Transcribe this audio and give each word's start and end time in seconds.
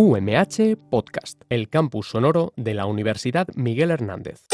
UMH 0.00 0.76
Podcast, 0.90 1.42
el 1.48 1.68
campus 1.68 2.10
sonoro 2.10 2.52
de 2.54 2.72
la 2.72 2.86
Universidad 2.86 3.48
Miguel 3.56 3.90
Hernández. 3.90 4.46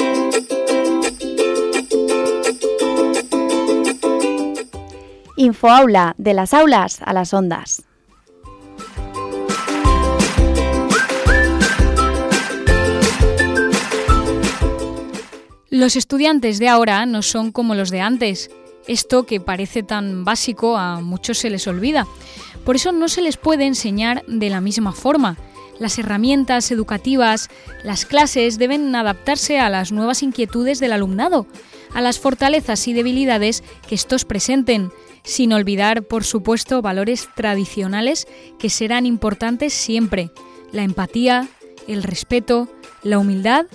Infoaula, 5.37 6.15
de 6.17 6.33
las 6.33 6.55
aulas 6.55 7.03
a 7.03 7.13
las 7.13 7.35
ondas. 7.35 7.85
Los 15.69 15.97
estudiantes 15.97 16.59
de 16.59 16.71
ahora 16.71 17.05
no 17.05 17.21
son 17.21 17.53
como 17.53 17.75
los 17.75 17.91
de 17.91 18.01
antes. 18.01 18.51
Esto 18.87 19.27
que 19.27 19.41
parece 19.41 19.83
tan 19.83 20.25
básico 20.25 20.79
a 20.79 21.03
muchos 21.03 21.37
se 21.37 21.51
les 21.51 21.67
olvida. 21.67 22.07
Por 22.65 22.77
eso 22.77 22.93
no 22.93 23.09
se 23.09 23.23
les 23.23 23.37
puede 23.37 23.67
enseñar 23.67 24.25
de 24.27 24.51
la 24.51 24.61
misma 24.61 24.93
forma. 24.93 25.37
Las 25.79 25.99
herramientas 25.99 26.71
educativas, 26.71 27.51
las 27.83 28.07
clases 28.07 28.59
deben 28.59 28.95
adaptarse 28.95 29.59
a 29.59 29.69
las 29.69 29.93
nuevas 29.93 30.23
inquietudes 30.23 30.79
del 30.79 30.93
alumnado, 30.93 31.47
a 31.95 32.01
las 32.01 32.19
fortalezas 32.19 32.87
y 32.89 32.93
debilidades 32.93 33.63
que 33.89 33.95
estos 33.95 34.25
presenten, 34.25 34.91
sin 35.25 35.53
olvidar, 35.53 36.03
por 36.03 36.25
supuesto, 36.25 36.83
valores 36.83 37.29
tradicionales 37.35 38.29
que 38.59 38.71
serán 38.71 39.07
importantes 39.07 39.73
siempre, 39.73 40.31
la 40.73 40.83
empatía, 40.83 41.49
el 41.89 42.03
respeto, 42.03 42.69
la 43.03 43.19
humildad 43.19 43.67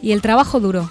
y 0.00 0.12
el 0.12 0.22
trabajo 0.22 0.60
duro. 0.60 0.90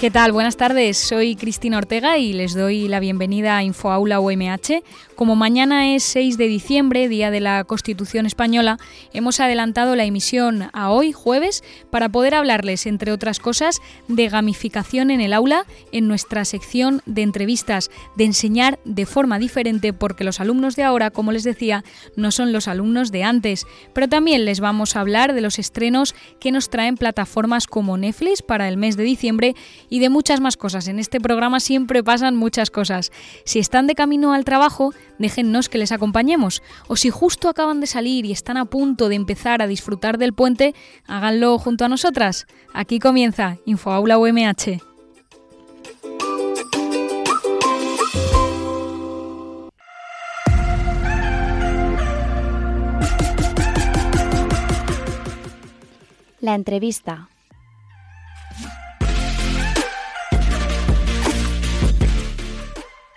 ¿Qué 0.00 0.12
tal? 0.12 0.30
Buenas 0.30 0.56
tardes, 0.56 0.96
soy 0.96 1.34
Cristina 1.34 1.76
Ortega 1.76 2.18
y 2.18 2.32
les 2.32 2.54
doy 2.54 2.86
la 2.86 3.00
bienvenida 3.00 3.56
a 3.56 3.64
InfoAula 3.64 4.20
UMH. 4.20 4.84
Como 5.16 5.34
mañana 5.34 5.92
es 5.92 6.04
6 6.04 6.38
de 6.38 6.46
diciembre, 6.46 7.08
Día 7.08 7.32
de 7.32 7.40
la 7.40 7.64
Constitución 7.64 8.24
Española, 8.24 8.78
hemos 9.12 9.40
adelantado 9.40 9.96
la 9.96 10.04
emisión 10.04 10.70
a 10.72 10.90
hoy, 10.90 11.10
jueves, 11.10 11.64
para 11.90 12.08
poder 12.08 12.36
hablarles, 12.36 12.86
entre 12.86 13.10
otras 13.10 13.40
cosas, 13.40 13.80
de 14.06 14.28
gamificación 14.28 15.10
en 15.10 15.20
el 15.20 15.32
aula 15.32 15.66
en 15.90 16.06
nuestra 16.06 16.44
sección 16.44 17.02
de 17.04 17.22
entrevistas, 17.22 17.90
de 18.14 18.26
enseñar 18.26 18.78
de 18.84 19.04
forma 19.04 19.40
diferente, 19.40 19.92
porque 19.92 20.22
los 20.22 20.38
alumnos 20.38 20.76
de 20.76 20.84
ahora, 20.84 21.10
como 21.10 21.32
les 21.32 21.42
decía, 21.42 21.82
no 22.14 22.30
son 22.30 22.52
los 22.52 22.68
alumnos 22.68 23.10
de 23.10 23.24
antes. 23.24 23.66
Pero 23.94 24.08
también 24.08 24.44
les 24.44 24.60
vamos 24.60 24.94
a 24.94 25.00
hablar 25.00 25.34
de 25.34 25.40
los 25.40 25.58
estrenos 25.58 26.14
que 26.38 26.52
nos 26.52 26.70
traen 26.70 26.96
plataformas 26.96 27.66
como 27.66 27.96
Netflix 27.98 28.42
para 28.42 28.68
el 28.68 28.76
mes 28.76 28.96
de 28.96 29.02
diciembre 29.02 29.56
y 29.90 30.00
de 30.00 30.08
muchas 30.08 30.40
más 30.40 30.56
cosas. 30.56 30.88
En 30.88 30.98
este 30.98 31.20
programa 31.20 31.60
siempre 31.60 32.02
pasan 32.02 32.36
muchas 32.36 32.70
cosas. 32.70 33.12
Si 33.44 33.58
están 33.58 33.86
de 33.86 33.94
camino 33.94 34.32
al 34.32 34.44
trabajo, 34.44 34.92
déjennos 35.18 35.68
que 35.68 35.78
les 35.78 35.92
acompañemos. 35.92 36.62
O 36.86 36.96
si 36.96 37.10
justo 37.10 37.48
acaban 37.48 37.80
de 37.80 37.86
salir 37.86 38.24
y 38.24 38.32
están 38.32 38.56
a 38.56 38.64
punto 38.64 39.08
de 39.08 39.16
empezar 39.16 39.62
a 39.62 39.66
disfrutar 39.66 40.18
del 40.18 40.32
puente, 40.32 40.74
háganlo 41.06 41.58
junto 41.58 41.84
a 41.84 41.88
nosotras. 41.88 42.46
Aquí 42.72 42.98
comienza 42.98 43.56
InfoAula 43.64 44.18
UMH. 44.18 44.82
La 56.40 56.54
entrevista. 56.54 57.28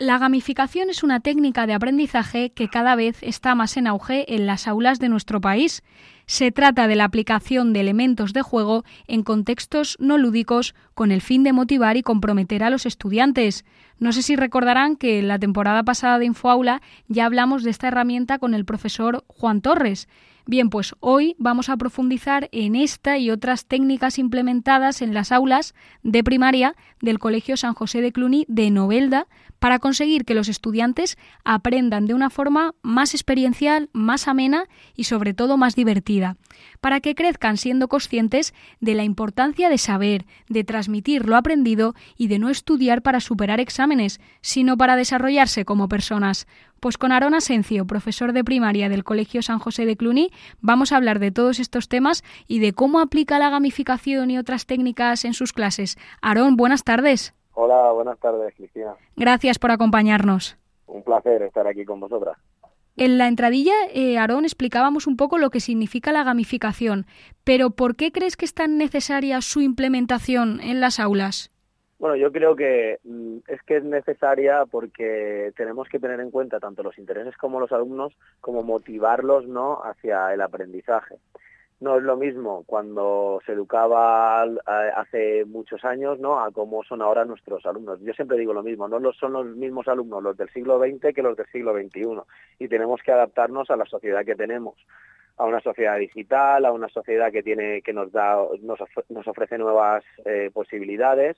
La 0.01 0.17
gamificación 0.17 0.89
es 0.89 1.03
una 1.03 1.19
técnica 1.19 1.67
de 1.67 1.75
aprendizaje 1.75 2.49
que 2.49 2.69
cada 2.69 2.95
vez 2.95 3.21
está 3.21 3.53
más 3.53 3.77
en 3.77 3.85
auge 3.85 4.33
en 4.33 4.47
las 4.47 4.67
aulas 4.67 4.97
de 4.97 5.09
nuestro 5.09 5.41
país. 5.41 5.83
Se 6.25 6.51
trata 6.51 6.87
de 6.87 6.95
la 6.95 7.03
aplicación 7.03 7.71
de 7.71 7.81
elementos 7.81 8.33
de 8.33 8.41
juego 8.41 8.83
en 9.05 9.21
contextos 9.21 9.97
no 9.99 10.17
lúdicos 10.17 10.73
con 10.95 11.11
el 11.11 11.21
fin 11.21 11.43
de 11.43 11.53
motivar 11.53 11.97
y 11.97 12.01
comprometer 12.01 12.63
a 12.63 12.71
los 12.71 12.87
estudiantes. 12.87 13.63
No 13.99 14.11
sé 14.11 14.23
si 14.23 14.35
recordarán 14.35 14.95
que 14.95 15.19
en 15.19 15.27
la 15.27 15.37
temporada 15.37 15.83
pasada 15.83 16.17
de 16.17 16.25
InfoAula 16.25 16.81
ya 17.07 17.27
hablamos 17.27 17.61
de 17.61 17.69
esta 17.69 17.89
herramienta 17.89 18.39
con 18.39 18.55
el 18.55 18.65
profesor 18.65 19.23
Juan 19.27 19.61
Torres. 19.61 20.07
Bien, 20.47 20.71
pues 20.71 20.95
hoy 20.99 21.35
vamos 21.37 21.69
a 21.69 21.77
profundizar 21.77 22.49
en 22.51 22.75
esta 22.75 23.19
y 23.19 23.29
otras 23.29 23.67
técnicas 23.67 24.17
implementadas 24.17 25.03
en 25.03 25.13
las 25.13 25.31
aulas 25.31 25.75
de 26.01 26.23
primaria 26.23 26.75
del 26.99 27.19
Colegio 27.19 27.55
San 27.55 27.75
José 27.75 28.01
de 28.01 28.11
Cluny 28.11 28.45
de 28.47 28.71
Novelda 28.71 29.27
para 29.61 29.77
conseguir 29.77 30.25
que 30.25 30.33
los 30.33 30.49
estudiantes 30.49 31.19
aprendan 31.45 32.07
de 32.07 32.15
una 32.15 32.31
forma 32.31 32.73
más 32.81 33.13
experiencial, 33.13 33.91
más 33.93 34.27
amena 34.27 34.65
y 34.95 35.03
sobre 35.03 35.35
todo 35.35 35.55
más 35.55 35.75
divertida, 35.75 36.35
para 36.79 36.99
que 36.99 37.13
crezcan 37.13 37.57
siendo 37.57 37.87
conscientes 37.87 38.55
de 38.79 38.95
la 38.95 39.03
importancia 39.03 39.69
de 39.69 39.77
saber, 39.77 40.25
de 40.49 40.63
transmitir 40.63 41.27
lo 41.27 41.35
aprendido 41.35 41.93
y 42.17 42.27
de 42.27 42.39
no 42.39 42.49
estudiar 42.49 43.03
para 43.03 43.19
superar 43.19 43.59
exámenes, 43.59 44.19
sino 44.41 44.77
para 44.77 44.95
desarrollarse 44.95 45.63
como 45.63 45.87
personas. 45.87 46.47
Pues 46.79 46.97
con 46.97 47.11
Aarón 47.11 47.35
Asencio, 47.35 47.85
profesor 47.85 48.33
de 48.33 48.43
primaria 48.43 48.89
del 48.89 49.03
Colegio 49.03 49.43
San 49.43 49.59
José 49.59 49.85
de 49.85 49.95
Cluny, 49.95 50.31
vamos 50.59 50.91
a 50.91 50.97
hablar 50.97 51.19
de 51.19 51.29
todos 51.29 51.59
estos 51.59 51.87
temas 51.87 52.23
y 52.47 52.57
de 52.57 52.73
cómo 52.73 52.99
aplica 52.99 53.37
la 53.37 53.51
gamificación 53.51 54.31
y 54.31 54.39
otras 54.39 54.65
técnicas 54.65 55.23
en 55.23 55.35
sus 55.35 55.53
clases. 55.53 55.99
Aarón, 56.19 56.57
buenas 56.57 56.83
tardes. 56.83 57.35
Hola, 57.53 57.91
buenas 57.91 58.19
tardes, 58.19 58.53
Cristina. 58.55 58.95
Gracias 59.15 59.59
por 59.59 59.71
acompañarnos. 59.71 60.57
Un 60.87 61.03
placer 61.03 61.41
estar 61.43 61.67
aquí 61.67 61.85
con 61.85 61.99
vosotras. 61.99 62.37
En 62.97 63.17
la 63.17 63.27
entradilla, 63.27 63.73
eh, 63.93 64.17
Aarón, 64.17 64.43
explicábamos 64.43 65.07
un 65.07 65.15
poco 65.15 65.37
lo 65.37 65.49
que 65.49 65.59
significa 65.59 66.11
la 66.11 66.23
gamificación, 66.23 67.05
pero 67.43 67.71
¿por 67.71 67.95
qué 67.95 68.11
crees 68.11 68.35
que 68.35 68.45
es 68.45 68.53
tan 68.53 68.77
necesaria 68.77 69.41
su 69.41 69.61
implementación 69.61 70.59
en 70.61 70.81
las 70.81 70.99
aulas? 70.99 71.51
Bueno, 71.99 72.15
yo 72.15 72.31
creo 72.31 72.55
que 72.55 72.97
mm, 73.03 73.37
es 73.47 73.61
que 73.61 73.77
es 73.77 73.83
necesaria 73.83 74.65
porque 74.65 75.53
tenemos 75.55 75.87
que 75.87 75.99
tener 75.99 76.19
en 76.19 76.31
cuenta 76.31 76.59
tanto 76.59 76.83
los 76.83 76.97
intereses 76.97 77.37
como 77.37 77.59
los 77.59 77.71
alumnos, 77.71 78.13
como 78.41 78.63
motivarlos 78.63 79.47
¿no? 79.47 79.81
hacia 79.83 80.33
el 80.33 80.41
aprendizaje. 80.41 81.15
No 81.81 81.97
es 81.97 82.03
lo 82.03 82.15
mismo 82.15 82.63
cuando 82.67 83.41
se 83.43 83.53
educaba 83.53 84.43
hace 84.43 85.45
muchos 85.45 85.83
años 85.83 86.19
¿no? 86.19 86.39
a 86.39 86.51
cómo 86.51 86.83
son 86.83 87.01
ahora 87.01 87.25
nuestros 87.25 87.65
alumnos. 87.65 87.99
Yo 88.01 88.13
siempre 88.13 88.37
digo 88.37 88.53
lo 88.53 88.61
mismo, 88.61 88.87
no 88.87 89.11
son 89.13 89.33
los 89.33 89.45
mismos 89.47 89.87
alumnos 89.87 90.21
los 90.21 90.37
del 90.37 90.49
siglo 90.51 90.79
XX 90.79 91.13
que 91.13 91.23
los 91.23 91.35
del 91.35 91.47
siglo 91.47 91.73
XXI 91.73 92.21
y 92.59 92.67
tenemos 92.67 93.01
que 93.01 93.11
adaptarnos 93.11 93.71
a 93.71 93.75
la 93.75 93.85
sociedad 93.85 94.23
que 94.23 94.35
tenemos 94.35 94.75
a 95.37 95.45
una 95.45 95.59
sociedad 95.59 95.97
digital, 95.97 96.65
a 96.65 96.71
una 96.71 96.87
sociedad 96.87 97.31
que 97.31 97.41
tiene 97.41 97.81
que 97.81 97.93
nos 97.93 98.11
da 98.11 98.37
nos, 98.61 99.27
ofrece 99.27 99.57
nuevas 99.57 100.03
eh, 100.25 100.51
posibilidades 100.53 101.35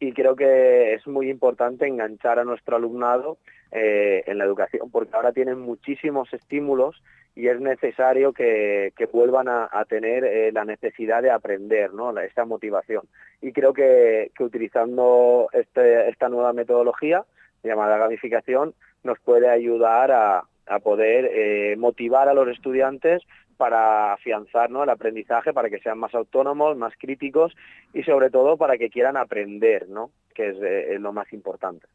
y 0.00 0.12
creo 0.12 0.36
que 0.36 0.94
es 0.94 1.06
muy 1.06 1.30
importante 1.30 1.86
enganchar 1.86 2.38
a 2.38 2.44
nuestro 2.44 2.76
alumnado 2.76 3.38
eh, 3.72 4.22
en 4.26 4.38
la 4.38 4.44
educación 4.44 4.90
porque 4.90 5.14
ahora 5.14 5.32
tienen 5.32 5.60
muchísimos 5.60 6.32
estímulos 6.32 7.02
y 7.36 7.48
es 7.48 7.60
necesario 7.60 8.32
que, 8.32 8.92
vuelvan 9.12 9.48
a, 9.48 9.84
tener 9.88 10.24
eh, 10.24 10.52
la 10.52 10.64
necesidad 10.64 11.22
de 11.22 11.30
aprender, 11.30 11.92
¿no? 11.92 12.16
esta 12.18 12.44
motivación. 12.44 13.02
Y 13.42 13.52
creo 13.52 13.72
que, 13.72 14.30
utilizando 14.38 15.48
este, 15.52 16.08
esta 16.08 16.28
nueva 16.28 16.52
metodología 16.52 17.24
llamada 17.62 17.98
gamificación 17.98 18.74
nos 19.02 19.18
puede 19.20 19.48
ayudar 19.48 20.12
a, 20.12 20.44
poder 20.82 21.30
eh, 21.30 21.76
motivar 21.76 22.28
a 22.28 22.34
los 22.34 22.48
estudiantes 22.48 23.22
para 23.56 24.12
afianzar 24.12 24.70
el 24.70 24.90
aprendizaje, 24.90 25.52
para 25.52 25.70
que 25.70 25.78
sean 25.78 25.98
más 25.98 26.14
autónomos, 26.14 26.76
más 26.76 26.94
críticos 26.98 27.54
y 27.92 28.02
sobre 28.02 28.30
todo 28.30 28.56
para 28.56 28.76
que 28.76 28.90
quieran 28.90 29.16
aprender, 29.16 29.88
¿no? 29.88 30.10
que 30.34 30.50
es 30.50 30.56
eh, 30.60 30.98
lo 30.98 31.12
más 31.12 31.32
importante 31.32 31.86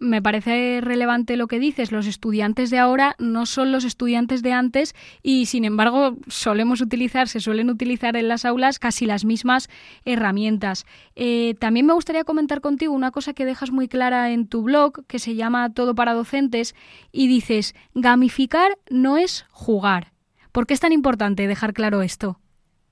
me 0.00 0.22
parece 0.22 0.80
relevante 0.82 1.36
lo 1.36 1.46
que 1.46 1.60
dices. 1.60 1.92
Los 1.92 2.06
estudiantes 2.06 2.70
de 2.70 2.78
ahora 2.78 3.14
no 3.18 3.46
son 3.46 3.70
los 3.70 3.84
estudiantes 3.84 4.42
de 4.42 4.52
antes 4.52 4.94
y, 5.22 5.46
sin 5.46 5.64
embargo, 5.64 6.16
solemos 6.26 6.80
utilizar, 6.80 7.28
se 7.28 7.38
suelen 7.38 7.70
utilizar 7.70 8.16
en 8.16 8.26
las 8.26 8.44
aulas 8.44 8.78
casi 8.78 9.06
las 9.06 9.24
mismas 9.24 9.68
herramientas. 10.04 10.86
Eh, 11.14 11.54
también 11.60 11.86
me 11.86 11.92
gustaría 11.92 12.24
comentar 12.24 12.60
contigo 12.60 12.94
una 12.94 13.12
cosa 13.12 13.34
que 13.34 13.44
dejas 13.44 13.70
muy 13.70 13.86
clara 13.86 14.32
en 14.32 14.48
tu 14.48 14.62
blog, 14.62 15.06
que 15.06 15.18
se 15.18 15.34
llama 15.34 15.72
Todo 15.72 15.94
para 15.94 16.14
Docentes, 16.14 16.74
y 17.12 17.28
dices, 17.28 17.74
gamificar 17.94 18.78
no 18.90 19.18
es 19.18 19.46
jugar. 19.50 20.12
¿Por 20.52 20.66
qué 20.66 20.74
es 20.74 20.80
tan 20.80 20.92
importante 20.92 21.46
dejar 21.46 21.72
claro 21.72 22.02
esto? 22.02 22.38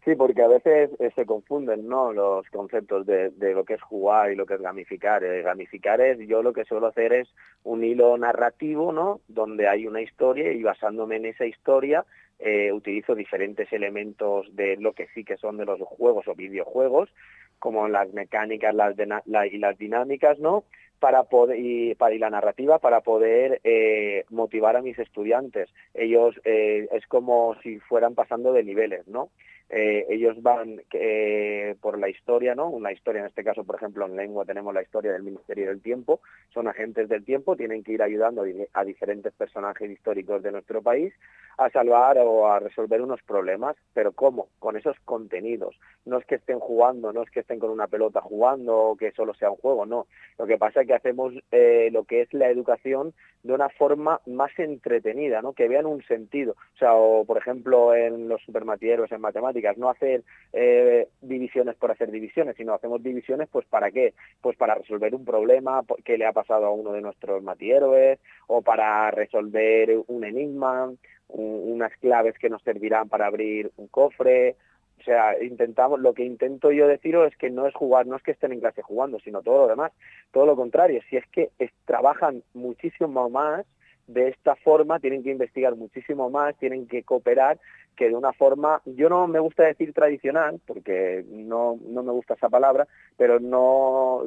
Sí, 0.05 0.15
porque 0.15 0.43
a 0.43 0.49
veces 0.49 0.91
eh, 1.01 1.11
se 1.15 1.27
confunden 1.27 1.87
¿no? 1.87 2.13
los 2.13 2.49
conceptos 2.49 3.05
de, 3.05 3.31
lo 3.39 3.65
que 3.65 3.75
es 3.75 3.83
jugar 3.83 4.33
y 4.33 4.37
lo 4.37 4.47
que 4.47 4.55
es 4.55 4.61
gamificar. 4.63 5.23
Eh, 5.23 5.43
gamificar 5.43 6.01
es, 6.01 6.19
yo 6.27 6.43
lo 6.43 6.55
que 6.55 6.65
suelo 6.65 6.87
hacer 6.87 7.13
es 7.13 7.29
un 7.65 7.85
hilo 7.85 8.17
narrativo, 8.17 8.91
¿no? 8.93 9.21
Donde 9.29 9.69
hay 9.69 9.87
una 9.87 10.01
historia 10.01 10.51
y 10.53 10.63
basándome 10.63 11.17
en 11.17 11.27
esa 11.27 11.45
historia 11.45 12.07
eh, 12.39 12.73
utilizo 12.73 13.15
diferentes 13.15 13.71
elementos 13.73 14.47
de 14.55 14.77
lo 14.77 14.93
que 14.93 15.09
sí 15.09 15.25
que 15.25 15.37
son 15.37 15.57
de 15.57 15.67
los 15.67 15.81
juegos 15.81 16.27
o 16.29 16.35
videojuegos 16.35 17.11
como 17.59 17.89
las 17.89 18.13
mecánicas 18.13 18.73
y 18.73 19.59
las 19.59 19.79
dinámicas, 19.79 20.39
¿no? 20.39 20.65
Para 20.99 21.25
poder 21.25 21.59
y, 21.59 21.95
para, 21.95 22.15
y 22.15 22.19
la 22.19 22.31
narrativa 22.31 22.79
para 22.79 23.01
poder 23.01 23.61
eh, 23.65 24.25
motivar 24.31 24.77
a 24.77 24.83
mis 24.83 24.99
estudiantes. 24.99 25.69
Ellos 25.95 26.35
eh, 26.45 26.89
es 26.93 27.07
como 27.07 27.57
si 27.63 27.79
fueran 27.81 28.15
pasando 28.15 28.53
de 28.53 28.65
niveles, 28.65 29.07
¿no? 29.09 29.31
Eh, 29.71 30.07
ellos 30.09 30.43
van 30.43 30.81
eh, 30.93 31.77
por 31.81 31.99
la 31.99 32.09
historia, 32.09 32.55
¿no? 32.55 32.69
Una 32.69 32.93
historia, 32.93 33.21
en 33.21 33.27
este 33.27 33.45
caso, 33.45 33.65
por 33.65 33.77
ejemplo, 33.77 34.07
en 34.07 34.17
lengua 34.17 34.45
tenemos 34.47 34.73
la 34.73 34.83
historia 34.83 35.13
del 35.13 35.23
Ministerio 35.23 35.67
del 35.67 35.83
Tiempo, 35.83 36.21
son 36.55 36.69
agentes 36.69 37.09
del 37.09 37.25
tiempo, 37.25 37.57
tienen 37.57 37.85
que 37.85 37.93
ir 37.93 38.03
ayudando 38.03 38.45
a 38.73 38.85
diferentes 38.85 39.33
personajes 39.35 39.91
históricos 39.91 40.43
de 40.43 40.53
nuestro 40.53 40.83
país 40.83 41.13
a 41.59 41.71
salvar 41.71 42.17
o 42.19 42.47
a 42.51 42.61
resolver 42.61 43.03
unos 43.03 43.21
problemas, 43.25 43.77
pero 43.93 44.13
¿cómo? 44.13 44.49
Con 44.61 44.77
esos 44.77 44.97
contenidos. 45.05 45.79
No 46.07 46.19
es 46.19 46.25
que 46.25 46.37
estén 46.37 46.61
jugando, 46.61 47.13
no 47.13 47.23
es 47.23 47.31
que 47.31 47.41
estén 47.41 47.59
con 47.59 47.71
una 47.71 47.89
pelota 47.89 48.21
jugando 48.21 48.77
o 48.77 48.97
que 48.97 49.11
solo 49.11 49.35
sea 49.35 49.51
un 49.51 49.57
juego, 49.57 49.85
no. 49.85 50.07
Lo 50.39 50.47
que 50.47 50.57
pasa 50.57 50.83
es 50.83 50.87
que 50.87 50.95
hacemos 50.95 51.35
eh, 51.51 51.91
lo 51.93 52.05
que 52.05 52.23
es 52.23 52.33
la 52.33 52.49
educación 52.49 53.13
de 53.43 53.53
una 53.53 53.69
forma 53.71 54.21
más 54.27 54.57
entretenida, 54.57 55.43
¿no? 55.43 55.53
Que 55.53 55.67
vean 55.67 55.87
un 55.87 56.03
sentido. 56.05 56.53
O 56.75 56.79
sea, 56.79 56.95
o 56.95 57.25
por 57.25 57.39
ejemplo 57.39 57.93
en 57.93 58.29
los 58.29 58.41
supermatieros, 58.43 59.11
en 59.11 59.21
matemáticas, 59.21 59.58
no 59.77 59.91
hacer 59.91 60.23
eh, 60.53 61.09
divisiones 61.21 61.77
por 61.77 61.91
hacer 61.91 62.11
divisiones, 62.11 62.57
sino 62.57 62.75
hacemos 62.75 63.03
divisiones, 63.03 63.49
pues 63.51 63.67
¿para 63.67 63.91
qué? 63.91 64.15
Pues 64.41 64.57
para 64.57 64.75
resolver 64.75 65.15
un 65.15 65.25
problema 65.25 65.83
que 66.05 66.19
le 66.19 66.27
ha 66.27 66.33
pasado 66.33 66.67
a 66.67 66.73
uno 66.73 66.93
de 66.93 67.01
nuestros 67.01 67.43
matieros, 67.43 68.19
o 68.47 68.63
para 68.63 69.11
resolver 69.11 69.99
un 70.07 70.25
enigma, 70.25 70.93
unas 71.29 71.93
claves 71.99 72.39
que 72.39 72.49
nos 72.49 72.63
servirán 72.63 73.09
para 73.09 73.27
abrir 73.27 73.71
un 73.77 73.89
cofre, 73.89 74.57
o 75.01 75.03
sea, 75.05 75.43
intentamos, 75.43 76.01
lo 76.01 76.13
que 76.13 76.25
intento 76.25 76.73
yo 76.73 76.89
deciros 76.89 77.31
es 77.31 77.39
que 77.39 77.51
no 77.51 77.67
es 77.67 77.75
jugar, 77.75 78.07
no 78.07 78.17
es 78.17 78.23
que 78.23 78.33
estén 78.33 78.53
en 78.53 78.61
clase 78.61 78.83
jugando, 78.83 79.21
sino 79.21 79.43
todo 79.43 79.63
lo 79.63 79.69
demás, 79.69 79.93
todo 80.33 80.47
lo 80.47 80.57
contrario, 80.57 81.01
si 81.09 81.17
es 81.17 81.27
que 81.29 81.51
trabajan 81.85 82.43
muchísimo 82.53 83.31
más 83.31 83.65
de 84.09 84.29
esta 84.29 84.57
forma, 84.57 84.99
tienen 84.99 85.23
que 85.23 85.31
investigar 85.31 85.77
muchísimo 85.77 86.31
más, 86.31 86.57
tienen 86.57 86.89
que 86.89 87.05
cooperar 87.05 87.61
que 87.99 88.09
de 88.09 88.15
una 88.15 88.33
forma, 88.33 88.81
yo 88.85 89.09
no 89.09 89.27
me 89.27 89.41
gusta 89.41 89.65
decir 89.65 89.93
tradicional, 89.93 90.61
porque 90.67 91.25
no, 91.29 91.79
no 91.85 92.05
me 92.05 92.13
gusta 92.13 92.35
esa 92.35 92.49
palabra, 92.49 92.87
pero 93.17 93.41
no, 93.41 94.23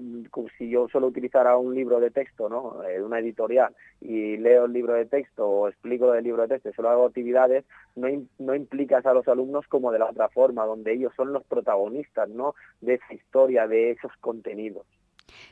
si 0.57 0.69
yo 0.69 0.89
solo 0.89 1.07
utilizara 1.07 1.55
un 1.55 1.73
libro 1.73 2.01
de 2.01 2.11
texto, 2.11 2.49
¿no? 2.49 2.83
Eh, 2.83 3.01
una 3.01 3.19
editorial, 3.19 3.73
y 4.01 4.35
leo 4.35 4.65
el 4.65 4.73
libro 4.73 4.93
de 4.93 5.05
texto 5.05 5.47
o 5.47 5.69
explico 5.69 6.13
el 6.13 6.23
libro 6.25 6.41
de 6.41 6.49
texto 6.49 6.73
solo 6.73 6.89
hago 6.89 7.05
actividades, 7.05 7.63
no, 7.95 8.07
no 8.39 8.55
implicas 8.55 9.05
a 9.05 9.13
los 9.13 9.27
alumnos 9.29 9.65
como 9.67 9.93
de 9.93 9.99
la 9.99 10.09
otra 10.09 10.27
forma, 10.27 10.65
donde 10.65 10.93
ellos 10.93 11.13
son 11.15 11.31
los 11.31 11.43
protagonistas, 11.45 12.27
¿no? 12.27 12.55
De 12.81 12.95
esa 12.95 13.13
historia, 13.13 13.67
de 13.67 13.91
esos 13.91 14.11
contenidos. 14.19 14.85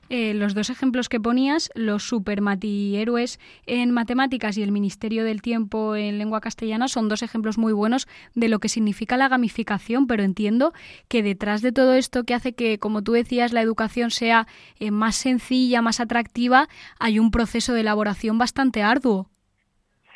Eh, 0.09 0.33
los 0.33 0.53
dos 0.53 0.69
ejemplos 0.69 1.09
que 1.09 1.19
ponías, 1.19 1.69
los 1.75 2.03
supermatieróes 2.03 3.39
en 3.67 3.91
matemáticas 3.91 4.57
y 4.57 4.63
el 4.63 4.71
Ministerio 4.71 5.23
del 5.23 5.41
Tiempo 5.41 5.95
en 5.95 6.17
lengua 6.17 6.41
castellana, 6.41 6.87
son 6.87 7.09
dos 7.09 7.21
ejemplos 7.21 7.57
muy 7.57 7.73
buenos 7.73 8.07
de 8.33 8.49
lo 8.49 8.59
que 8.59 8.69
significa 8.69 9.17
la 9.17 9.27
gamificación, 9.27 10.07
pero 10.07 10.23
entiendo 10.23 10.73
que 11.07 11.23
detrás 11.23 11.61
de 11.61 11.71
todo 11.71 11.93
esto 11.93 12.23
que 12.23 12.33
hace 12.33 12.53
que, 12.53 12.79
como 12.79 13.03
tú 13.03 13.13
decías, 13.13 13.53
la 13.53 13.61
educación 13.61 14.11
sea 14.11 14.47
eh, 14.79 14.91
más 14.91 15.15
sencilla, 15.15 15.81
más 15.81 15.99
atractiva, 15.99 16.67
hay 16.99 17.19
un 17.19 17.31
proceso 17.31 17.73
de 17.73 17.81
elaboración 17.81 18.37
bastante 18.37 18.81
arduo. 18.81 19.29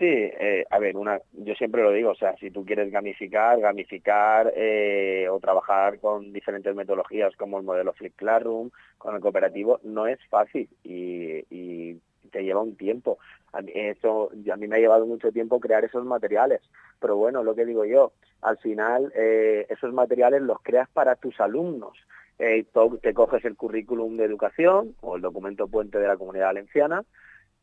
Eh, 0.05 0.65
a 0.69 0.79
ver, 0.79 0.97
una, 0.97 1.19
yo 1.33 1.55
siempre 1.55 1.83
lo 1.83 1.91
digo, 1.91 2.11
o 2.11 2.15
sea, 2.15 2.35
si 2.37 2.51
tú 2.51 2.65
quieres 2.65 2.91
gamificar, 2.91 3.59
gamificar 3.59 4.51
eh, 4.55 5.27
o 5.29 5.39
trabajar 5.39 5.99
con 5.99 6.33
diferentes 6.33 6.75
metodologías 6.75 7.35
como 7.35 7.57
el 7.57 7.63
modelo 7.63 7.93
Flip 7.93 8.15
Classroom, 8.15 8.69
con 8.97 9.15
el 9.15 9.21
cooperativo, 9.21 9.79
no 9.83 10.07
es 10.07 10.19
fácil 10.29 10.69
y, 10.83 11.43
y 11.49 11.99
te 12.31 12.43
lleva 12.43 12.61
un 12.61 12.75
tiempo. 12.75 13.17
A 13.53 13.61
mí, 13.61 13.71
eso, 13.75 14.31
a 14.51 14.55
mí 14.57 14.67
me 14.67 14.77
ha 14.77 14.79
llevado 14.79 15.05
mucho 15.05 15.31
tiempo 15.31 15.59
crear 15.59 15.85
esos 15.85 16.03
materiales, 16.05 16.61
pero 16.99 17.15
bueno, 17.15 17.43
lo 17.43 17.55
que 17.55 17.65
digo 17.65 17.85
yo, 17.85 18.13
al 18.41 18.57
final 18.57 19.11
eh, 19.15 19.65
esos 19.69 19.93
materiales 19.93 20.41
los 20.41 20.61
creas 20.61 20.89
para 20.89 21.15
tus 21.15 21.39
alumnos. 21.39 21.97
Eh, 22.39 22.65
te 23.01 23.13
coges 23.13 23.45
el 23.45 23.55
currículum 23.55 24.17
de 24.17 24.25
educación 24.25 24.95
o 25.01 25.15
el 25.15 25.21
documento 25.21 25.67
puente 25.67 25.99
de 25.99 26.07
la 26.07 26.17
comunidad 26.17 26.47
valenciana, 26.47 27.03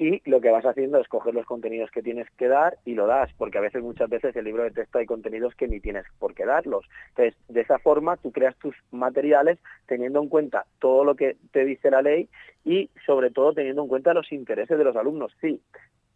y 0.00 0.22
lo 0.24 0.40
que 0.40 0.50
vas 0.50 0.64
haciendo 0.64 0.98
es 0.98 1.08
coger 1.08 1.34
los 1.34 1.44
contenidos 1.44 1.90
que 1.90 2.02
tienes 2.02 2.26
que 2.38 2.48
dar 2.48 2.78
y 2.86 2.94
lo 2.94 3.06
das, 3.06 3.30
porque 3.36 3.58
a 3.58 3.60
veces, 3.60 3.82
muchas 3.82 4.08
veces, 4.08 4.34
el 4.34 4.46
libro 4.46 4.62
de 4.62 4.70
texto 4.70 4.98
hay 4.98 5.04
contenidos 5.04 5.54
que 5.54 5.68
ni 5.68 5.78
tienes 5.78 6.06
por 6.18 6.32
qué 6.32 6.46
darlos. 6.46 6.86
Entonces, 7.10 7.38
de 7.48 7.60
esa 7.60 7.78
forma, 7.78 8.16
tú 8.16 8.32
creas 8.32 8.56
tus 8.56 8.74
materiales 8.90 9.58
teniendo 9.86 10.22
en 10.22 10.30
cuenta 10.30 10.64
todo 10.78 11.04
lo 11.04 11.16
que 11.16 11.36
te 11.52 11.66
dice 11.66 11.90
la 11.90 12.00
ley 12.00 12.30
y, 12.64 12.88
sobre 13.04 13.30
todo, 13.30 13.52
teniendo 13.52 13.82
en 13.82 13.88
cuenta 13.88 14.14
los 14.14 14.32
intereses 14.32 14.78
de 14.78 14.84
los 14.84 14.96
alumnos. 14.96 15.36
Sí, 15.42 15.60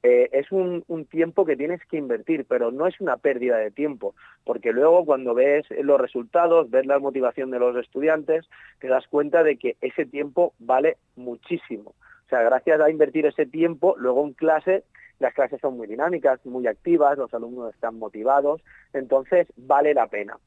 eh, 0.03 0.31
es 0.33 0.51
un, 0.51 0.83
un, 0.89 1.05
tiempo 1.05 1.45
que 1.45 1.55
tienes 1.55 1.85
que 1.85 1.99
invertir, 1.99 2.47
pero 2.49 2.71
no 2.71 2.87
es 2.87 2.99
una 3.03 3.19
pérdida 3.19 3.59
de 3.59 3.71
tiempo, 3.71 4.15
porque 4.45 4.73
luego 4.73 5.05
cuando 5.05 5.35
ves 5.35 5.67
los 5.83 6.01
resultados, 6.01 6.71
ves 6.71 6.87
la 6.87 6.99
motivación 7.01 7.51
de 7.51 7.59
los 7.59 7.77
estudiantes, 7.77 8.49
te 8.79 8.89
das 8.89 9.07
cuenta 9.09 9.43
de 9.43 9.59
que 9.59 9.77
ese 9.83 10.07
tiempo 10.07 10.55
vale 10.59 10.97
muchísimo. 11.17 11.95
Gracias 12.43 12.81
a 12.81 12.91
invertir 12.91 13.27
ese 13.27 13.47
tiempo, 13.47 13.95
luego 13.99 14.25
en 14.25 14.33
clase, 14.33 14.85
las 15.19 15.35
clases 15.35 15.61
son 15.61 15.77
muy 15.77 15.87
dinámicas, 15.87 16.45
muy 16.45 16.67
activas, 16.67 17.17
los 17.19 17.33
alumnos 17.35 17.75
están 17.75 17.99
motivados, 17.99 18.63
entonces 18.93 19.47
vale 19.57 19.95
la 19.95 20.09
pena. 20.09 20.39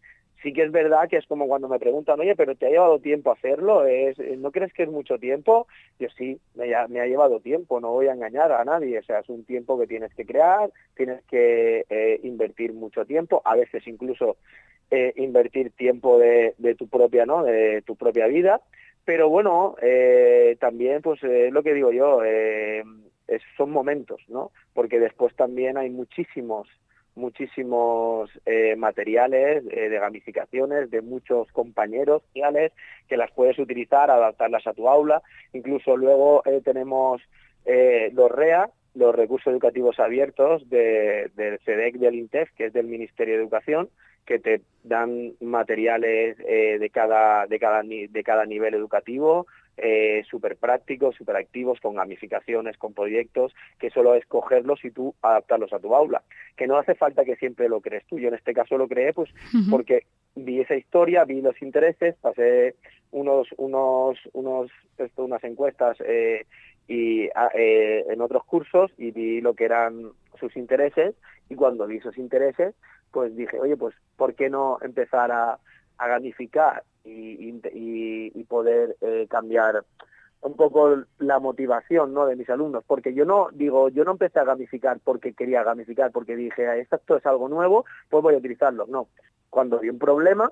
Sí 0.44 0.54
que 0.54 0.64
es 0.64 0.72
verdad 0.72 1.10
que 1.10 1.18
es 1.18 1.26
como 1.26 1.48
cuando 1.48 1.68
me 1.68 1.80
preguntan, 1.80 2.20
oye, 2.20 2.36
pero 2.36 2.56
¿te 2.56 2.68
ha 2.68 2.70
llevado 2.70 3.00
tiempo 3.00 3.32
hacerlo? 3.32 3.86
¿Es, 3.86 4.20
¿No 4.38 4.52
crees 4.52 4.72
que 4.72 4.84
es 4.84 4.90
mucho 4.90 5.18
tiempo? 5.18 5.68
Yo 6.00 6.10
sí, 6.16 6.40
me, 6.54 6.74
ha, 6.76 6.88
llevado 6.88 7.40
tiempo, 7.40 7.80
no 7.80 7.92
voy 7.92 8.08
a 8.08 8.14
engañar 8.14 8.52
a 8.52 8.64
nadie. 8.64 9.00
O 9.00 9.04
sea, 9.04 9.20
es 9.20 9.30
un 9.30 9.46
tiempo 9.46 9.80
que 9.80 9.88
tienes 9.88 10.14
que 10.14 10.26
crear, 10.26 10.70
tienes 10.96 11.24
que 11.26 11.86
eh, 11.90 12.20
invertir 12.24 12.74
mucho 12.74 13.04
tiempo, 13.06 13.42
a 13.46 13.56
veces 13.56 13.88
incluso 13.88 14.38
eh, 14.92 15.12
invertir 15.16 15.72
tiempo 15.72 16.20
de, 16.20 16.54
de, 16.60 16.76
tu 16.76 16.88
propia, 16.88 17.26
¿no? 17.26 17.44
De 17.44 17.82
tu 17.82 17.96
propia 17.96 18.28
vida 18.28 18.62
pero 19.06 19.30
bueno, 19.30 19.78
eh, 19.82 20.58
también 20.60 21.02
pues 21.02 21.24
es 21.24 21.54
lo 21.54 21.64
que 21.64 21.74
digo 21.74 21.94
yo, 21.94 22.20
son 23.56 23.72
momentos, 23.72 24.20
¿no? 24.28 24.52
Porque 24.74 25.00
después 25.00 25.34
también 25.34 25.78
hay 25.78 25.90
muchísimos 25.90 26.68
muchísimos 27.18 28.30
eh, 28.46 28.76
materiales 28.76 29.66
de 29.66 30.00
gamificaciones 30.00 30.90
de 30.90 31.02
muchos 31.02 31.52
compañeros 31.52 32.24
que 33.08 33.18
las 33.18 33.32
puedes 33.32 33.60
utilizar, 33.60 34.10
adaptarlas 34.10 34.66
a 34.68 34.74
tu 34.74 34.88
aula. 34.88 35.22
Incluso 35.54 35.98
luego 35.98 36.44
tenemos 36.64 37.22
los 37.66 38.32
REA, 38.32 38.70
los 38.96 39.14
recursos 39.16 39.52
educativos 39.52 40.00
abiertos 40.00 40.70
del 40.70 41.60
CEDEC 41.66 41.96
del 41.96 42.16
INTEF, 42.16 42.50
que 42.56 42.66
es 42.68 42.74
del 42.74 42.88
Ministerio 42.88 43.36
de 43.36 43.42
Educación, 43.42 43.90
que 44.28 44.40
te 44.40 44.62
dan 44.84 45.34
materiales 45.40 46.38
eh, 46.48 46.78
de, 46.80 46.90
cada, 46.90 47.48
de, 47.48 47.58
cada, 47.60 47.82
de 47.84 48.24
cada 48.24 48.46
nivel 48.46 48.74
educativo, 48.74 49.48
eh, 49.78 50.24
súper 50.30 50.58
prácticos, 50.58 51.16
súper 51.16 51.36
activos, 51.36 51.80
con 51.80 51.96
gamificaciones, 51.96 52.78
con 52.78 52.94
proyectos, 52.94 53.54
que 53.80 53.90
solo 53.92 54.16
es 54.16 54.26
cogerlos 54.26 54.84
y 54.84 54.92
tú 54.92 55.14
adaptarlos 55.22 55.72
a 55.74 55.80
tu 55.80 55.96
aula. 55.96 56.24
Que 56.56 56.68
no 56.68 56.78
hace 56.78 56.96
falta 56.96 57.26
que 57.26 57.36
siempre 57.36 57.70
lo 57.70 57.82
crees 57.82 58.06
tú. 58.08 58.20
Yo 58.20 58.30
en 58.30 58.34
este 58.34 58.54
caso 58.54 58.78
lo 58.78 58.88
creé 58.88 59.14
pues 59.14 59.30
porque 59.70 60.06
vi 60.36 60.62
esa 60.62 60.76
historia, 60.76 61.26
vi 61.26 61.42
los 61.42 61.62
intereses, 61.62 62.16
pasé 62.22 62.76
unos, 63.12 63.48
unos, 63.58 64.18
unos, 64.34 64.72
esto, 64.98 65.26
unas 65.26 65.44
encuestas 65.44 65.98
eh, 66.06 66.46
y 66.88 67.30
eh, 67.54 68.06
en 68.10 68.22
otros 68.22 68.44
cursos 68.46 68.92
y 68.98 69.12
vi 69.12 69.42
lo 69.42 69.54
que 69.54 69.66
eran 69.66 70.12
sus 70.40 70.56
intereses 70.58 71.16
y 71.50 71.56
cuando 71.56 71.88
vi 71.88 71.98
esos 71.98 72.18
intereses 72.18 72.76
pues 73.12 73.36
dije, 73.36 73.60
oye, 73.60 73.78
pues 73.78 73.96
¿por 74.16 74.36
qué 74.36 74.50
no 74.50 74.78
empezar 74.82 75.32
a, 75.32 75.60
a 75.98 76.08
gamificar 76.08 76.84
y, 77.08 78.44
poder 78.48 78.96
eh, 79.02 79.28
cambiar 79.30 79.84
un 80.42 80.56
poco 80.56 81.04
la 81.20 81.40
motivación 81.40 82.14
¿no? 82.14 82.26
de 82.26 82.36
mis 82.36 82.50
alumnos? 82.50 82.84
Porque 82.88 83.14
yo 83.14 83.26
no, 83.26 83.50
digo, 83.52 83.90
yo 83.90 84.04
no 84.06 84.12
empecé 84.12 84.40
a 84.40 84.46
gamificar 84.46 85.00
porque 85.04 85.34
quería 85.34 85.64
gamificar, 85.64 86.12
porque 86.12 86.36
dije, 86.36 86.80
esto 86.80 87.18
es 87.18 87.26
algo 87.26 87.50
nuevo, 87.50 87.86
pues 88.10 88.24
voy 88.24 88.36
a 88.36 88.38
utilizarlo. 88.38 88.86
No, 88.88 89.08
cuando 89.50 89.80
vi 89.80 89.90
un 89.90 90.00
problema, 90.00 90.52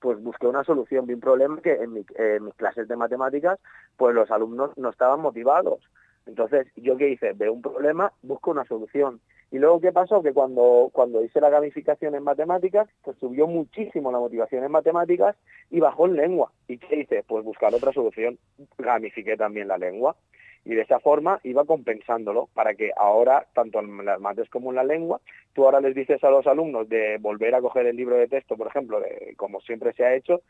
pues 0.00 0.22
busqué 0.22 0.46
una 0.46 0.64
solución, 0.64 1.06
vi 1.06 1.14
un 1.14 1.20
problema 1.20 1.60
que 1.62 1.72
en, 1.72 2.04
en 2.16 2.44
mis 2.44 2.54
clases 2.54 2.88
de 2.88 2.96
matemáticas, 2.96 3.58
pues 3.96 4.14
los 4.14 4.30
alumnos 4.30 4.76
no 4.76 4.90
estaban 4.90 5.20
motivados. 5.20 5.80
Entonces, 6.26 6.66
¿yo 6.76 6.96
qué 6.96 7.10
hice? 7.10 7.32
Veo 7.32 7.52
un 7.52 7.62
problema, 7.62 8.12
busco 8.22 8.50
una 8.50 8.64
solución. 8.64 9.20
Y 9.50 9.58
luego, 9.58 9.80
¿qué 9.80 9.92
pasó? 9.92 10.22
Que 10.22 10.32
cuando, 10.32 10.90
cuando 10.92 11.22
hice 11.24 11.40
la 11.40 11.50
gamificación 11.50 12.14
en 12.14 12.24
matemáticas, 12.24 12.88
pues 13.02 13.16
subió 13.18 13.46
muchísimo 13.46 14.10
la 14.10 14.18
motivación 14.18 14.64
en 14.64 14.72
matemáticas 14.72 15.36
y 15.70 15.80
bajó 15.80 16.06
en 16.06 16.16
lengua. 16.16 16.50
¿Y 16.66 16.78
qué 16.78 17.00
hice? 17.00 17.22
Pues 17.26 17.44
buscar 17.44 17.74
otra 17.74 17.92
solución. 17.92 18.38
Gamifiqué 18.78 19.36
también 19.36 19.68
la 19.68 19.78
lengua. 19.78 20.16
Y 20.64 20.74
de 20.74 20.82
esa 20.82 20.98
forma 20.98 21.40
iba 21.44 21.64
compensándolo 21.64 22.48
para 22.54 22.74
que 22.74 22.90
ahora, 22.96 23.46
tanto 23.54 23.80
en 23.80 24.04
las 24.04 24.18
mates 24.18 24.48
como 24.48 24.70
en 24.70 24.76
la 24.76 24.84
lengua, 24.84 25.20
tú 25.52 25.64
ahora 25.64 25.80
les 25.80 25.94
dices 25.94 26.24
a 26.24 26.30
los 26.30 26.46
alumnos 26.46 26.88
de 26.88 27.18
volver 27.18 27.54
a 27.54 27.60
coger 27.60 27.86
el 27.86 27.96
libro 27.96 28.16
de 28.16 28.28
texto, 28.28 28.56
por 28.56 28.68
ejemplo, 28.68 28.98
de, 28.98 29.34
como 29.36 29.60
siempre 29.60 29.92
se 29.92 30.04
ha 30.04 30.14
hecho, 30.14 30.40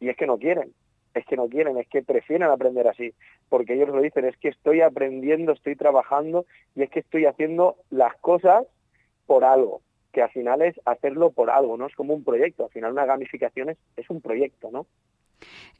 y 0.00 0.08
es 0.08 0.16
que 0.16 0.26
no 0.26 0.38
quieren. 0.38 0.72
Es 1.14 1.24
que 1.26 1.36
no 1.36 1.48
quieren, 1.48 1.76
es 1.76 1.88
que 1.88 2.02
prefieren 2.02 2.48
aprender 2.48 2.88
así, 2.88 3.14
porque 3.48 3.74
ellos 3.74 3.88
lo 3.88 4.00
dicen, 4.00 4.24
es 4.24 4.36
que 4.36 4.48
estoy 4.48 4.80
aprendiendo, 4.80 5.52
estoy 5.52 5.76
trabajando 5.76 6.46
y 6.74 6.82
es 6.82 6.90
que 6.90 7.00
estoy 7.00 7.26
haciendo 7.26 7.76
las 7.90 8.14
cosas 8.16 8.66
por 9.26 9.44
algo, 9.44 9.80
que 10.12 10.22
al 10.22 10.30
final 10.30 10.62
es 10.62 10.80
hacerlo 10.84 11.30
por 11.30 11.50
algo, 11.50 11.76
no 11.76 11.86
es 11.86 11.94
como 11.94 12.14
un 12.14 12.24
proyecto, 12.24 12.64
al 12.64 12.70
final 12.70 12.92
una 12.92 13.06
gamificación 13.06 13.70
es, 13.70 13.78
es 13.96 14.08
un 14.10 14.20
proyecto, 14.20 14.70
¿no? 14.70 14.86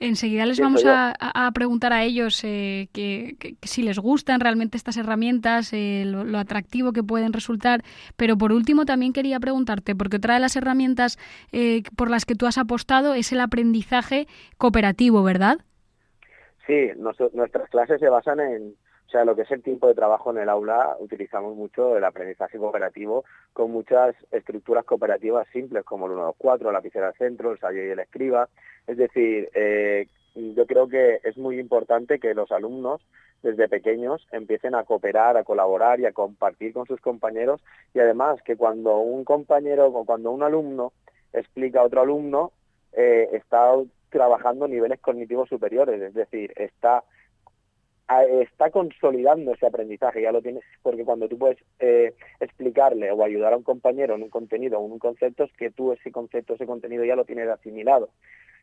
Enseguida 0.03 0.47
les 0.47 0.59
vamos 0.59 0.83
a, 0.87 1.51
preguntar 1.53 1.93
a 1.93 2.03
ellos 2.03 2.43
eh, 2.43 2.89
que, 2.95 3.37
si 3.63 3.83
les 3.83 3.99
gustan 3.99 4.41
realmente 4.41 4.79
estas 4.79 4.97
herramientas, 4.97 5.75
eh, 5.75 6.05
lo, 6.07 6.39
atractivo 6.39 6.95
que 6.95 7.03
pueden 7.03 7.35
resultar. 7.35 7.83
Pero 8.17 8.39
por 8.39 8.53
último 8.53 8.87
también 8.87 9.13
quería 9.13 9.39
preguntarte, 9.39 9.95
porque 9.95 10.17
otra 10.17 10.35
de 10.35 10.41
las 10.41 10.57
herramientas 10.57 11.19
eh, 11.53 11.83
por 11.97 12.09
las 12.09 12.25
que 12.25 12.35
tú 12.35 12.47
has 12.47 12.57
apostado 12.57 13.13
es 13.13 13.31
el 13.33 13.41
aprendizaje 13.41 14.27
cooperativo, 14.57 15.23
¿verdad? 15.23 15.59
Sí, 16.67 16.89
nuestras 17.35 17.69
clases 17.69 18.01
se 18.01 18.09
basan 18.09 18.41
en, 18.41 18.75
o 19.11 19.13
sea, 19.13 19.25
lo 19.25 19.35
que 19.35 19.43
es 19.43 19.51
el 19.51 19.61
tiempo 19.61 19.89
de 19.89 19.97
trabajo 19.97 20.31
en 20.31 20.39
el 20.39 20.49
aula, 20.49 20.97
utilizamos 21.01 21.57
mucho 21.57 21.97
el 21.97 22.05
aprendizaje 22.05 22.59
cooperativo 22.59 23.25
con 23.53 23.73
muchas 23.73 24.15
estructuras 24.31 24.85
cooperativas 24.85 25.49
simples, 25.53 25.83
como 25.83 26.07
el 26.07 26.13
1, 26.13 26.27
2, 26.27 26.35
4, 26.39 26.67
la 26.69 26.79
lapicera 26.79 27.09
al 27.09 27.15
centro, 27.15 27.51
el 27.51 27.59
sayo 27.59 27.85
y 27.85 27.89
el 27.89 27.99
escriba. 27.99 28.49
Es 28.87 28.99
decir, 28.99 29.51
eh, 29.53 30.07
yo 30.37 30.65
creo 30.65 30.87
que 30.87 31.19
es 31.25 31.37
muy 31.37 31.59
importante 31.59 32.21
que 32.21 32.35
los 32.35 32.53
alumnos 32.53 33.01
desde 33.43 33.69
pequeños 33.69 34.25
empiecen 34.31 34.77
a 34.77 34.85
cooperar, 34.85 35.37
a 35.37 35.43
colaborar 35.43 35.99
y 35.99 36.07
a 36.07 36.13
compartir 36.13 36.73
con 36.73 36.87
sus 36.87 37.01
compañeros 37.01 37.61
y 37.93 37.99
además 37.99 38.41
que 38.45 38.57
cuando 38.57 38.99
un 38.99 39.25
compañero 39.25 39.87
o 39.87 40.05
cuando 40.05 40.31
un 40.31 40.45
alumno 40.45 40.93
explica 41.33 41.81
a 41.81 41.85
otro 41.85 42.03
alumno, 42.03 42.53
eh, 42.93 43.29
está 43.33 43.73
trabajando 44.09 44.69
niveles 44.69 45.01
cognitivos 45.01 45.49
superiores, 45.49 46.01
es 46.01 46.15
decir, 46.15 46.53
está 46.55 47.03
está 48.19 48.71
consolidando 48.71 49.55
ese 49.55 49.67
aprendizaje, 49.67 50.23
ya 50.23 50.33
lo 50.33 50.43
tienes, 50.43 50.65
porque 50.83 51.05
cuando 51.05 51.29
tú 51.29 51.39
puedes 51.39 51.59
eh, 51.79 52.15
explicarle 52.41 53.11
o 53.13 53.23
ayudar 53.23 53.53
a 53.53 53.57
un 53.57 53.63
compañero 53.63 54.15
en 54.15 54.23
un 54.23 54.31
contenido 54.31 54.79
o 54.79 54.87
en 54.87 54.93
un 54.93 54.99
concepto, 54.99 55.45
es 55.45 55.53
que 55.53 55.71
tú 55.71 55.93
ese 55.93 56.11
concepto, 56.11 56.55
ese 56.55 56.67
contenido 56.67 57.05
ya 57.05 57.17
lo 57.17 57.25
tienes 57.25 57.49
asimilado. 57.49 58.11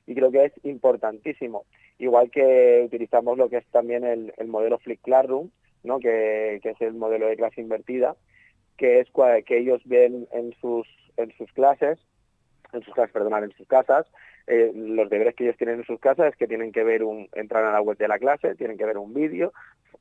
Y 0.06 0.16
creo 0.16 0.32
que 0.32 0.46
es 0.46 0.54
importantísimo. 0.64 1.66
Igual 1.98 2.30
que 2.30 2.84
utilizamos 2.86 3.38
lo 3.38 3.50
que 3.50 3.58
es 3.58 3.66
también 3.68 4.04
el, 4.04 4.34
modelo 4.48 4.80
Flip 4.80 5.02
Classroom, 5.02 5.50
¿no? 5.84 6.00
que, 6.00 6.56
es 6.56 6.82
el 6.82 6.94
modelo 6.94 7.28
de 7.28 7.38
clase 7.38 7.62
invertida, 7.62 8.16
que 8.78 9.00
es 9.00 9.08
que 9.46 9.58
ellos 9.58 9.82
ven 9.86 10.28
en 10.32 10.54
sus, 10.62 10.88
en 11.18 11.32
sus 11.38 11.52
clases, 11.54 12.00
en 12.74 12.84
sus 12.84 12.94
clases, 12.94 13.14
perdonad, 13.14 13.44
en 13.44 13.52
sus 13.54 13.68
casas, 13.68 14.06
eh, 14.48 14.72
los 14.74 15.10
deberes 15.10 15.36
que 15.36 15.44
ellos 15.44 15.58
tienen 15.58 15.80
en 15.80 15.86
sus 15.86 16.00
casas 16.00 16.30
es 16.32 16.38
que 16.38 16.48
tienen 16.48 16.72
que 16.72 16.84
ver 16.84 17.04
un, 17.04 17.28
entrar 17.34 17.66
a 17.66 17.72
la 17.72 17.82
web 17.82 17.98
de 17.98 18.08
la 18.08 18.18
clase, 18.18 18.56
tienen 18.56 18.78
que 18.78 18.86
ver 18.86 18.98
un 18.98 19.14
vídeo, 19.14 19.52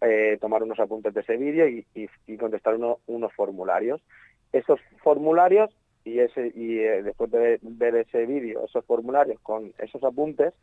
eh, 0.00 0.38
tomar 0.41 0.62
unos 0.62 0.79
apuntes 0.79 1.12
de 1.12 1.21
ese 1.21 1.37
vídeo 1.37 1.67
y, 1.69 1.85
contestar 2.38 2.76
unos 3.07 3.33
formularios. 3.35 4.00
Esos 4.53 4.79
formularios 5.03 5.71
y, 6.05 6.21
ese, 6.21 6.53
y 6.55 6.79
eh, 6.79 7.03
después 7.03 7.31
de 7.33 7.59
ver 7.62 7.97
ese 7.97 8.25
vídeo, 8.26 8.65
esos 8.65 8.85
formularios 8.85 9.41
con 9.41 9.73
esos 9.79 10.03
apuntes, 10.05 10.55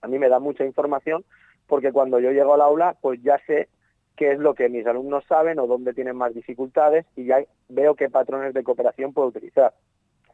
a 0.00 0.08
mí 0.08 0.18
me 0.18 0.30
da 0.30 0.40
mucha 0.40 0.64
información 0.64 1.24
porque 1.66 1.92
cuando 1.92 2.18
yo 2.18 2.32
llego 2.32 2.54
al 2.54 2.62
aula, 2.62 2.96
pues 3.00 3.22
ya 3.22 3.38
sé 3.46 3.68
qué 4.16 4.32
es 4.32 4.38
lo 4.38 4.54
que 4.54 4.70
mis 4.70 4.86
alumnos 4.86 5.24
saben 5.26 5.58
o 5.58 5.66
dónde 5.66 5.92
tienen 5.92 6.16
más 6.16 6.34
dificultades 6.34 7.04
y 7.16 7.26
ya 7.26 7.44
veo 7.68 7.94
qué 7.94 8.08
patrones 8.08 8.54
de 8.54 8.64
cooperación 8.64 9.12
puedo 9.12 9.28
utilizar. 9.28 9.74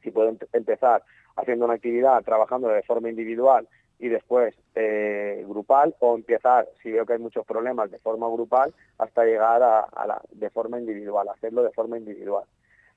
Si 0.09 0.13
puedo 0.13 0.35
empezar 0.55 1.03
haciendo 1.37 1.67
una 1.67 1.75
actividad, 1.75 2.23
trabajando 2.23 2.69
de 2.69 2.83
forma 2.83 3.11
individual 3.11 3.69
y 3.99 4.09
después 4.09 4.55
eh, 4.75 5.45
grupal, 5.47 5.95
o 5.99 6.15
empezar, 6.15 6.67
si 6.83 6.91
veo 6.91 7.05
que 7.05 7.13
hay 7.13 7.19
muchos 7.19 7.45
problemas, 7.45 7.91
de 7.91 7.99
forma 7.99 8.27
grupal, 8.27 8.73
hasta 8.97 9.27
llegar 9.27 9.63
a, 9.63 10.07
la, 10.07 10.23
de 10.31 10.49
forma 10.49 10.79
individual, 10.79 11.29
hacerlo 11.29 11.63
de 11.63 11.73
forma 11.73 11.99
individual. 11.99 12.45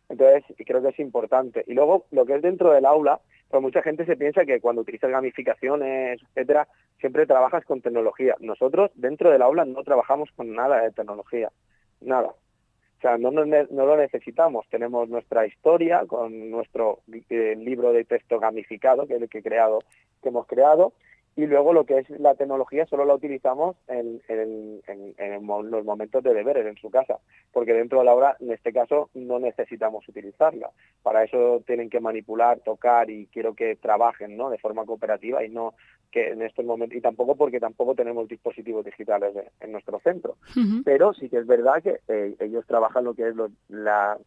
Entonces, 0.07 0.45
creo 0.65 0.81
que 0.81 0.87
es 0.87 0.99
importante. 0.99 1.65
Y 1.67 1.73
luego, 1.73 2.05
lo 2.11 2.25
que 2.25 2.35
es 2.35 2.41
dentro 2.41 2.71
del 2.71 2.85
aula, 2.85 3.19
pues 3.49 3.61
mucha 3.61 3.81
gente 3.81 4.05
se 4.05 4.15
piensa 4.15 4.45
que 4.45 4.61
cuando 4.61 4.83
utilizas 4.83 5.11
gamificaciones, 5.11 6.21
etcétera, 6.29 6.69
siempre 7.01 7.25
trabajas 7.25 7.65
con 7.65 7.81
tecnología. 7.81 8.37
Nosotros, 8.39 8.89
dentro 8.95 9.31
del 9.31 9.41
aula, 9.41 9.65
no 9.65 9.83
trabajamos 9.83 10.29
con 10.37 10.53
nada 10.55 10.81
de 10.81 10.91
tecnología. 10.91 11.51
Nada. 11.99 12.33
O 13.01 13.07
sea, 13.07 13.17
no, 13.17 13.31
no, 13.31 13.45
lo 13.45 13.97
necesitamos. 13.97 14.67
Tenemos 14.69 15.09
nuestra 15.09 15.47
historia 15.47 16.05
con 16.05 16.51
nuestro 16.51 16.99
eh, 17.31 17.55
libro 17.57 17.93
de 17.93 18.05
texto 18.05 18.39
gamificado, 18.39 19.07
que 19.07 19.27
que, 19.27 19.41
creado, 19.41 19.79
que 20.21 20.29
hemos 20.29 20.45
creado, 20.45 20.93
y 21.35 21.45
luego 21.45 21.71
lo 21.73 21.85
que 21.85 21.99
es 21.99 22.09
la 22.09 22.35
tecnología 22.35 22.85
solo 22.85 23.05
la 23.05 23.15
utilizamos 23.15 23.77
en, 23.87 24.21
los 25.71 25.85
momentos 25.85 26.23
de 26.23 26.33
deberes 26.33 26.65
en 26.65 26.75
su 26.75 26.89
casa, 26.89 27.19
porque 27.53 27.73
dentro 27.73 27.99
de 27.99 28.05
la 28.05 28.13
hora, 28.13 28.35
en 28.39 28.51
este 28.51 28.73
caso, 28.73 29.09
no 29.13 29.39
necesitamos 29.39 30.07
utilizarla. 30.07 30.69
Para 31.01 31.23
eso 31.23 31.63
tienen 31.65 31.89
que 31.89 32.01
manipular, 32.01 32.59
tocar 32.59 33.09
y 33.09 33.27
quiero 33.27 33.53
que 33.53 33.77
trabajen 33.77 34.35
¿no? 34.35 34.49
de 34.49 34.57
forma 34.57 34.85
cooperativa 34.85 35.43
y 35.43 35.49
no 35.49 35.73
que 36.11 36.31
en 36.31 36.41
estos 36.41 36.65
momentos, 36.65 36.97
y 36.97 37.01
tampoco 37.01 37.35
porque 37.35 37.61
tampoco 37.61 37.95
tenemos 37.95 38.27
dispositivos 38.27 38.83
digitales 38.83 39.33
en 39.61 39.71
nuestro 39.71 39.99
centro. 40.01 40.35
Pero 40.83 41.13
sí 41.13 41.29
que 41.29 41.37
es 41.37 41.47
verdad 41.47 41.81
que 41.81 42.01
eh, 42.09 42.35
ellos 42.39 42.65
trabajan 42.67 43.05
lo 43.05 43.13
que 43.13 43.29
es 43.29 43.35
la 43.69 44.17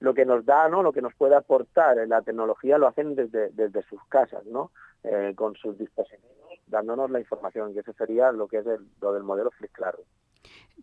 lo 0.00 0.14
que 0.14 0.24
nos 0.24 0.44
da, 0.44 0.68
¿no? 0.68 0.82
Lo 0.82 0.92
que 0.92 1.02
nos 1.02 1.14
puede 1.14 1.34
aportar 1.34 1.96
la 2.06 2.22
tecnología 2.22 2.78
lo 2.78 2.88
hacen 2.88 3.14
desde, 3.14 3.50
desde 3.50 3.82
sus 3.84 4.02
casas, 4.08 4.44
¿no? 4.46 4.70
Eh, 5.04 5.32
con 5.36 5.54
sus 5.54 5.78
dispositivos, 5.78 6.60
dándonos 6.66 7.10
la 7.10 7.20
información, 7.20 7.72
que 7.72 7.80
eso 7.80 7.92
sería 7.92 8.32
lo 8.32 8.48
que 8.48 8.58
es 8.58 8.64
lo 9.00 9.12
del 9.12 9.22
modelo 9.22 9.50
Flip 9.52 9.70
Claro. 9.72 9.98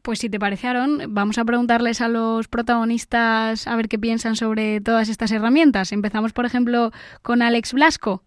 Pues 0.02 0.20
si 0.20 0.30
te 0.30 0.40
parece, 0.40 0.68
Aaron, 0.68 1.00
vamos 1.10 1.38
a 1.38 1.46
preguntarles 1.46 2.02
a 2.02 2.10
los 2.10 2.48
protagonistas 2.48 3.68
a 3.68 3.76
ver 3.76 3.88
qué 3.88 4.00
piensan 4.00 4.36
sobre 4.36 4.82
todas 4.82 5.08
estas 5.08 5.32
herramientas. 5.32 5.92
Empezamos, 5.92 6.34
por 6.34 6.46
ejemplo, 6.46 6.92
con 7.22 7.42
Alex 7.42 7.74
Blasco. 7.74 8.24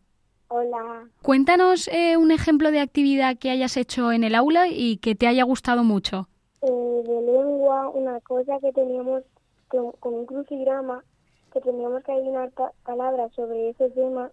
Hola. 0.48 1.08
Cuéntanos 1.22 1.88
eh, 1.88 2.16
un 2.16 2.30
ejemplo 2.30 2.70
de 2.70 2.80
actividad 2.80 3.36
que 3.36 3.50
hayas 3.50 3.76
hecho 3.76 4.12
en 4.12 4.22
el 4.22 4.34
aula 4.34 4.68
y 4.68 4.98
que 4.98 5.14
te 5.14 5.26
haya 5.26 5.44
gustado 5.44 5.82
mucho. 5.82 6.28
Eh, 6.62 6.68
de 6.68 7.32
lengua, 7.32 7.88
una 7.90 8.20
cosa 8.20 8.58
que 8.60 8.72
teníamos 8.72 9.22
con, 9.68 10.14
un 10.14 10.26
crucigrama, 10.26 11.04
que 11.52 11.60
teníamos 11.60 12.02
que 12.04 12.12
adivinar 12.12 12.52
palabras 12.84 13.32
sobre 13.34 13.70
ese 13.70 13.90
tema 13.90 14.30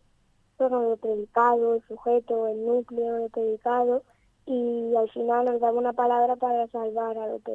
el 0.60 0.98
predicado, 0.98 1.76
el 1.76 1.84
sujeto, 1.88 2.48
el 2.48 2.66
núcleo 2.66 3.16
de 3.16 3.30
predicado 3.30 4.04
y 4.46 4.96
al 4.96 5.10
final 5.10 5.46
nos 5.46 5.62
daba 5.62 5.78
una 5.78 5.94
palabra 5.94 6.36
para 6.36 6.68
salvar 6.68 7.18
a 7.18 7.28
lo 7.28 7.40
que. 7.40 7.52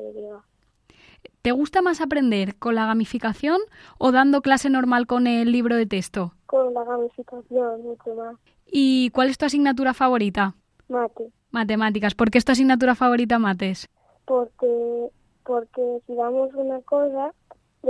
¿Te 1.42 1.52
gusta 1.52 1.82
más 1.82 2.00
aprender 2.00 2.56
con 2.58 2.74
la 2.74 2.86
gamificación 2.86 3.60
o 3.98 4.12
dando 4.12 4.42
clase 4.42 4.70
normal 4.70 5.06
con 5.06 5.26
el 5.26 5.52
libro 5.52 5.76
de 5.76 5.86
texto? 5.86 6.32
Con 6.46 6.74
la 6.74 6.84
gamificación, 6.84 7.82
mucho 7.82 8.14
más. 8.14 8.36
¿Y 8.66 9.10
cuál 9.10 9.28
es 9.28 9.38
tu 9.38 9.46
asignatura 9.46 9.94
favorita? 9.94 10.54
Mate. 10.88 11.30
Matemáticas. 11.50 12.14
¿Por 12.14 12.30
qué 12.30 12.38
es 12.38 12.44
tu 12.44 12.52
asignatura 12.52 12.94
favorita 12.94 13.38
mates? 13.38 13.88
Porque, 14.26 15.08
porque 15.44 16.00
si 16.06 16.14
damos 16.14 16.52
una 16.54 16.80
cosa, 16.82 17.32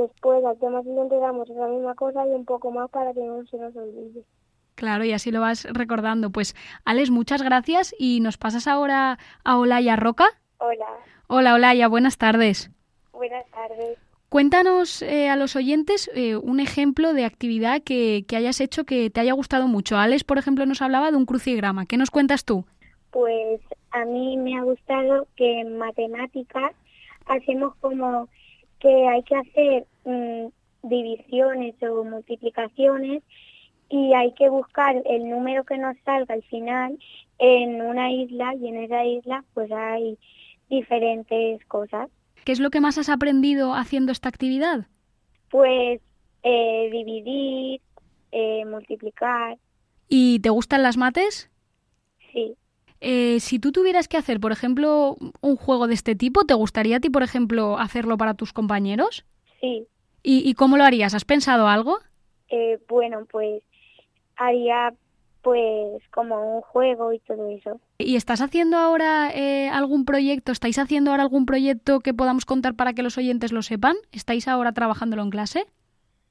después 0.00 0.44
al 0.44 0.58
tema 0.58 0.82
siguiente 0.82 1.16
damos 1.18 1.48
la 1.48 1.66
misma 1.66 1.94
cosa 1.94 2.26
y 2.26 2.30
un 2.30 2.44
poco 2.44 2.70
más 2.70 2.90
para 2.90 3.12
que 3.12 3.20
no 3.20 3.44
se 3.46 3.56
nos 3.56 3.74
olvide. 3.76 4.22
Claro, 4.74 5.04
y 5.04 5.12
así 5.12 5.32
lo 5.32 5.40
vas 5.40 5.66
recordando. 5.72 6.30
Pues, 6.30 6.54
Alex, 6.84 7.10
muchas 7.10 7.42
gracias 7.42 7.94
y 7.98 8.20
nos 8.20 8.38
pasas 8.38 8.68
ahora 8.68 9.18
a 9.44 9.58
Olaya 9.58 9.96
Roca. 9.96 10.26
Hola. 10.58 10.86
Hola, 11.26 11.54
Olaya, 11.54 11.88
buenas 11.88 12.16
tardes. 12.16 12.70
Buenas 13.12 13.44
tardes. 13.50 13.98
Cuéntanos 14.28 15.02
eh, 15.02 15.30
a 15.30 15.36
los 15.36 15.56
oyentes 15.56 16.10
eh, 16.14 16.36
un 16.36 16.60
ejemplo 16.60 17.12
de 17.12 17.24
actividad 17.24 17.82
que, 17.82 18.24
que, 18.28 18.36
hayas 18.36 18.60
hecho 18.60 18.84
que 18.84 19.10
te 19.10 19.20
haya 19.20 19.32
gustado 19.32 19.66
mucho. 19.66 19.96
Alex, 19.96 20.22
por 20.22 20.38
ejemplo, 20.38 20.64
nos 20.66 20.82
hablaba 20.82 21.10
de 21.10 21.16
un 21.16 21.26
crucigrama. 21.26 21.86
¿Qué 21.86 21.96
nos 21.96 22.10
cuentas 22.10 22.44
tú? 22.44 22.64
Pues 23.10 23.60
a 23.90 24.04
mí 24.04 24.36
me 24.36 24.58
ha 24.58 24.62
gustado 24.62 25.26
que 25.34 25.60
en 25.60 25.78
matemáticas 25.78 26.72
hacemos 27.26 27.74
como 27.76 28.28
que 28.80 29.08
hay 29.08 29.22
que 29.22 29.36
hacer 29.36 29.86
mm, 30.04 30.46
divisiones 30.88 31.74
o 31.82 32.04
multiplicaciones 32.04 33.22
y 33.90 34.12
hay 34.12 34.32
que 34.34 34.48
buscar 34.48 35.02
el 35.06 35.28
número 35.28 35.64
que 35.64 35.78
nos 35.78 35.96
salga 36.04 36.34
al 36.34 36.42
final 36.44 36.98
en 37.38 37.80
una 37.80 38.12
isla 38.12 38.54
y 38.54 38.68
en 38.68 38.84
esa 38.84 39.04
isla 39.04 39.44
pues 39.54 39.70
hay 39.72 40.18
diferentes 40.68 41.64
cosas. 41.66 42.10
¿Qué 42.44 42.52
es 42.52 42.60
lo 42.60 42.70
que 42.70 42.80
más 42.80 42.98
has 42.98 43.08
aprendido 43.08 43.74
haciendo 43.74 44.12
esta 44.12 44.28
actividad? 44.28 44.86
Pues 45.50 46.00
eh, 46.42 46.88
dividir, 46.90 47.80
eh, 48.32 48.64
multiplicar. 48.66 49.58
¿Y 50.08 50.40
te 50.40 50.50
gustan 50.50 50.82
las 50.82 50.96
mates? 50.96 51.50
Sí. 52.32 52.56
Eh, 53.00 53.40
si 53.40 53.58
tú 53.58 53.72
tuvieras 53.72 54.08
que 54.08 54.16
hacer, 54.16 54.40
por 54.40 54.52
ejemplo, 54.52 55.16
un 55.40 55.56
juego 55.56 55.86
de 55.86 55.94
este 55.94 56.14
tipo, 56.16 56.44
¿te 56.44 56.54
gustaría 56.54 56.96
a 56.96 57.00
ti, 57.00 57.10
por 57.10 57.22
ejemplo, 57.22 57.78
hacerlo 57.78 58.16
para 58.16 58.34
tus 58.34 58.52
compañeros? 58.52 59.24
Sí. 59.60 59.86
¿Y, 60.22 60.48
y 60.48 60.54
cómo 60.54 60.76
lo 60.76 60.84
harías? 60.84 61.14
¿Has 61.14 61.24
pensado 61.24 61.68
algo? 61.68 61.98
bueno, 62.88 63.26
pues 63.30 63.62
haría 64.36 64.94
pues 65.42 66.02
como 66.10 66.56
un 66.56 66.60
juego 66.62 67.12
y 67.12 67.20
todo 67.20 67.48
eso. 67.50 67.80
¿Y 67.98 68.16
estás 68.16 68.40
haciendo 68.40 68.76
ahora 68.76 69.30
eh, 69.34 69.68
algún 69.68 70.04
proyecto? 70.04 70.52
¿Estáis 70.52 70.78
haciendo 70.78 71.10
ahora 71.10 71.22
algún 71.22 71.46
proyecto 71.46 72.00
que 72.00 72.12
podamos 72.12 72.44
contar 72.44 72.74
para 72.74 72.92
que 72.92 73.02
los 73.02 73.16
oyentes 73.18 73.52
lo 73.52 73.62
sepan? 73.62 73.96
¿Estáis 74.12 74.48
ahora 74.48 74.72
trabajándolo 74.72 75.22
en 75.22 75.30
clase? 75.30 75.66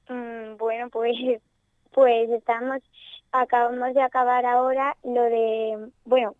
Mm, 0.08 0.56
bueno, 0.58 0.88
pues, 0.90 1.16
pues 1.92 2.30
estamos, 2.30 2.82
acabamos 3.32 3.94
de 3.94 4.02
acabar 4.02 4.44
ahora 4.46 4.96
lo 5.02 5.22
de, 5.22 5.90
bueno, 6.04 6.34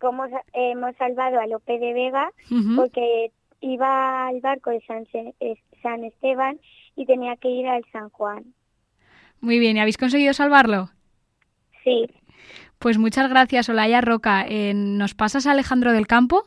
cómo 0.00 0.24
hemos 0.52 0.96
salvado 0.96 1.40
a 1.40 1.46
Lope 1.46 1.78
de 1.78 1.92
Vega 1.92 2.32
porque 2.76 3.32
iba 3.60 4.26
al 4.28 4.40
barco 4.40 4.70
de 4.70 4.80
San, 4.86 6.04
Esteban 6.04 6.58
y 6.96 7.06
tenía 7.06 7.36
que 7.36 7.48
ir 7.48 7.66
al 7.68 7.84
San 7.92 8.10
Juan. 8.10 8.54
Muy 9.40 9.58
bien, 9.58 9.76
¿y 9.76 9.80
habéis 9.80 9.96
conseguido 9.98 10.32
salvarlo? 10.34 10.90
Sí, 11.84 12.06
Pues 12.78 12.98
muchas 12.98 13.28
gracias, 13.28 13.68
Olaya 13.68 14.00
Roca. 14.00 14.44
Eh, 14.48 14.72
¿Nos 14.74 15.14
pasas 15.14 15.46
a 15.46 15.52
Alejandro 15.52 15.92
del 15.92 16.06
Campo? 16.06 16.44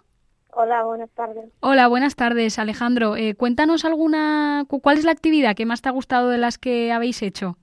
hola, 0.52 0.84
buenas 0.84 1.10
tardes. 1.12 1.52
Hola, 1.62 1.88
buenas 1.88 2.16
tardes, 2.16 2.60
Alejandro. 2.60 3.16
Eh, 3.16 3.36
cuéntanos 3.36 3.86
alguna, 3.86 4.66
cu- 4.68 4.82
¿cuál 4.82 4.98
es 4.98 5.06
la 5.06 5.12
actividad 5.12 5.56
que 5.56 5.66
más 5.66 5.82
te 5.82 5.90
ha 5.90 5.94
gustado 5.94 6.30
de 6.30 6.38
las 6.38 6.58
que 6.58 6.92
habéis 6.92 7.22
hecho? 7.22 7.58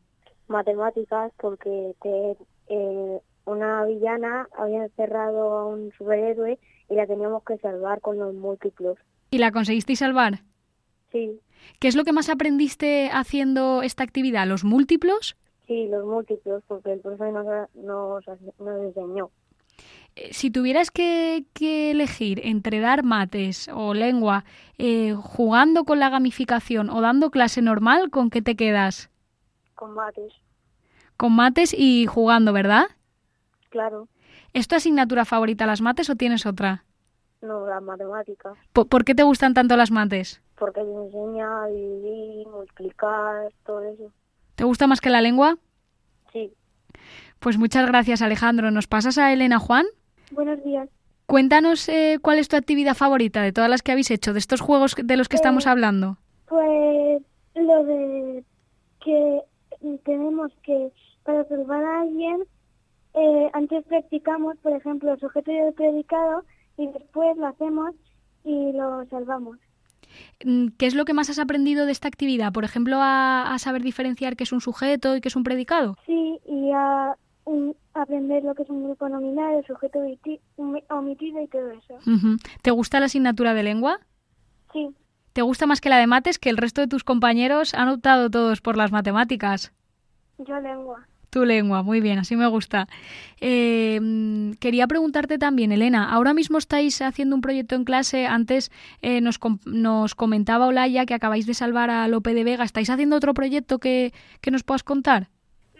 Matemáticas 0.49 1.33
porque 1.41 1.95
te, 2.03 2.37
eh, 2.69 3.21
una 3.51 3.85
villana 3.85 4.49
había 4.57 4.85
encerrado 4.85 5.53
a 5.59 5.67
un 5.67 5.93
superhéroe 5.93 6.59
y 6.89 6.95
la 6.95 7.07
teníamos 7.07 7.43
que 7.45 7.59
salvar 7.59 8.01
con 8.01 8.19
los 8.19 8.35
múltiplos. 8.35 8.99
¿Y 9.31 9.39
la 9.39 9.53
conseguisteis 9.53 9.99
salvar? 10.01 10.43
Sí, 11.13 11.41
¿Qué 11.79 11.89
es 11.89 11.97
lo 11.97 12.05
que 12.05 12.13
más 12.13 12.29
aprendiste 12.31 13.11
haciendo 13.13 13.83
esta 13.83 14.03
actividad? 14.05 14.47
¿Los 14.47 14.65
múltiplos? 14.65 15.37
sí, 15.67 15.87
los 15.89 16.05
múltiplos 16.05 16.63
porque 16.67 16.93
el 16.95 17.01
profesor 17.01 17.33
nos, 17.33 17.47
nos, 17.75 18.25
nos 18.59 18.81
enseñó. 18.83 19.31
Eh, 20.17 20.31
Si 20.33 20.51
tuvieras 20.51 20.91
que, 20.91 21.45
que 21.55 21.91
elegir 21.93 22.41
entre 22.45 22.81
dar 22.81 23.05
mates 23.05 23.69
o 23.73 23.95
lengua 23.95 24.45
eh, 24.79 25.15
jugando 25.15 25.85
con 25.85 26.01
la 26.01 26.11
gamificación 26.11 26.91
o 26.91 27.01
dando 27.01 27.31
clase 27.31 27.63
normal, 27.63 28.11
¿con 28.11 28.31
qué 28.31 28.43
te 28.43 28.57
quedas? 28.57 29.11
Combates, 29.75 30.33
Con 31.17 31.35
mates 31.37 31.75
y 31.77 32.07
jugando, 32.07 32.53
¿verdad? 32.53 32.85
Claro, 33.71 34.09
¿Es 34.53 34.69
tu 34.69 34.75
asignatura 34.77 35.25
favorita 35.25 35.65
las 35.67 35.81
mates 35.81 36.11
o 36.11 36.17
tienes 36.17 36.45
otra? 36.47 36.85
no 37.43 37.67
las 37.67 37.83
matemáticas. 37.83 38.53
Po- 38.75 38.85
¿Por 38.85 39.05
qué 39.05 39.15
te 39.15 39.23
gustan 39.23 39.55
tanto 39.55 39.77
las 39.77 39.91
mates? 39.91 40.43
porque 40.59 40.83
te 40.83 40.93
enseña 40.93 41.63
a 41.63 41.67
dividir, 41.69 42.47
multiplicar, 42.49 43.51
todo 43.65 43.83
eso. 43.83 44.13
¿Te 44.57 44.65
gusta 44.65 44.87
más 44.87 45.01
que 45.01 45.09
la 45.09 45.23
lengua? 45.23 45.57
Sí. 46.35 46.53
Pues 47.39 47.57
muchas 47.57 47.87
gracias, 47.87 48.21
Alejandro. 48.21 48.71
¿Nos 48.71 48.87
pasas 48.87 49.17
a 49.17 49.33
Elena 49.33 49.59
Juan? 49.59 49.87
Buenos 50.33 50.63
días. 50.63 50.87
Cuéntanos 51.25 51.89
eh, 51.89 52.19
cuál 52.21 52.39
es 52.39 52.49
tu 52.49 52.57
actividad 52.57 52.95
favorita 52.95 53.41
de 53.41 53.53
todas 53.53 53.71
las 53.71 53.81
que 53.81 53.93
habéis 53.93 54.11
hecho, 54.11 54.35
de 54.35 54.39
estos 54.39 54.61
juegos 54.61 54.95
de 55.03 55.17
los 55.17 55.29
que 55.31 55.37
estamos 55.37 55.65
Eh, 55.65 55.71
hablando. 55.71 56.19
Pues 56.47 57.23
lo 57.55 57.85
de 57.85 58.45
que 59.03 59.41
tenemos 60.05 60.53
que, 60.63 60.91
para 61.23 61.45
salvar 61.45 61.83
a 61.83 62.01
alguien, 62.03 62.43
eh, 63.15 63.51
antes 63.53 63.85
practicamos, 63.87 64.57
por 64.59 64.73
ejemplo, 64.73 65.17
sujeto 65.19 65.51
y 65.51 65.57
el 65.59 65.73
predicado, 65.75 66.45
y 66.77 66.87
después 66.89 67.37
lo 67.37 67.47
hacemos 67.49 67.95
y 68.45 68.73
lo 68.73 69.05
salvamos. 69.11 69.59
Mm, 70.45 70.69
¿Qué 70.79 70.87
es 70.87 70.95
lo 70.95 71.05
que 71.05 71.13
más 71.15 71.31
has 71.31 71.39
aprendido 71.39 71.87
de 71.87 71.93
esta 71.93 72.09
actividad? 72.09 72.53
Por 72.53 72.65
ejemplo, 72.65 72.97
a, 73.01 73.53
a 73.55 73.59
saber 73.59 73.83
diferenciar 73.83 74.37
qué 74.37 74.45
es 74.45 74.53
un 74.53 74.61
sujeto 74.61 75.15
y 75.17 75.21
qué 75.21 75.29
es 75.29 75.37
un 75.37 75.45
predicado. 75.45 75.97
Sí, 76.07 76.39
y 76.47 76.71
a 76.73 77.15
un- 77.45 77.77
aprender 77.95 78.43
lo 78.45 78.55
que 78.55 78.63
es 78.63 78.71
un 78.71 78.85
grupo 78.85 79.09
nominal, 79.09 79.55
el 79.57 79.65
sujeto 79.67 79.99
omiti- 80.01 80.41
omi- 80.57 80.85
omitido 80.91 81.41
y 81.43 81.49
todo 81.49 81.71
eso. 81.71 81.99
¿Te 82.63 82.71
gusta 82.71 82.99
la 83.01 83.07
asignatura 83.07 83.55
de 83.55 83.63
lengua? 83.63 84.01
Sí, 84.73 84.89
¿Te 85.33 85.43
gusta 85.43 85.67
más 85.67 85.81
que 85.81 85.89
la 85.91 85.99
de 85.99 86.09
mates? 86.09 86.39
Que 86.41 86.51
el 86.51 86.57
resto 86.57 86.81
de 86.81 86.89
tus 86.89 87.05
compañeros 87.05 87.73
han 87.75 87.89
optado 87.89 88.31
todos 88.31 88.61
por 88.61 88.77
las 88.77 88.91
matemáticas. 88.91 89.73
yo 90.39 90.59
lengua. 90.61 91.07
Tu 91.31 91.45
lengua, 91.45 91.83
muy 91.85 92.01
bien, 92.01 92.19
así 92.19 92.35
me 92.35 92.49
gusta. 92.49 92.89
Eh, 93.41 94.53
quería 94.59 94.87
preguntarte 94.89 95.39
también, 95.39 95.71
Elena, 95.71 96.11
ahora 96.11 96.35
mismo 96.35 96.59
estáis 96.59 97.01
haciendo 97.03 97.37
un 97.37 97.41
proyecto 97.41 97.77
en 97.77 97.85
clase, 97.85 98.27
antes 98.27 98.73
eh, 99.01 99.21
nos, 99.21 99.39
com- 99.39 99.61
nos 99.65 100.15
comentaba 100.17 100.67
Olaya 100.67 101.07
que 101.07 101.15
acabáis 101.15 101.47
de 101.47 101.55
salvar 101.55 101.89
a 101.89 102.09
Lope 102.09 102.35
de 102.35 102.43
Vega, 102.45 102.65
¿estáis 102.65 102.91
haciendo 102.91 103.15
otro 103.17 103.33
proyecto 103.33 103.79
que, 103.79 104.13
que 104.41 104.51
nos 104.51 104.65
puedas 104.65 104.83
contar? 104.83 105.29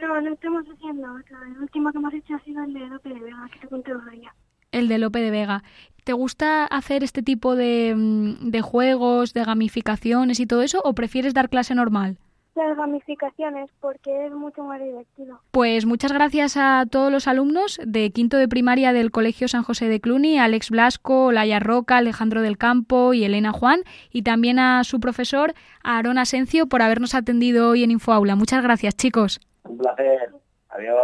No, 0.01 0.21
no 0.21 0.33
estamos 0.33 0.65
haciendo 0.73 1.03
otro. 1.13 1.37
El 1.45 1.59
último 1.63 1.91
que 1.93 1.99
hemos 1.99 2.15
hecho 2.15 2.35
ha 2.35 2.41
sido 2.45 2.63
el 2.65 2.73
de 2.73 2.81
Lope 2.87 3.09
de 3.09 3.21
Vega, 3.21 3.49
que 3.53 3.59
te 3.59 3.67
conté 3.69 3.91
día. 4.13 4.33
El 4.73 4.87
de 4.89 4.99
Lope 4.99 5.21
de 5.21 5.31
Vega. 5.31 5.63
¿Te 6.05 6.13
gusta 6.13 6.65
hacer 6.65 7.03
este 7.05 7.23
tipo 7.23 7.57
de, 7.57 7.93
mm, 7.97 8.51
de 8.51 8.63
juegos, 8.63 9.35
de 9.35 9.45
gamificaciones 9.45 10.41
y 10.41 10.47
todo 10.47 10.63
eso 10.63 10.81
o 10.85 10.95
prefieres 10.95 11.35
dar 11.35 11.51
clase 11.51 11.75
normal? 11.75 12.19
Las 12.57 12.77
gamificaciones, 12.77 13.71
porque 13.81 14.27
es 14.27 14.33
mucho 14.33 14.63
más 14.65 14.81
divertido. 14.81 15.41
Pues 15.53 15.87
muchas 15.87 16.13
gracias 16.13 16.57
a 16.57 16.85
todos 16.91 17.11
los 17.11 17.29
alumnos 17.29 17.81
de 17.85 18.11
quinto 18.11 18.37
de 18.37 18.49
primaria 18.49 18.93
del 18.93 19.13
Colegio 19.13 19.47
San 19.49 19.63
José 19.63 19.89
de 19.89 20.01
Cluny, 20.01 20.39
Alex 20.39 20.71
Blasco, 20.71 21.31
Laia 21.33 21.61
Roca, 21.61 21.97
Alejandro 21.97 22.43
del 22.43 22.59
Campo 22.59 23.15
y 23.15 23.25
Elena 23.25 23.53
Juan, 23.53 23.81
y 24.11 24.23
también 24.23 24.59
a 24.59 24.83
su 24.85 24.99
profesor, 25.01 25.55
Aarón 25.85 26.19
Asencio, 26.19 26.67
por 26.67 26.83
habernos 26.83 27.15
atendido 27.15 27.71
hoy 27.71 27.85
en 27.85 27.93
Infoaula. 27.93 28.35
Muchas 28.35 28.63
gracias, 28.63 28.97
chicos. 28.97 29.41
Un 29.65 29.79
placer. 29.79 30.31
Adiós. 30.71 30.99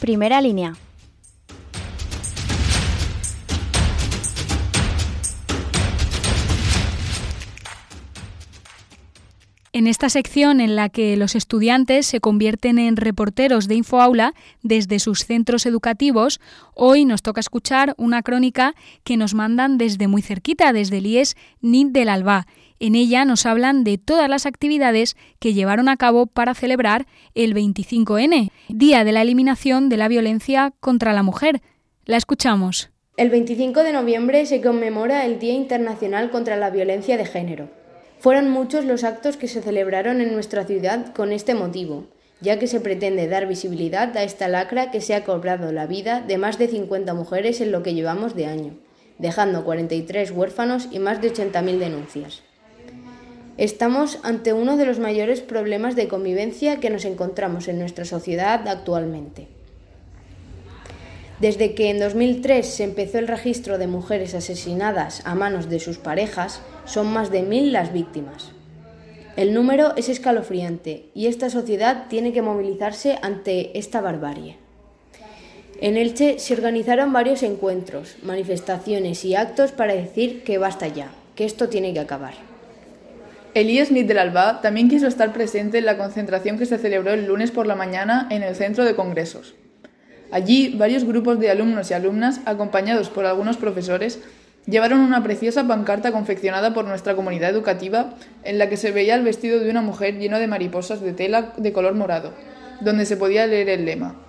Primera 0.00 0.40
línea. 0.40 0.74
En 9.76 9.88
esta 9.88 10.08
sección 10.08 10.60
en 10.60 10.76
la 10.76 10.88
que 10.88 11.16
los 11.16 11.34
estudiantes 11.34 12.06
se 12.06 12.20
convierten 12.20 12.78
en 12.78 12.94
reporteros 12.94 13.66
de 13.66 13.74
Infoaula 13.74 14.32
desde 14.62 15.00
sus 15.00 15.24
centros 15.24 15.66
educativos, 15.66 16.40
hoy 16.74 17.04
nos 17.04 17.22
toca 17.22 17.40
escuchar 17.40 17.92
una 17.98 18.22
crónica 18.22 18.76
que 19.02 19.16
nos 19.16 19.34
mandan 19.34 19.76
desde 19.76 20.06
muy 20.06 20.22
cerquita, 20.22 20.72
desde 20.72 20.98
el 20.98 21.06
IES 21.06 21.34
NIT 21.60 21.88
del 21.88 22.08
Alba. 22.08 22.46
En 22.78 22.94
ella 22.94 23.24
nos 23.24 23.46
hablan 23.46 23.82
de 23.82 23.98
todas 23.98 24.30
las 24.30 24.46
actividades 24.46 25.16
que 25.40 25.54
llevaron 25.54 25.88
a 25.88 25.96
cabo 25.96 26.26
para 26.26 26.54
celebrar 26.54 27.08
el 27.34 27.52
25N, 27.52 28.52
Día 28.68 29.02
de 29.02 29.10
la 29.10 29.22
Eliminación 29.22 29.88
de 29.88 29.96
la 29.96 30.06
Violencia 30.06 30.72
contra 30.78 31.12
la 31.12 31.24
Mujer. 31.24 31.62
La 32.04 32.16
escuchamos. 32.16 32.90
El 33.16 33.28
25 33.28 33.80
de 33.80 33.92
noviembre 33.92 34.46
se 34.46 34.60
conmemora 34.60 35.26
el 35.26 35.40
Día 35.40 35.54
Internacional 35.54 36.30
contra 36.30 36.56
la 36.56 36.70
Violencia 36.70 37.16
de 37.16 37.26
Género. 37.26 37.83
Fueron 38.24 38.48
muchos 38.48 38.86
los 38.86 39.04
actos 39.04 39.36
que 39.36 39.48
se 39.48 39.60
celebraron 39.60 40.22
en 40.22 40.32
nuestra 40.32 40.64
ciudad 40.64 41.12
con 41.12 41.30
este 41.30 41.54
motivo, 41.54 42.06
ya 42.40 42.58
que 42.58 42.66
se 42.66 42.80
pretende 42.80 43.28
dar 43.28 43.46
visibilidad 43.46 44.16
a 44.16 44.22
esta 44.22 44.48
lacra 44.48 44.90
que 44.90 45.02
se 45.02 45.14
ha 45.14 45.24
cobrado 45.24 45.72
la 45.72 45.86
vida 45.86 46.22
de 46.22 46.38
más 46.38 46.56
de 46.56 46.68
50 46.68 47.12
mujeres 47.12 47.60
en 47.60 47.70
lo 47.70 47.82
que 47.82 47.92
llevamos 47.92 48.34
de 48.34 48.46
año, 48.46 48.78
dejando 49.18 49.62
43 49.62 50.30
huérfanos 50.30 50.88
y 50.90 51.00
más 51.00 51.20
de 51.20 51.34
80.000 51.34 51.78
denuncias. 51.78 52.40
Estamos 53.58 54.18
ante 54.22 54.54
uno 54.54 54.78
de 54.78 54.86
los 54.86 54.98
mayores 54.98 55.42
problemas 55.42 55.94
de 55.94 56.08
convivencia 56.08 56.80
que 56.80 56.88
nos 56.88 57.04
encontramos 57.04 57.68
en 57.68 57.78
nuestra 57.78 58.06
sociedad 58.06 58.66
actualmente. 58.66 59.48
Desde 61.40 61.74
que 61.74 61.90
en 61.90 61.98
2003 61.98 62.66
se 62.66 62.84
empezó 62.84 63.18
el 63.18 63.28
registro 63.28 63.76
de 63.76 63.86
mujeres 63.86 64.34
asesinadas 64.34 65.20
a 65.26 65.34
manos 65.34 65.68
de 65.68 65.78
sus 65.78 65.98
parejas, 65.98 66.62
son 66.84 67.12
más 67.12 67.30
de 67.30 67.42
mil 67.42 67.72
las 67.72 67.92
víctimas. 67.92 68.52
El 69.36 69.52
número 69.52 69.96
es 69.96 70.08
escalofriante 70.08 71.06
y 71.14 71.26
esta 71.26 71.50
sociedad 71.50 72.06
tiene 72.08 72.32
que 72.32 72.42
movilizarse 72.42 73.18
ante 73.20 73.76
esta 73.78 74.00
barbarie. 74.00 74.58
En 75.80 75.96
Elche 75.96 76.38
se 76.38 76.54
organizaron 76.54 77.12
varios 77.12 77.42
encuentros, 77.42 78.16
manifestaciones 78.22 79.24
y 79.24 79.34
actos 79.34 79.72
para 79.72 79.94
decir 79.94 80.44
que 80.44 80.58
basta 80.58 80.86
ya, 80.86 81.10
que 81.34 81.44
esto 81.44 81.68
tiene 81.68 81.92
que 81.92 82.00
acabar. 82.00 82.34
El 83.54 83.70
IES 83.70 83.90
NIT 83.90 84.06
del 84.06 84.18
Alba 84.18 84.60
también 84.60 84.88
quiso 84.88 85.06
estar 85.06 85.32
presente 85.32 85.78
en 85.78 85.84
la 85.84 85.98
concentración 85.98 86.58
que 86.58 86.66
se 86.66 86.78
celebró 86.78 87.12
el 87.12 87.26
lunes 87.26 87.50
por 87.50 87.66
la 87.66 87.74
mañana 87.74 88.28
en 88.30 88.42
el 88.42 88.54
centro 88.54 88.84
de 88.84 88.94
congresos. 88.94 89.54
Allí, 90.30 90.74
varios 90.76 91.04
grupos 91.04 91.38
de 91.38 91.50
alumnos 91.50 91.90
y 91.90 91.94
alumnas, 91.94 92.40
acompañados 92.46 93.10
por 93.10 93.26
algunos 93.26 93.56
profesores, 93.56 94.20
llevaron 94.66 95.00
una 95.00 95.22
preciosa 95.22 95.66
pancarta 95.66 96.12
confeccionada 96.12 96.72
por 96.74 96.84
nuestra 96.84 97.14
comunidad 97.14 97.50
educativa 97.50 98.14
en 98.42 98.58
la 98.58 98.68
que 98.68 98.76
se 98.76 98.92
veía 98.92 99.14
el 99.14 99.24
vestido 99.24 99.60
de 99.60 99.70
una 99.70 99.82
mujer 99.82 100.18
lleno 100.18 100.38
de 100.38 100.46
mariposas 100.46 101.00
de 101.00 101.12
tela 101.12 101.52
de 101.56 101.72
color 101.72 101.94
morado, 101.94 102.32
donde 102.80 103.06
se 103.06 103.16
podía 103.16 103.46
leer 103.46 103.68
el 103.68 103.84
lema 103.84 104.20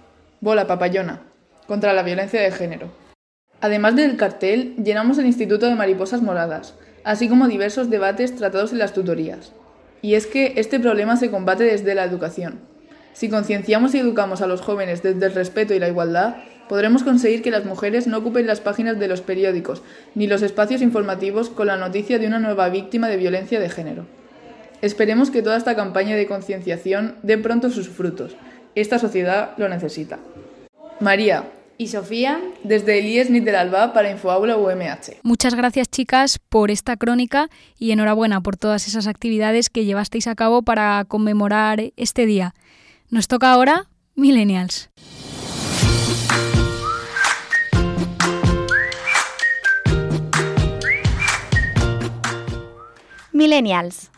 Bola 0.41 0.67
papayona, 0.67 1.21
contra 1.65 1.93
la 1.93 2.03
violencia 2.03 2.41
de 2.41 2.51
género. 2.51 2.91
Además 3.61 3.95
del 3.95 4.17
cartel, 4.17 4.75
llenamos 4.75 5.17
el 5.17 5.25
Instituto 5.25 5.65
de 5.65 5.75
Mariposas 5.75 6.21
Moradas, 6.21 6.75
así 7.03 7.29
como 7.29 7.47
diversos 7.47 7.89
debates 7.89 8.35
tratados 8.35 8.71
en 8.71 8.79
las 8.79 8.93
tutorías. 8.93 9.53
Y 10.01 10.13
es 10.13 10.27
que 10.27 10.53
este 10.57 10.79
problema 10.79 11.17
se 11.17 11.31
combate 11.31 11.63
desde 11.63 11.95
la 11.95 12.03
educación. 12.03 12.59
Si 13.13 13.29
concienciamos 13.29 13.95
y 13.95 13.99
educamos 13.99 14.41
a 14.41 14.47
los 14.47 14.61
jóvenes 14.61 15.01
desde 15.01 15.25
el 15.25 15.33
respeto 15.33 15.73
y 15.73 15.79
la 15.79 15.87
igualdad, 15.87 16.35
podremos 16.67 17.03
conseguir 17.03 17.41
que 17.41 17.51
las 17.51 17.65
mujeres 17.65 18.07
no 18.07 18.17
ocupen 18.17 18.47
las 18.47 18.61
páginas 18.61 18.99
de 18.99 19.07
los 19.07 19.21
periódicos 19.21 19.81
ni 20.15 20.27
los 20.27 20.41
espacios 20.41 20.81
informativos 20.81 21.49
con 21.49 21.67
la 21.67 21.77
noticia 21.77 22.19
de 22.19 22.27
una 22.27 22.39
nueva 22.39 22.69
víctima 22.69 23.07
de 23.07 23.17
violencia 23.17 23.59
de 23.59 23.69
género. 23.69 24.05
Esperemos 24.81 25.31
que 25.31 25.41
toda 25.41 25.57
esta 25.57 25.75
campaña 25.75 26.15
de 26.15 26.27
concienciación 26.27 27.15
dé 27.23 27.37
pronto 27.37 27.69
sus 27.69 27.89
frutos. 27.89 28.35
Esta 28.75 28.99
sociedad 28.99 29.51
lo 29.57 29.69
necesita. 29.69 30.19
María, 30.99 31.45
y 31.77 31.87
Sofía, 31.87 32.41
desde 32.63 32.99
el 32.99 33.05
IES 33.05 33.31
del 33.31 33.55
Alba 33.55 33.93
para 33.93 34.09
Infoaula 34.09 34.57
UMH. 34.57 35.19
Muchas 35.23 35.55
gracias 35.55 35.89
chicas 35.89 36.39
por 36.49 36.71
esta 36.71 36.95
crónica 36.97 37.49
y 37.77 37.91
enhorabuena 37.91 38.41
por 38.41 38.57
todas 38.57 38.87
esas 38.87 39.07
actividades 39.07 39.69
que 39.69 39.85
llevasteis 39.85 40.27
a 40.27 40.35
cabo 40.35 40.61
para 40.61 41.03
conmemorar 41.05 41.91
este 41.97 42.25
día. 42.25 42.53
Nos 43.09 43.27
toca 43.27 43.51
ahora 43.51 43.87
Millennials. 44.15 44.89
Millennials. 53.35 54.09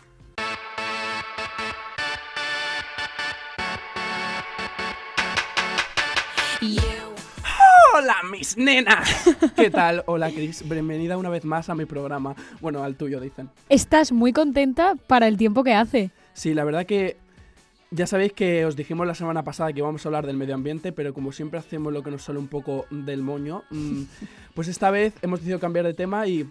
Hola, 7.95 8.17
mis 8.31 8.55
nenas. 8.57 9.09
¿Qué 9.55 9.71
tal? 9.71 10.03
Hola, 10.05 10.29
Chris. 10.29 10.63
Bienvenida 10.69 11.17
una 11.17 11.29
vez 11.29 11.45
más 11.45 11.67
a 11.69 11.73
mi 11.73 11.85
programa. 11.85 12.35
Bueno, 12.61 12.83
al 12.83 12.95
tuyo, 12.95 13.19
dicen. 13.19 13.49
Estás 13.69 14.11
muy 14.11 14.33
contenta 14.33 14.93
para 15.07 15.27
el 15.27 15.35
tiempo 15.35 15.63
que 15.63 15.73
hace. 15.73 16.11
Sí, 16.33 16.53
la 16.53 16.63
verdad 16.63 16.85
que 16.85 17.17
ya 17.89 18.05
sabéis 18.05 18.33
que 18.33 18.65
os 18.65 18.75
dijimos 18.75 19.07
la 19.07 19.15
semana 19.15 19.43
pasada 19.43 19.73
que 19.73 19.79
íbamos 19.79 20.05
a 20.05 20.09
hablar 20.09 20.27
del 20.27 20.37
medio 20.37 20.53
ambiente, 20.53 20.91
pero 20.91 21.11
como 21.15 21.31
siempre 21.31 21.57
hacemos 21.57 21.91
lo 21.91 22.03
que 22.03 22.11
nos 22.11 22.21
sale 22.21 22.37
un 22.37 22.49
poco 22.49 22.85
del 22.91 23.23
moño, 23.23 23.63
mm, 23.71 24.03
pues 24.53 24.67
esta 24.67 24.91
vez 24.91 25.15
hemos 25.23 25.39
decidido 25.39 25.59
cambiar 25.59 25.85
de 25.85 25.95
tema 25.95 26.27
y, 26.27 26.47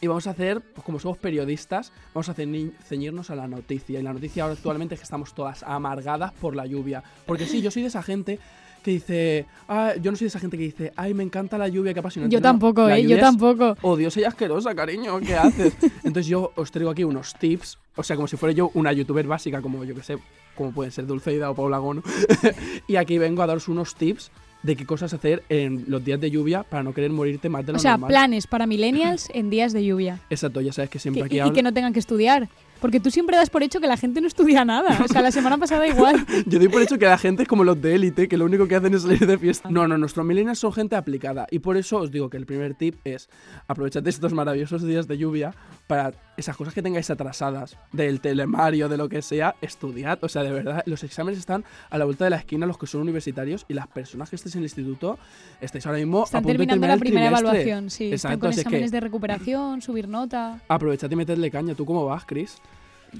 y 0.00 0.06
vamos 0.06 0.26
a 0.26 0.30
hacer, 0.30 0.60
pues 0.60 0.84
como 0.84 0.98
somos 0.98 1.18
periodistas, 1.18 1.92
vamos 2.14 2.28
a 2.28 2.34
ceñi- 2.34 2.72
ceñirnos 2.86 3.30
a 3.30 3.36
la 3.36 3.48
noticia. 3.48 3.98
Y 3.98 4.02
la 4.02 4.12
noticia 4.12 4.42
ahora 4.44 4.54
actualmente 4.54 4.94
es 4.94 5.00
que 5.00 5.04
estamos 5.04 5.34
todas 5.34 5.62
amargadas 5.62 6.32
por 6.34 6.54
la 6.54 6.66
lluvia. 6.66 7.02
Porque 7.26 7.46
sí, 7.46 7.62
yo 7.62 7.70
soy 7.70 7.82
de 7.82 7.88
esa 7.88 8.02
gente 8.02 8.38
que 8.82 8.90
dice, 8.92 9.46
ah, 9.68 9.94
yo 10.00 10.10
no 10.12 10.16
soy 10.16 10.26
de 10.26 10.28
esa 10.28 10.38
gente 10.38 10.56
que 10.56 10.62
dice, 10.64 10.92
ay, 10.96 11.12
me 11.12 11.24
encanta 11.24 11.58
la 11.58 11.66
lluvia, 11.66 11.92
qué 11.92 12.00
apasionante. 12.00 12.32
Yo 12.32 12.40
tampoco, 12.40 12.88
¿eh? 12.88 13.02
Yo 13.04 13.18
tampoco. 13.18 13.76
odiosa 13.82 14.20
y 14.20 14.24
asquerosa, 14.24 14.74
cariño, 14.76 15.18
¿qué 15.20 15.34
haces? 15.34 15.74
Entonces 16.04 16.26
yo 16.26 16.52
os 16.54 16.70
traigo 16.70 16.90
aquí 16.90 17.02
unos 17.02 17.34
tips, 17.34 17.78
o 17.96 18.02
sea, 18.04 18.14
como 18.14 18.28
si 18.28 18.36
fuera 18.36 18.52
yo 18.52 18.70
una 18.74 18.92
youtuber 18.92 19.26
básica, 19.26 19.60
como 19.60 19.82
yo 19.82 19.94
que 19.94 20.02
sé, 20.04 20.18
como 20.54 20.70
pueden 20.72 20.92
ser 20.92 21.06
Dulceida 21.06 21.50
o 21.50 21.54
Paula 21.56 21.78
Gono. 21.78 22.02
y 22.86 22.94
aquí 22.96 23.18
vengo 23.18 23.42
a 23.42 23.46
daros 23.46 23.66
unos 23.68 23.94
tips 23.96 24.30
de 24.66 24.76
qué 24.76 24.84
cosas 24.84 25.14
hacer 25.14 25.42
en 25.48 25.84
los 25.88 26.04
días 26.04 26.20
de 26.20 26.30
lluvia 26.30 26.62
para 26.64 26.82
no 26.82 26.92
querer 26.92 27.10
morirte 27.10 27.48
más 27.48 27.64
de 27.64 27.72
lo 27.72 27.76
O 27.76 27.80
sea, 27.80 27.92
normal. 27.92 28.08
planes 28.08 28.46
para 28.46 28.66
millennials 28.66 29.28
en 29.34 29.48
días 29.48 29.72
de 29.72 29.84
lluvia. 29.84 30.20
Exacto, 30.28 30.60
ya 30.60 30.72
sabes 30.72 30.90
que 30.90 30.98
siempre 30.98 31.22
Que- 31.22 31.26
aquí 31.26 31.34
y, 31.34 31.38
y 31.38 31.40
hablo. 31.40 31.52
que 31.54 31.62
no 31.62 31.72
tengan 31.72 31.92
que 31.92 32.00
estudiar. 32.00 32.48
Porque 32.80 33.00
tú 33.00 33.10
siempre 33.10 33.34
das 33.38 33.48
por 33.48 33.62
hecho 33.62 33.80
que 33.80 33.86
la 33.86 33.96
gente 33.96 34.20
no 34.20 34.26
estudia 34.26 34.62
nada. 34.66 34.98
O 35.02 35.08
sea, 35.08 35.22
la 35.22 35.30
semana 35.32 35.56
pasada 35.56 35.86
igual. 35.88 36.26
Yo 36.44 36.58
doy 36.58 36.68
por 36.68 36.82
hecho 36.82 36.98
que 36.98 37.06
la 37.06 37.16
gente 37.16 37.44
es 37.44 37.48
como 37.48 37.64
los 37.64 37.80
de 37.80 37.94
élite, 37.94 38.28
que 38.28 38.36
lo 38.36 38.44
único 38.44 38.68
que 38.68 38.74
hacen 38.76 38.92
es 38.92 39.00
salir 39.02 39.26
de 39.26 39.38
fiesta. 39.38 39.70
No, 39.70 39.88
no, 39.88 39.96
nuestros 39.96 40.26
millennials 40.26 40.58
son 40.58 40.74
gente 40.74 40.94
aplicada. 40.94 41.46
Y 41.50 41.60
por 41.60 41.78
eso 41.78 41.96
os 41.96 42.10
digo 42.10 42.28
que 42.28 42.36
el 42.36 42.44
primer 42.44 42.74
tip 42.74 42.96
es 43.04 43.30
aprovechad 43.66 44.06
estos 44.06 44.34
maravillosos 44.34 44.82
días 44.82 45.08
de 45.08 45.16
lluvia 45.16 45.54
para 45.86 46.12
esas 46.36 46.56
cosas 46.56 46.74
que 46.74 46.82
tengáis 46.82 47.08
atrasadas, 47.10 47.78
del 47.92 48.20
telemario, 48.20 48.88
de 48.88 48.96
lo 48.96 49.08
que 49.08 49.22
sea, 49.22 49.54
estudiad. 49.60 50.18
O 50.22 50.28
sea, 50.28 50.42
de 50.42 50.50
verdad, 50.50 50.82
los 50.86 51.02
exámenes 51.04 51.38
están 51.38 51.64
a 51.90 51.96
la 51.98 52.04
vuelta 52.04 52.24
de 52.24 52.30
la 52.30 52.36
esquina, 52.36 52.66
los 52.66 52.76
que 52.78 52.86
son 52.86 53.00
universitarios, 53.02 53.64
y 53.68 53.74
las 53.74 53.86
personas 53.86 54.28
que 54.30 54.36
estéis 54.36 54.54
en 54.56 54.60
el 54.60 54.64
instituto, 54.64 55.18
estáis 55.60 55.86
ahora 55.86 55.98
mismo 55.98 56.22
a 56.22 56.24
Están 56.24 56.42
punto 56.42 56.52
de 56.52 56.66
terminando 56.66 56.80
terminar 56.86 56.96
la 56.96 57.00
primera 57.00 57.26
trimestre. 57.36 57.48
evaluación, 57.70 57.90
sí. 57.90 58.04
Están 58.12 58.32
Exacto, 58.32 58.40
con 58.40 58.48
así 58.50 58.54
es 58.60 58.66
exámenes 58.66 58.90
que 58.90 58.96
de 58.96 59.00
recuperación, 59.00 59.80
subir 59.82 60.08
nota. 60.08 60.60
aprovechad 60.68 61.10
y 61.10 61.16
metedle 61.16 61.50
caña. 61.50 61.74
¿Tú 61.74 61.86
cómo 61.86 62.04
vas, 62.04 62.24
Chris? 62.26 62.58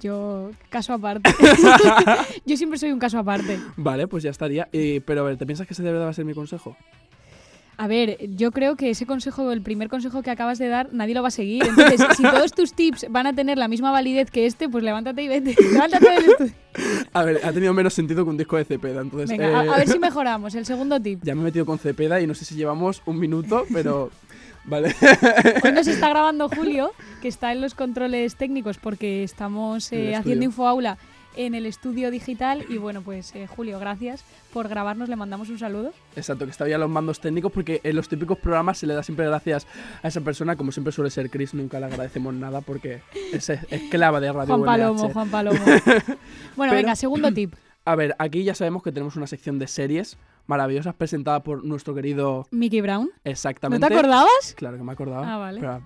Yo, 0.01 0.51
caso 0.69 0.93
aparte. 0.93 1.31
Yo 2.45 2.57
siempre 2.57 2.79
soy 2.79 2.91
un 2.93 2.99
caso 2.99 3.19
aparte. 3.19 3.59
Vale, 3.77 4.07
pues 4.09 4.23
ya 4.25 4.31
estaría. 4.31 4.69
Y- 4.73 5.01
pero 5.01 5.21
a 5.23 5.25
ver, 5.25 5.37
¿te 5.37 5.47
piensas 5.47 5.67
que 5.67 5.73
ese 5.73 5.83
de 5.83 5.91
verdad 5.93 6.07
va 6.07 6.11
a 6.11 6.15
ser 6.15 6.25
mi 6.25 6.35
consejo? 6.35 6.77
A 7.79 7.89
ver, 7.89 8.19
yo 8.31 8.53
creo 8.53 8.75
que 8.77 8.91
ese 8.91 9.05
consejo, 9.05 9.53
el 9.53 9.61
primer 9.61 9.89
consejo 9.89 10.23
que 10.23 10.31
acabas 10.31 10.59
de 10.59 10.69
dar, 10.69 10.95
nadie 10.95 11.15
lo 11.15 11.21
va 11.21 11.29
a 11.29 11.31
seguir. 11.31 11.63
Entonces, 11.67 12.01
si 12.17 12.23
todos 12.23 12.53
tus 12.53 12.73
tips 12.73 13.07
van 13.11 13.27
a 13.27 13.35
tener 13.35 13.59
la 13.59 13.69
misma 13.69 13.91
validez 13.91 14.31
que 14.31 14.47
este, 14.47 14.69
pues 14.69 14.83
levántate 14.83 15.23
y 15.23 15.29
vete. 15.29 15.55
Levántate 15.73 16.11
del 16.11 16.25
estudio. 16.25 16.53
A 17.13 17.23
ver, 17.23 17.41
ha 17.45 17.53
tenido 17.53 17.75
menos 17.75 17.93
sentido 17.93 18.25
que 18.25 18.31
un 18.31 18.37
disco 18.39 18.57
de 18.57 18.65
Cepeda, 18.65 19.03
entonces... 19.03 19.29
Venga, 19.29 19.61
a, 19.61 19.65
eh, 19.65 19.69
a 19.69 19.77
ver 19.77 19.89
si 19.89 19.99
mejoramos. 19.99 20.55
El 20.55 20.65
segundo 20.65 21.01
tip. 21.01 21.21
Ya 21.23 21.35
me 21.35 21.43
he 21.43 21.45
metido 21.45 21.67
con 21.67 21.79
Cepeda 21.79 22.21
y 22.21 22.27
no 22.27 22.35
sé 22.35 22.47
si 22.47 22.55
llevamos 22.55 23.03
un 23.05 23.19
minuto, 23.19 23.67
pero... 23.73 24.11
Vale. 24.65 24.97
Hoy 25.63 25.71
nos 25.71 25.87
está 25.87 26.09
grabando 26.09 26.49
Julio, 26.49 26.91
que 27.23 27.29
está 27.29 27.53
en 27.53 27.61
los 27.61 27.75
controles 27.75 28.35
técnicos 28.35 28.79
porque 28.79 29.23
estamos 29.23 29.93
eh, 29.93 30.17
haciendo 30.17 30.45
infoaula 30.45 30.99
en 31.37 31.55
el 31.55 31.67
estudio 31.67 32.11
digital. 32.11 32.65
Y 32.69 32.79
bueno, 32.79 33.03
pues 33.03 33.35
eh, 33.35 33.47
Julio, 33.47 33.79
gracias 33.79 34.25
por 34.53 34.69
grabarnos. 34.69 35.09
Le 35.09 35.17
mandamos 35.17 35.49
un 35.51 35.59
saludo. 35.59 35.93
Exacto, 36.17 36.45
que 36.45 36.51
está 36.51 36.67
ya 36.69 36.79
los 36.79 36.91
mandos 36.91 37.21
técnicos 37.21 37.53
porque 37.53 37.81
en 37.85 37.95
los 37.97 38.09
típicos 38.09 38.39
programas 38.39 38.79
se 38.79 38.87
le 38.87 38.95
da 38.95 39.03
siempre 39.03 39.27
gracias 39.27 39.67
a 40.03 40.09
esa 40.09 40.21
persona, 40.23 40.57
como 40.57 40.73
siempre 40.73 40.93
suele 40.93 41.11
ser 41.11 41.31
Chris, 41.31 41.55
nunca 41.55 41.79
le 41.79 41.87
agradecemos 41.87 42.35
nada 42.35 42.61
porque 42.61 43.03
es 43.33 43.49
esclava 43.51 44.21
de 44.21 44.33
Radio 44.33 44.47
Juan 44.57 44.65
Palomo. 44.65 45.09
Juan 45.11 45.29
Palomo. 45.31 45.59
Bueno, 46.57 46.73
Pero- 46.73 46.73
venga, 46.73 46.97
segundo 46.97 47.33
tip. 47.33 47.55
A 47.85 47.95
ver, 47.95 48.17
aquí 48.19 48.43
ya 48.43 48.55
sabemos 48.55 48.83
que 48.83 48.91
tenemos 48.91 49.15
una 49.17 49.27
sección 49.29 49.59
de 49.61 49.69
series 49.69 50.19
maravillosas 50.49 50.95
presentada 50.95 51.43
por 51.45 51.65
nuestro 51.65 51.95
querido... 51.95 52.47
Mickey 52.51 52.81
Brown. 52.81 53.07
¿No 53.07 53.31
Exactamente. 53.31 53.87
te 53.87 53.95
acordabas? 53.95 54.55
Claro 54.57 54.77
que 54.77 54.83
me 54.83 54.91
acordaba. 54.93 55.35
Ah, 55.35 55.39
vale. 55.39 55.61
pero 55.61 55.71
a- 55.73 55.83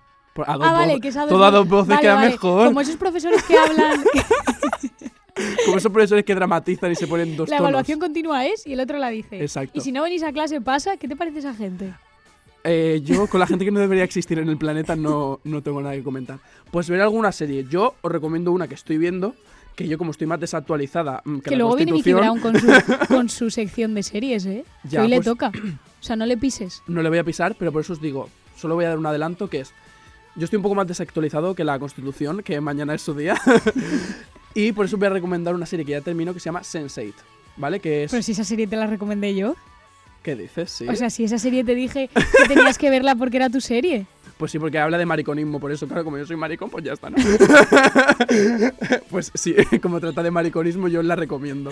Ah, 0.47 0.57
vale, 0.57 1.01
que 1.01 1.09
es 1.09 1.17
a 1.19 1.23
dos 1.23 1.29
Todo 1.31 1.45
a 1.45 1.51
voces. 1.51 1.59
dos 1.59 1.69
voces 1.69 1.89
Vale, 1.89 2.01
queda 2.01 2.15
vale. 2.15 2.31
mejor. 2.31 2.67
Como 2.69 2.81
esos 2.81 2.97
profesores 2.97 3.43
que 3.43 3.59
hablan, 3.59 4.03
Como 5.64 5.79
esos 5.79 5.92
profesores 5.92 6.24
que 6.24 6.35
dramatizan 6.35 6.92
y 6.92 6.94
se 6.96 7.07
ponen 7.07 7.37
dos 7.37 7.48
la 7.48 7.57
tonos. 7.57 7.68
evaluación 7.70 7.98
continua 8.00 8.46
es 8.46 8.66
y 8.66 8.72
el 8.74 8.81
otro 8.81 8.98
la 8.98 9.09
dice. 9.09 9.40
Exacto. 9.42 9.72
Y 9.79 9.81
si 9.81 9.92
no 9.92 10.03
venís 10.03 10.22
a 10.22 10.33
clase 10.33 10.61
pasa, 10.61 10.96
¿qué 10.96 11.09
te 11.09 11.16
parece 11.16 11.38
esa 11.40 11.55
gente? 11.55 11.92
Eh, 12.64 13.00
yo 13.05 13.26
con 13.26 13.40
la 13.40 13.46
gente 13.46 13.64
que 13.64 13.70
no 13.70 13.81
debería 13.81 14.05
existir 14.05 14.38
en 14.38 14.48
el 14.48 14.59
planeta 14.59 14.94
no, 14.96 15.40
no 15.44 15.62
tengo 15.62 15.81
nada 15.81 15.94
que 15.94 16.03
comentar. 16.03 16.38
Pues 16.70 16.88
ver 16.90 17.00
alguna 17.00 17.33
serie. 17.33 17.64
Yo 17.68 17.94
os 18.03 18.12
recomiendo 18.12 18.53
una 18.53 18.68
que 18.68 18.74
estoy 18.74 18.98
viendo, 18.98 19.35
que 19.76 19.88
yo 19.88 19.96
como 19.96 20.11
estoy 20.11 20.26
más 20.26 20.40
desactualizada 20.40 21.22
mm, 21.24 21.37
que, 21.38 21.42
Que 21.42 21.50
la 21.53 21.59
luego 21.59 21.76
viene 21.76 21.92
Constitución, 21.92 22.38
Brown 22.38 22.40
con 22.40 22.61
su, 22.61 23.07
con 23.09 23.29
su 23.31 23.50
sección 23.50 23.94
de 23.94 24.03
series, 24.03 24.44
¿eh? 24.44 24.64
Que 24.83 24.88
Ya, 24.88 25.03
hoy 25.03 25.09
le 25.09 25.16
pues- 25.16 25.24
toca. 25.26 25.50
O 26.00 26.03
sea, 26.03 26.16
no 26.16 26.24
le 26.24 26.38
pises. 26.38 26.83
no 26.87 27.03
le 27.03 27.11
voy 27.11 27.18
a 27.18 27.24
pisar, 27.24 27.55
pero 27.59 27.72
por 27.72 27.83
eso 27.83 27.92
os 27.92 28.00
digo, 28.00 28.31
solo 28.57 28.74
voy 28.74 28.87
a 28.87 28.88
dar 28.88 28.96
un 28.98 29.05
adelanto 29.05 29.50
que 29.50 29.61
es, 29.61 29.72
yo 30.35 30.44
estoy 30.44 30.57
un 30.57 30.62
poco 30.62 30.74
más 30.74 30.87
desactualizado 30.87 31.55
que 31.55 31.62
la 31.62 31.79
Constitución, 31.79 32.42
que 32.42 32.59
mañana 32.62 32.94
es 32.94 33.03
su 33.03 33.12
día, 33.12 33.38
y 34.55 34.73
por 34.73 34.87
eso 34.87 34.97
voy 34.97 35.07
a 35.07 35.11
recomendar 35.11 35.55
una 35.55 35.67
serie 35.67 35.85
que 35.85 35.93
ya 35.93 36.01
termino 36.01 36.35
que 36.35 36.41
se 36.41 36.47
llama 36.47 36.61
Sense8, 36.61 37.13
¿vale? 37.57 37.81
Que 37.81 38.05
es... 38.05 38.11
Pero 38.11 38.23
si 38.23 38.33
esa 38.33 38.45
serie 38.45 38.67
te 38.67 38.77
la 38.77 38.87
recomendé 38.87 39.35
yo. 39.35 39.55
¿Qué 40.23 40.37
dices? 40.37 40.71
Sí. 40.71 40.87
O 40.89 40.95
sea, 40.95 41.09
si 41.09 41.25
esa 41.25 41.39
serie 41.39 41.65
te 41.65 41.75
dije 41.75 42.11
que 42.13 42.49
tenías 42.55 42.77
que 42.77 42.91
verla 42.91 43.15
porque 43.15 43.39
era 43.39 43.49
tu 43.49 43.61
serie. 43.61 44.07
Pues 44.37 44.53
sí, 44.53 44.59
porque 44.59 44.79
habla 44.79 44.97
de 44.99 45.07
mariconismo, 45.07 45.61
por 45.61 45.71
eso, 45.71 45.87
claro, 45.87 46.03
como 46.05 46.17
yo 46.19 46.27
soy 46.27 46.37
maricón, 46.37 46.71
pues 46.71 46.83
ya 46.85 46.95
está, 46.95 47.11
¿no? 47.11 47.17
pues 49.11 49.31
sí, 49.35 49.55
como 49.83 50.01
trata 50.01 50.23
de 50.23 50.31
mariconismo, 50.31 50.89
yo 50.89 51.03
la 51.03 51.17
recomiendo. 51.17 51.71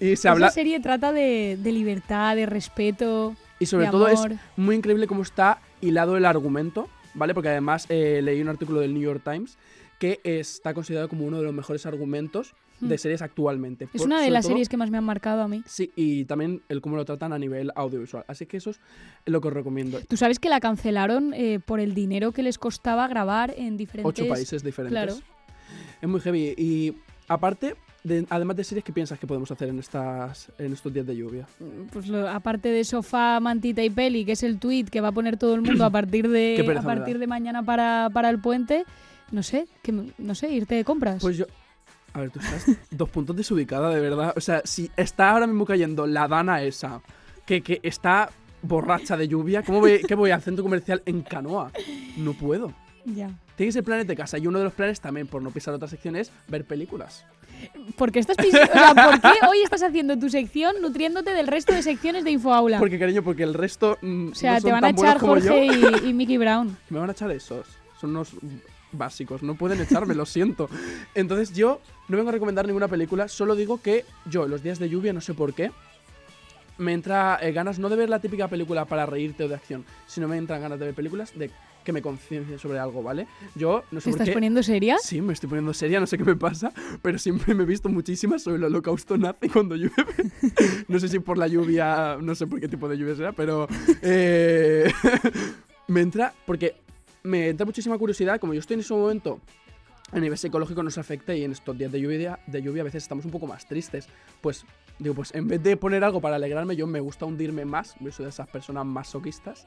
Y 0.00 0.16
se 0.16 0.28
habla, 0.28 0.46
Esa 0.46 0.54
serie 0.54 0.80
trata 0.80 1.12
de, 1.12 1.58
de 1.60 1.72
libertad, 1.72 2.36
de 2.36 2.46
respeto. 2.46 3.34
y 3.58 3.66
sobre 3.66 3.86
de 3.86 3.90
todo 3.90 4.08
es 4.08 4.20
muy 4.56 4.76
increíble 4.76 5.06
cómo 5.06 5.22
está 5.22 5.58
hilado 5.80 6.16
el 6.16 6.24
argumento, 6.24 6.88
¿vale? 7.14 7.34
Porque 7.34 7.48
además 7.48 7.86
eh, 7.88 8.20
leí 8.22 8.40
un 8.40 8.48
artículo 8.48 8.80
del 8.80 8.94
New 8.94 9.02
York 9.02 9.22
Times 9.24 9.56
que 9.98 10.20
está 10.24 10.74
considerado 10.74 11.08
como 11.08 11.24
uno 11.26 11.38
de 11.38 11.44
los 11.44 11.52
mejores 11.54 11.84
argumentos 11.86 12.54
de 12.80 12.94
Hmm. 12.94 12.98
series 12.98 13.22
actualmente. 13.22 13.86
Es 13.86 13.90
Por- 14.02 14.06
una 14.06 14.20
de 14.22 14.30
las 14.30 14.44
todo- 14.44 14.52
series 14.52 14.68
que 14.68 14.76
más 14.76 14.90
me 14.90 14.98
han 14.98 15.04
marcado 15.04 15.42
a 15.42 15.48
mí. 15.48 15.62
Sí, 15.66 15.90
y 15.96 16.24
también 16.26 16.62
el 16.68 16.80
cómo 16.80 16.96
lo 16.96 17.04
tratan 17.04 17.32
a 17.32 17.38
nivel 17.38 17.72
audiovisual. 17.74 18.24
Así 18.28 18.46
que 18.46 18.58
eso 18.58 18.70
es 18.70 18.80
lo 19.26 19.40
que 19.40 19.48
os 19.48 19.54
recomiendo. 19.54 19.98
Tú 20.08 20.16
sabes 20.16 20.38
que 20.38 20.48
la 20.48 20.60
cancelaron 20.60 21.34
eh, 21.34 21.58
por 21.64 21.80
el 21.80 21.94
dinero 21.94 22.30
que 22.30 22.44
les 22.44 22.56
costaba 22.58 23.08
grabar 23.08 23.52
en 23.56 23.76
diferentes... 23.76 24.08
Ocho 24.08 24.28
países 24.28 24.62
diferentes. 24.62 24.92
Claro. 25.16 25.20
Es 26.00 26.08
muy 26.08 26.20
heavy. 26.20 26.54
Y 26.56 26.94
aparte, 27.26 27.74
de- 28.04 28.24
además 28.30 28.56
de 28.56 28.62
series, 28.62 28.84
¿qué 28.84 28.92
piensas 28.92 29.18
que 29.18 29.26
podemos 29.26 29.50
hacer 29.50 29.68
en, 29.70 29.80
estas, 29.80 30.52
en 30.58 30.72
estos 30.72 30.92
días 30.94 31.04
de 31.04 31.16
lluvia? 31.16 31.48
Pues 31.92 32.06
lo- 32.06 32.28
aparte 32.28 32.68
de 32.68 32.84
sofá, 32.84 33.40
mantita 33.40 33.82
y 33.82 33.90
peli, 33.90 34.24
que 34.24 34.32
es 34.32 34.44
el 34.44 34.60
tweet 34.60 34.84
que 34.84 35.00
va 35.00 35.08
a 35.08 35.12
poner 35.12 35.36
todo 35.36 35.56
el 35.56 35.62
mundo 35.62 35.84
a 35.84 35.90
partir 35.90 36.28
de, 36.28 36.64
a 36.78 36.82
partir 36.82 37.18
de 37.18 37.26
mañana 37.26 37.64
para, 37.64 38.08
para 38.14 38.30
el 38.30 38.38
puente, 38.40 38.84
no 39.30 39.42
sé, 39.42 39.66
que, 39.82 39.92
no 39.92 40.34
sé, 40.34 40.50
irte 40.50 40.74
de 40.74 40.84
compras. 40.84 41.20
Pues 41.20 41.36
yo. 41.36 41.46
A 42.14 42.20
ver, 42.20 42.30
tú 42.30 42.40
estás 42.40 42.66
dos 42.90 43.08
puntos 43.10 43.36
desubicada, 43.36 43.90
de 43.90 44.00
verdad. 44.00 44.32
O 44.36 44.40
sea, 44.40 44.62
si 44.64 44.90
está 44.96 45.30
ahora 45.30 45.46
mismo 45.46 45.64
cayendo 45.64 46.06
la 46.06 46.26
dana 46.26 46.62
esa, 46.62 47.00
que, 47.46 47.62
que 47.62 47.80
está 47.82 48.30
borracha 48.62 49.16
de 49.16 49.28
lluvia, 49.28 49.62
¿cómo 49.62 49.80
voy, 49.80 50.00
¿qué 50.06 50.14
voy 50.14 50.30
al 50.30 50.42
centro 50.42 50.64
comercial 50.64 51.02
en 51.06 51.22
canoa? 51.22 51.70
No 52.16 52.32
puedo. 52.32 52.72
ya. 53.04 53.28
tiene 53.56 53.68
que 53.68 53.72
ser 53.72 53.84
planes 53.84 54.06
de 54.06 54.16
casa. 54.16 54.38
Y 54.38 54.46
uno 54.46 54.58
de 54.58 54.64
los 54.64 54.72
planes 54.72 55.00
también, 55.00 55.26
por 55.26 55.42
no 55.42 55.50
pisar 55.50 55.74
otra 55.74 55.88
sección, 55.88 56.16
es 56.16 56.32
ver 56.48 56.64
películas. 56.64 57.24
¿Por 57.96 58.12
qué, 58.12 58.20
estás 58.20 58.36
o 58.38 58.50
sea, 58.50 58.94
¿por 58.94 59.20
qué 59.20 59.46
hoy 59.48 59.62
estás 59.62 59.82
haciendo 59.82 60.16
tu 60.18 60.30
sección 60.30 60.76
nutriéndote 60.80 61.32
del 61.32 61.48
resto 61.48 61.72
de 61.72 61.82
secciones 61.82 62.24
de 62.24 62.30
Infoaula? 62.30 62.78
Porque, 62.78 62.98
cariño, 62.98 63.22
porque 63.22 63.42
el 63.42 63.54
resto 63.54 63.98
mm, 64.00 64.28
o 64.30 64.34
sea, 64.34 64.54
no 64.54 64.60
te 64.60 64.72
van 64.72 64.84
a 64.84 64.90
echar. 64.90 65.18
Jorge 65.18 65.66
y, 65.66 66.08
y 66.08 66.14
Mickey 66.14 66.38
Brown. 66.38 66.76
Me 66.88 66.98
van 66.98 67.08
a 67.08 67.12
echar 67.12 67.30
esos. 67.30 67.66
Son 68.00 68.10
unos 68.10 68.30
básicos. 68.92 69.42
No 69.42 69.54
pueden 69.54 69.80
echarme, 69.80 70.14
lo 70.14 70.26
siento. 70.26 70.68
Entonces 71.14 71.52
yo 71.52 71.80
no 72.08 72.16
vengo 72.16 72.30
a 72.30 72.32
recomendar 72.32 72.66
ninguna 72.66 72.88
película. 72.88 73.28
Solo 73.28 73.54
digo 73.56 73.80
que 73.80 74.04
yo, 74.26 74.46
los 74.48 74.62
días 74.62 74.78
de 74.78 74.88
lluvia, 74.88 75.12
no 75.12 75.20
sé 75.20 75.34
por 75.34 75.54
qué, 75.54 75.70
me 76.78 76.92
entra 76.92 77.38
eh, 77.42 77.52
ganas 77.52 77.78
no 77.78 77.88
de 77.88 77.96
ver 77.96 78.08
la 78.08 78.20
típica 78.20 78.48
película 78.48 78.84
para 78.84 79.04
reírte 79.04 79.44
o 79.44 79.48
de 79.48 79.56
acción, 79.56 79.84
sino 80.06 80.28
me 80.28 80.36
entran 80.36 80.60
ganas 80.60 80.78
de 80.78 80.86
ver 80.86 80.94
películas 80.94 81.36
de 81.36 81.50
que 81.84 81.92
me 81.92 82.02
conciencien 82.02 82.58
sobre 82.58 82.78
algo, 82.78 83.02
¿vale? 83.02 83.26
Yo 83.54 83.82
no 83.90 84.00
sé 84.00 84.04
¿Te 84.04 84.10
por 84.10 84.16
estás 84.16 84.28
qué... 84.28 84.32
poniendo 84.34 84.62
seria? 84.62 84.98
Sí, 85.02 85.22
me 85.22 85.32
estoy 85.32 85.48
poniendo 85.48 85.72
seria, 85.72 85.98
no 85.98 86.06
sé 86.06 86.18
qué 86.18 86.24
me 86.24 86.36
pasa, 86.36 86.72
pero 87.02 87.18
siempre 87.18 87.54
me 87.54 87.62
he 87.62 87.66
visto 87.66 87.88
muchísimas 87.88 88.42
sobre 88.42 88.58
el 88.58 88.64
holocausto 88.64 89.16
nazi 89.16 89.48
cuando 89.48 89.74
llueve. 89.74 89.94
no 90.88 90.98
sé 91.00 91.08
si 91.08 91.18
por 91.18 91.38
la 91.38 91.48
lluvia, 91.48 92.18
no 92.20 92.34
sé 92.34 92.46
por 92.46 92.60
qué 92.60 92.68
tipo 92.68 92.88
de 92.88 92.98
lluvia 92.98 93.14
será, 93.16 93.32
pero 93.32 93.66
eh, 94.02 94.92
me 95.88 96.02
entra, 96.02 96.34
porque 96.46 96.76
me 97.28 97.48
entra 97.48 97.64
muchísima 97.66 97.96
curiosidad, 97.98 98.40
como 98.40 98.54
yo 98.54 98.60
estoy 98.60 98.74
en 98.74 98.80
ese 98.80 98.94
momento, 98.94 99.40
a 100.10 100.18
nivel 100.18 100.38
psicológico 100.38 100.82
nos 100.82 100.96
afecta 100.98 101.34
y 101.34 101.44
en 101.44 101.52
estos 101.52 101.76
días 101.76 101.92
de 101.92 102.00
lluvia, 102.00 102.38
de 102.46 102.62
lluvia 102.62 102.80
a 102.82 102.84
veces 102.84 103.02
estamos 103.02 103.24
un 103.24 103.30
poco 103.30 103.46
más 103.46 103.66
tristes. 103.66 104.08
Pues 104.40 104.64
digo, 104.98 105.14
pues 105.14 105.34
en 105.34 105.46
vez 105.48 105.62
de 105.62 105.76
poner 105.76 106.02
algo 106.02 106.20
para 106.20 106.36
alegrarme, 106.36 106.76
yo 106.76 106.86
me 106.86 107.00
gusta 107.00 107.26
hundirme 107.26 107.64
más, 107.64 107.94
yo 108.00 108.10
soy 108.10 108.24
de 108.24 108.30
esas 108.30 108.48
personas 108.48 108.86
masoquistas. 108.86 109.66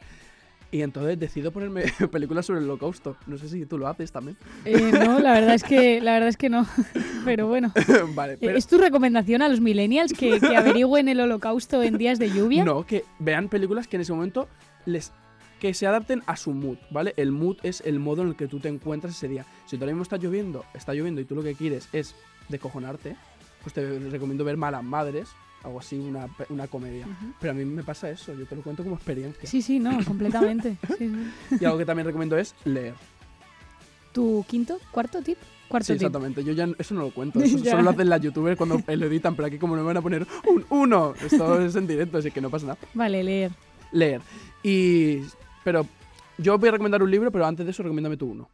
Y 0.74 0.84
entonces 0.84 1.20
decido 1.20 1.52
ponerme 1.52 1.84
películas 2.12 2.46
sobre 2.46 2.62
el 2.62 2.66
holocausto. 2.66 3.18
No 3.28 3.38
sé 3.38 3.50
si 3.50 3.66
tú 3.66 3.78
lo 3.78 3.88
haces 3.90 4.12
también. 4.12 4.38
Eh, 4.64 4.92
no, 4.94 5.20
la 5.20 5.34
verdad 5.34 5.54
es 5.54 5.64
que 5.64 6.00
la 6.00 6.14
verdad 6.14 6.30
es 6.30 6.38
que 6.38 6.50
no. 6.50 6.66
Pero 7.26 7.48
bueno. 7.48 7.74
vale, 8.16 8.34
Eh, 8.34 8.38
pero... 8.40 8.58
¿Es 8.58 8.68
tu 8.68 8.78
recomendación 8.78 9.42
a 9.42 9.50
los 9.50 9.60
millennials 9.60 10.14
que, 10.14 10.40
que 10.40 10.56
averigüen 10.56 11.08
el 11.10 11.20
holocausto 11.20 11.84
en 11.84 11.98
días 11.98 12.18
de 12.20 12.32
lluvia? 12.32 12.64
No, 12.64 12.86
que 12.86 13.04
vean 13.20 13.50
películas 13.50 13.88
que 13.88 13.98
en 13.98 14.02
ese 14.02 14.14
momento 14.14 14.48
les 14.86 15.12
que 15.62 15.76
se 15.76 15.86
adapten 15.86 16.24
a 16.26 16.36
su 16.38 16.54
mood, 16.54 16.78
¿vale? 16.90 17.14
El 17.18 17.32
mood 17.32 17.58
es 17.62 17.82
el 17.86 18.00
modo 18.00 18.24
en 18.24 18.30
el 18.30 18.36
que 18.36 18.48
tú 18.48 18.60
te 18.60 18.68
encuentras 18.68 19.16
ese 19.16 19.28
día. 19.28 19.46
Si 19.68 19.78
tú 19.78 19.84
ahora 19.84 19.94
mismo 19.94 20.02
está 20.02 20.18
lloviendo, 20.18 20.66
está 20.74 20.92
lloviendo 20.96 21.22
y 21.22 21.26
tú 21.26 21.36
lo 21.36 21.44
que 21.44 21.54
quieres 21.54 21.88
es 21.94 22.16
descojonarte, 22.50 23.16
pues 23.62 23.76
te 23.76 24.00
recomiendo 24.10 24.44
ver 24.44 24.58
Malas 24.58 24.84
Madres, 24.84 25.30
algo 25.64 25.80
así, 25.80 26.00
una, 26.00 26.28
una 26.50 26.66
comedia. 26.66 27.06
Pero 27.40 27.52
a 27.52 27.54
mí 27.54 27.64
me 27.64 27.84
pasa 27.84 28.10
eso, 28.10 28.34
yo 28.34 28.48
te 28.48 28.56
lo 28.56 28.64
cuento 28.64 28.82
como 28.82 28.96
experiencia. 28.96 29.48
Sí, 29.48 29.62
sí, 29.62 29.78
no, 29.78 30.04
completamente. 30.04 30.78
Sí, 30.98 31.12
sí. 31.50 31.58
Y 31.62 31.66
algo 31.66 31.78
que 31.78 31.86
también 31.86 32.08
recomiendo 32.08 32.36
es 32.40 32.56
leer. 32.66 32.96
¿Tu 34.14 34.44
quinto, 34.50 34.80
cuarto 34.92 35.22
tip? 35.22 35.38
Cuarto 35.68 35.86
Sí, 35.86 35.94
tip. 35.94 36.02
exactamente. 36.02 36.44
Yo 36.44 36.54
ya 36.54 36.68
eso 36.80 36.96
no 36.96 37.02
lo 37.02 37.12
cuento. 37.12 37.40
Eso 37.44 37.60
solo 37.60 37.84
lo 37.84 37.92
hacen 37.92 38.10
las 38.10 38.20
youtubers 38.22 38.58
cuando 38.58 38.82
lo 38.88 39.06
editan, 39.06 39.36
pero 39.36 39.46
aquí 39.46 39.60
como 39.60 39.76
no 39.76 39.84
me 39.84 39.88
van 39.90 39.98
a 39.98 40.02
poner 40.02 40.26
un 40.50 40.66
uno, 40.72 41.14
esto 41.24 41.62
es 41.62 41.76
en 41.76 41.86
directo, 41.86 42.18
así 42.18 42.32
que 42.32 42.42
no 42.42 42.50
pasa 42.50 42.66
nada. 42.66 42.80
Vale, 42.96 43.24
leer. 43.24 43.52
leer. 43.92 44.22
Y. 44.64 45.22
Pero 45.64 45.86
yo 46.38 46.58
voy 46.58 46.70
a 46.70 46.72
recomendar 46.72 47.04
un 47.04 47.12
libro, 47.12 47.32
pero 47.32 47.46
antes 47.46 47.66
de 47.66 47.72
eso, 47.72 47.84
recomiéndame 47.84 48.18
tú 48.18 48.28
uno. 48.28 48.50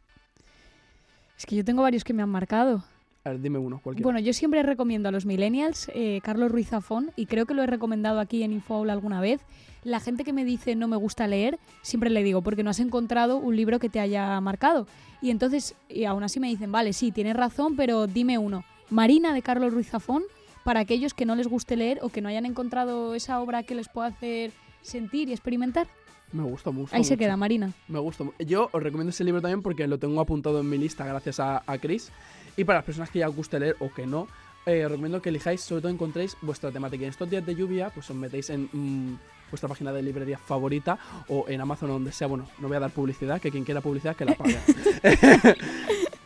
Es 1.36 1.46
que 1.46 1.56
yo 1.56 1.64
tengo 1.64 1.82
varios 1.82 2.04
que 2.04 2.12
me 2.12 2.22
han 2.22 2.28
marcado. 2.28 2.84
A 3.24 3.30
ver, 3.30 3.40
dime 3.40 3.58
uno, 3.58 3.80
cualquiera. 3.82 4.04
Bueno, 4.04 4.20
yo 4.20 4.32
siempre 4.32 4.62
recomiendo 4.62 5.08
a 5.08 5.12
los 5.12 5.26
millennials 5.26 5.90
eh, 5.94 6.20
Carlos 6.22 6.50
Ruiz 6.50 6.68
Zafón 6.68 7.10
y 7.16 7.26
creo 7.26 7.46
que 7.46 7.54
lo 7.54 7.62
he 7.62 7.66
recomendado 7.66 8.20
aquí 8.20 8.42
en 8.42 8.52
Infoaula 8.52 8.92
alguna 8.92 9.20
vez. 9.20 9.40
La 9.84 10.00
gente 10.00 10.24
que 10.24 10.32
me 10.32 10.44
dice 10.44 10.74
no 10.74 10.88
me 10.88 10.96
gusta 10.96 11.26
leer, 11.26 11.58
siempre 11.82 12.10
le 12.10 12.22
digo, 12.22 12.42
porque 12.42 12.62
no 12.62 12.70
has 12.70 12.80
encontrado 12.80 13.36
un 13.36 13.54
libro 13.56 13.78
que 13.78 13.88
te 13.88 14.00
haya 14.00 14.40
marcado. 14.40 14.86
Y 15.22 15.30
entonces, 15.30 15.74
y 15.88 16.04
aún 16.04 16.22
así 16.24 16.40
me 16.40 16.48
dicen, 16.48 16.72
vale, 16.72 16.92
sí, 16.92 17.12
tienes 17.12 17.36
razón, 17.36 17.76
pero 17.76 18.06
dime 18.06 18.38
uno. 18.38 18.64
Marina 18.90 19.32
de 19.32 19.42
Carlos 19.42 19.72
Ruiz 19.72 19.88
Zafón, 19.88 20.22
para 20.64 20.80
aquellos 20.80 21.14
que 21.14 21.24
no 21.24 21.36
les 21.36 21.46
guste 21.46 21.76
leer 21.76 21.98
o 22.02 22.08
que 22.08 22.20
no 22.20 22.28
hayan 22.28 22.46
encontrado 22.46 23.14
esa 23.14 23.40
obra 23.40 23.62
que 23.62 23.74
les 23.74 23.88
pueda 23.88 24.08
hacer 24.08 24.52
sentir 24.82 25.28
y 25.28 25.32
experimentar. 25.32 25.86
Me 26.32 26.42
gusta 26.42 26.70
mucho. 26.70 26.94
Ahí 26.94 27.04
se 27.04 27.16
queda, 27.16 27.36
Marina. 27.36 27.72
Me 27.88 27.98
gusta. 27.98 28.24
Yo 28.38 28.68
os 28.72 28.82
recomiendo 28.82 29.10
ese 29.10 29.24
libro 29.24 29.40
también 29.40 29.62
porque 29.62 29.86
lo 29.86 29.98
tengo 29.98 30.20
apuntado 30.20 30.60
en 30.60 30.68
mi 30.68 30.78
lista 30.78 31.04
gracias 31.06 31.40
a, 31.40 31.62
a 31.66 31.78
Chris. 31.78 32.10
Y 32.56 32.64
para 32.64 32.80
las 32.80 32.84
personas 32.84 33.10
que 33.10 33.20
ya 33.20 33.28
os 33.28 33.36
guste 33.36 33.60
leer 33.60 33.76
o 33.78 33.88
que 33.92 34.06
no, 34.06 34.26
eh, 34.66 34.84
os 34.84 34.90
recomiendo 34.90 35.22
que 35.22 35.30
elijáis, 35.30 35.62
sobre 35.62 35.80
todo 35.80 35.92
encontréis 35.92 36.36
vuestra 36.42 36.70
temática. 36.70 37.04
En 37.04 37.10
estos 37.10 37.30
días 37.30 37.46
de 37.46 37.54
lluvia, 37.54 37.90
pues 37.90 38.10
os 38.10 38.16
metéis 38.16 38.50
en 38.50 38.68
mm, 38.70 39.18
vuestra 39.50 39.68
página 39.68 39.92
de 39.92 40.02
librería 40.02 40.36
favorita 40.36 40.98
o 41.28 41.46
en 41.48 41.60
Amazon 41.60 41.90
o 41.90 41.92
donde 41.94 42.12
sea. 42.12 42.26
Bueno, 42.26 42.46
no 42.58 42.68
voy 42.68 42.76
a 42.76 42.80
dar 42.80 42.90
publicidad, 42.90 43.40
que 43.40 43.50
quien 43.50 43.64
quiera 43.64 43.80
publicidad 43.80 44.14
que 44.14 44.26
la 44.26 44.34
pague. 44.34 44.58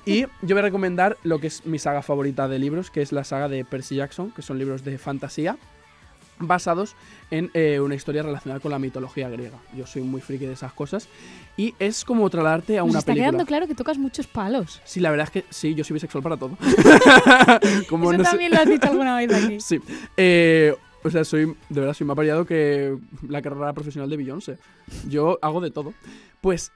y 0.06 0.22
yo 0.22 0.56
voy 0.56 0.58
a 0.58 0.62
recomendar 0.62 1.18
lo 1.22 1.38
que 1.38 1.46
es 1.46 1.64
mi 1.66 1.78
saga 1.78 2.02
favorita 2.02 2.48
de 2.48 2.58
libros, 2.58 2.90
que 2.90 3.02
es 3.02 3.12
la 3.12 3.22
saga 3.22 3.48
de 3.48 3.64
Percy 3.64 3.96
Jackson, 3.96 4.32
que 4.32 4.42
son 4.42 4.58
libros 4.58 4.82
de 4.82 4.98
fantasía 4.98 5.56
basados 6.46 6.94
en 7.31 7.50
eh, 7.55 7.81
una 7.81 7.94
historia 7.94 8.22
relacionada 8.22 8.61
con 8.61 8.70
la 8.70 8.78
mitología 8.78 9.28
griega. 9.28 9.59
Yo 9.76 9.87
soy 9.87 10.02
muy 10.02 10.20
friki 10.20 10.46
de 10.46 10.52
esas 10.52 10.72
cosas 10.72 11.09
y 11.57 11.74
es 11.78 12.05
como 12.05 12.28
trasladarte 12.31 12.78
a 12.78 12.83
Nos 12.83 12.90
una 12.90 12.98
está 13.00 13.12
película. 13.12 13.31
quedando 13.31 13.46
claro 13.46 13.66
que 13.66 13.74
tocas 13.74 13.98
muchos 13.98 14.26
palos. 14.26 14.81
Sí, 14.85 15.00
la 15.00 15.11
verdad 15.11 15.24
es 15.24 15.31
que 15.42 15.44
sí, 15.50 15.74
yo 15.74 15.85
soy 15.85 15.94
bisexual 15.94 16.22
para 16.22 16.37
todo. 16.37 16.57
como 17.88 18.11
Eso 18.11 18.18
no 18.18 18.24
sé- 18.24 18.31
también 18.31 18.52
lo 18.52 18.59
has 18.59 18.68
dicho 18.68 18.88
alguna 18.88 19.16
vez 19.16 19.33
aquí. 19.33 19.61
Sí. 19.61 19.81
Eh, 20.16 20.74
o 21.05 21.11
sea, 21.11 21.24
soy, 21.24 21.46
de 21.68 21.81
verdad, 21.81 21.94
soy 21.94 22.07
más 22.07 22.16
variado 22.16 22.44
que 22.44 22.96
la 23.28 23.42
carrera 23.42 23.72
profesional 23.72 24.09
de 24.09 24.16
Beyoncé. 24.16 24.59
Yo 25.09 25.38
hago 25.42 25.61
de 25.61 25.70
todo. 25.70 25.94
Pues 26.40 26.70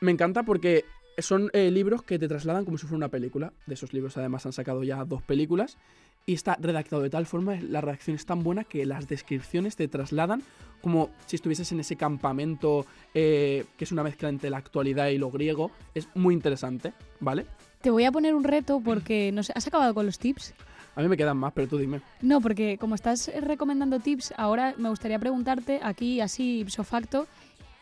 me 0.00 0.10
encanta 0.12 0.42
porque 0.42 0.84
son 1.18 1.48
eh, 1.54 1.70
libros 1.70 2.02
que 2.02 2.18
te 2.18 2.28
trasladan 2.28 2.64
como 2.66 2.76
si 2.76 2.86
fuera 2.86 2.96
una 2.98 3.08
película. 3.08 3.52
De 3.66 3.74
esos 3.74 3.92
libros 3.94 4.16
además 4.18 4.44
han 4.46 4.52
sacado 4.52 4.84
ya 4.84 5.04
dos 5.04 5.22
películas. 5.22 5.78
Y 6.28 6.34
está 6.34 6.56
redactado 6.60 7.02
de 7.02 7.10
tal 7.10 7.24
forma, 7.24 7.54
la 7.60 7.80
redacción 7.80 8.16
es 8.16 8.26
tan 8.26 8.42
buena 8.42 8.64
que 8.64 8.84
las 8.84 9.06
descripciones 9.06 9.76
te 9.76 9.86
trasladan 9.86 10.42
como 10.82 11.10
si 11.26 11.36
estuvieses 11.36 11.70
en 11.70 11.80
ese 11.80 11.96
campamento 11.96 12.84
eh, 13.14 13.64
que 13.76 13.84
es 13.84 13.92
una 13.92 14.02
mezcla 14.02 14.28
entre 14.28 14.50
la 14.50 14.56
actualidad 14.56 15.06
y 15.08 15.18
lo 15.18 15.30
griego. 15.30 15.70
Es 15.94 16.08
muy 16.14 16.34
interesante, 16.34 16.92
¿vale? 17.20 17.46
Te 17.80 17.90
voy 17.90 18.04
a 18.04 18.12
poner 18.12 18.34
un 18.34 18.42
reto 18.42 18.80
porque 18.84 19.30
no 19.32 19.44
sé, 19.44 19.52
¿has 19.54 19.66
acabado 19.68 19.94
con 19.94 20.04
los 20.04 20.18
tips? 20.18 20.52
A 20.96 21.02
mí 21.02 21.08
me 21.08 21.16
quedan 21.16 21.36
más, 21.36 21.52
pero 21.52 21.68
tú 21.68 21.78
dime. 21.78 22.00
No, 22.22 22.40
porque 22.40 22.78
como 22.78 22.94
estás 22.94 23.30
recomendando 23.40 24.00
tips, 24.00 24.34
ahora 24.36 24.74
me 24.78 24.88
gustaría 24.88 25.18
preguntarte 25.18 25.78
aquí, 25.82 26.20
así 26.20 26.60
ipso 26.60 26.84
facto, 26.84 27.26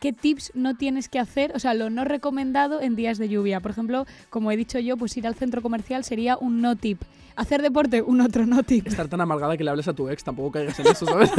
¿qué 0.05 0.13
tips 0.13 0.51
no 0.53 0.75
tienes 0.75 1.09
que 1.09 1.17
hacer? 1.17 1.51
O 1.55 1.59
sea, 1.59 1.73
lo 1.73 1.89
no 1.89 2.05
recomendado 2.05 2.79
en 2.79 2.95
días 2.95 3.17
de 3.17 3.27
lluvia. 3.27 3.59
Por 3.59 3.71
ejemplo, 3.71 4.05
como 4.29 4.51
he 4.51 4.55
dicho 4.55 4.77
yo, 4.77 4.97
pues 4.97 5.17
ir 5.17 5.25
al 5.25 5.33
centro 5.33 5.63
comercial 5.63 6.03
sería 6.03 6.37
un 6.37 6.61
no 6.61 6.75
tip. 6.75 7.01
Hacer 7.35 7.63
deporte, 7.63 8.03
un 8.03 8.21
otro 8.21 8.45
no 8.45 8.61
tip. 8.61 8.85
Estar 8.85 9.07
tan 9.07 9.19
amargada 9.19 9.57
que 9.57 9.63
le 9.63 9.71
hables 9.71 9.87
a 9.87 9.93
tu 9.93 10.07
ex, 10.07 10.23
tampoco 10.23 10.51
caigas 10.51 10.79
en 10.79 10.85
eso, 10.85 11.07
¿sabes? 11.07 11.31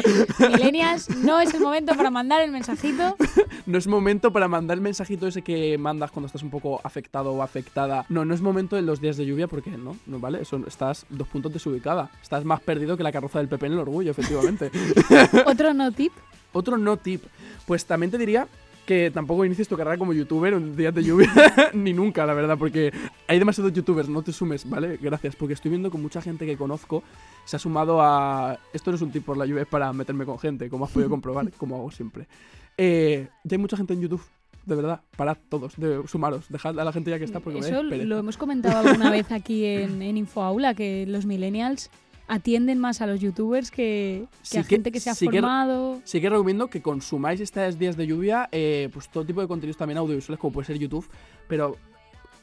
Milenias, 0.38 1.10
no 1.18 1.38
es 1.38 1.52
el 1.52 1.60
momento 1.60 1.94
para 1.94 2.10
mandar 2.10 2.40
el 2.40 2.50
mensajito. 2.50 3.14
No 3.66 3.78
es 3.78 3.86
momento 3.86 4.30
para 4.30 4.46
mandar 4.46 4.76
el 4.76 4.82
mensajito 4.82 5.26
ese 5.26 5.40
que 5.40 5.78
mandas 5.78 6.10
cuando 6.10 6.26
estás 6.26 6.42
un 6.42 6.50
poco 6.50 6.80
afectado 6.84 7.32
o 7.32 7.42
afectada. 7.42 8.04
No, 8.10 8.24
no 8.24 8.34
es 8.34 8.42
momento 8.42 8.76
en 8.76 8.84
los 8.84 9.00
días 9.00 9.16
de 9.16 9.24
lluvia 9.24 9.48
porque 9.48 9.70
no, 9.70 9.96
no 10.06 10.18
vale, 10.18 10.42
eso, 10.42 10.62
estás 10.66 11.06
dos 11.08 11.28
puntos 11.28 11.52
desubicada. 11.52 12.10
Estás 12.22 12.44
más 12.44 12.60
perdido 12.60 12.96
que 12.96 13.02
la 13.02 13.12
carroza 13.12 13.38
del 13.38 13.48
Pepe 13.48 13.66
en 13.66 13.72
el 13.72 13.78
orgullo, 13.78 14.10
efectivamente. 14.10 14.70
Otro 15.46 15.72
no 15.72 15.92
tip. 15.92 16.12
Otro 16.54 16.78
no 16.78 16.96
tip. 16.96 17.22
Pues 17.66 17.84
también 17.84 18.10
te 18.10 18.16
diría 18.16 18.48
que 18.86 19.10
tampoco 19.10 19.44
inicies 19.44 19.68
tu 19.68 19.76
carrera 19.76 19.96
como 19.96 20.12
youtuber 20.12 20.52
en 20.52 20.76
días 20.76 20.94
de 20.94 21.02
lluvia, 21.02 21.32
ni 21.74 21.92
nunca, 21.92 22.26
la 22.26 22.34
verdad, 22.34 22.56
porque 22.58 22.92
hay 23.26 23.38
demasiados 23.38 23.72
youtubers, 23.72 24.08
no 24.08 24.22
te 24.22 24.32
sumes, 24.32 24.68
¿vale? 24.68 24.98
Gracias, 25.00 25.36
porque 25.36 25.54
estoy 25.54 25.70
viendo 25.70 25.90
que 25.90 25.98
mucha 25.98 26.20
gente 26.20 26.46
que 26.46 26.56
conozco 26.56 27.02
se 27.44 27.56
ha 27.56 27.58
sumado 27.58 28.00
a... 28.02 28.58
Esto 28.72 28.90
no 28.90 28.96
es 28.96 29.02
un 29.02 29.10
tip 29.10 29.24
por 29.24 29.36
la 29.36 29.46
lluvia, 29.46 29.62
es 29.62 29.68
para 29.68 29.92
meterme 29.92 30.26
con 30.26 30.38
gente, 30.38 30.68
como 30.68 30.84
has 30.84 30.90
podido 30.90 31.10
comprobar, 31.16 31.50
como 31.52 31.76
hago 31.76 31.90
siempre. 31.90 32.26
Eh, 32.76 33.28
ya 33.44 33.54
hay 33.54 33.58
mucha 33.58 33.76
gente 33.76 33.94
en 33.94 34.02
YouTube, 34.02 34.22
de 34.66 34.74
verdad, 34.74 35.00
parad 35.16 35.38
todos, 35.48 35.76
de, 35.76 36.06
sumaros, 36.06 36.48
dejad 36.48 36.78
a 36.78 36.84
la 36.84 36.92
gente 36.92 37.10
ya 37.10 37.18
que 37.18 37.24
está 37.24 37.40
porque 37.40 37.60
me 37.60 37.66
Eso 37.66 37.82
pereza. 37.88 38.04
lo 38.04 38.18
hemos 38.18 38.36
comentado 38.36 38.86
alguna 38.86 39.10
vez 39.10 39.30
aquí 39.32 39.64
en, 39.64 40.02
en 40.02 40.18
Infoaula, 40.18 40.74
que 40.74 41.06
los 41.06 41.24
millennials 41.24 41.90
atienden 42.26 42.78
más 42.78 43.00
a 43.00 43.06
los 43.06 43.20
youtubers 43.20 43.70
que, 43.70 44.26
que 44.30 44.38
Sí 44.42 44.58
a 44.58 44.62
que- 44.62 44.68
gente 44.68 44.92
que 44.92 45.00
se 45.00 45.10
ha 45.10 45.14
sí 45.14 45.28
que- 45.28 45.38
formado. 45.40 46.00
Sí 46.04 46.20
que 46.20 46.30
recomiendo 46.30 46.68
que 46.68 46.80
consumáis 46.82 47.40
estos 47.40 47.78
días 47.78 47.96
de 47.96 48.06
lluvia, 48.06 48.48
eh, 48.52 48.88
pues 48.92 49.08
todo 49.10 49.24
tipo 49.24 49.40
de 49.40 49.48
contenidos 49.48 49.76
también 49.76 49.98
audiovisuales, 49.98 50.40
como 50.40 50.52
puede 50.52 50.66
ser 50.66 50.78
YouTube, 50.78 51.08
pero 51.48 51.76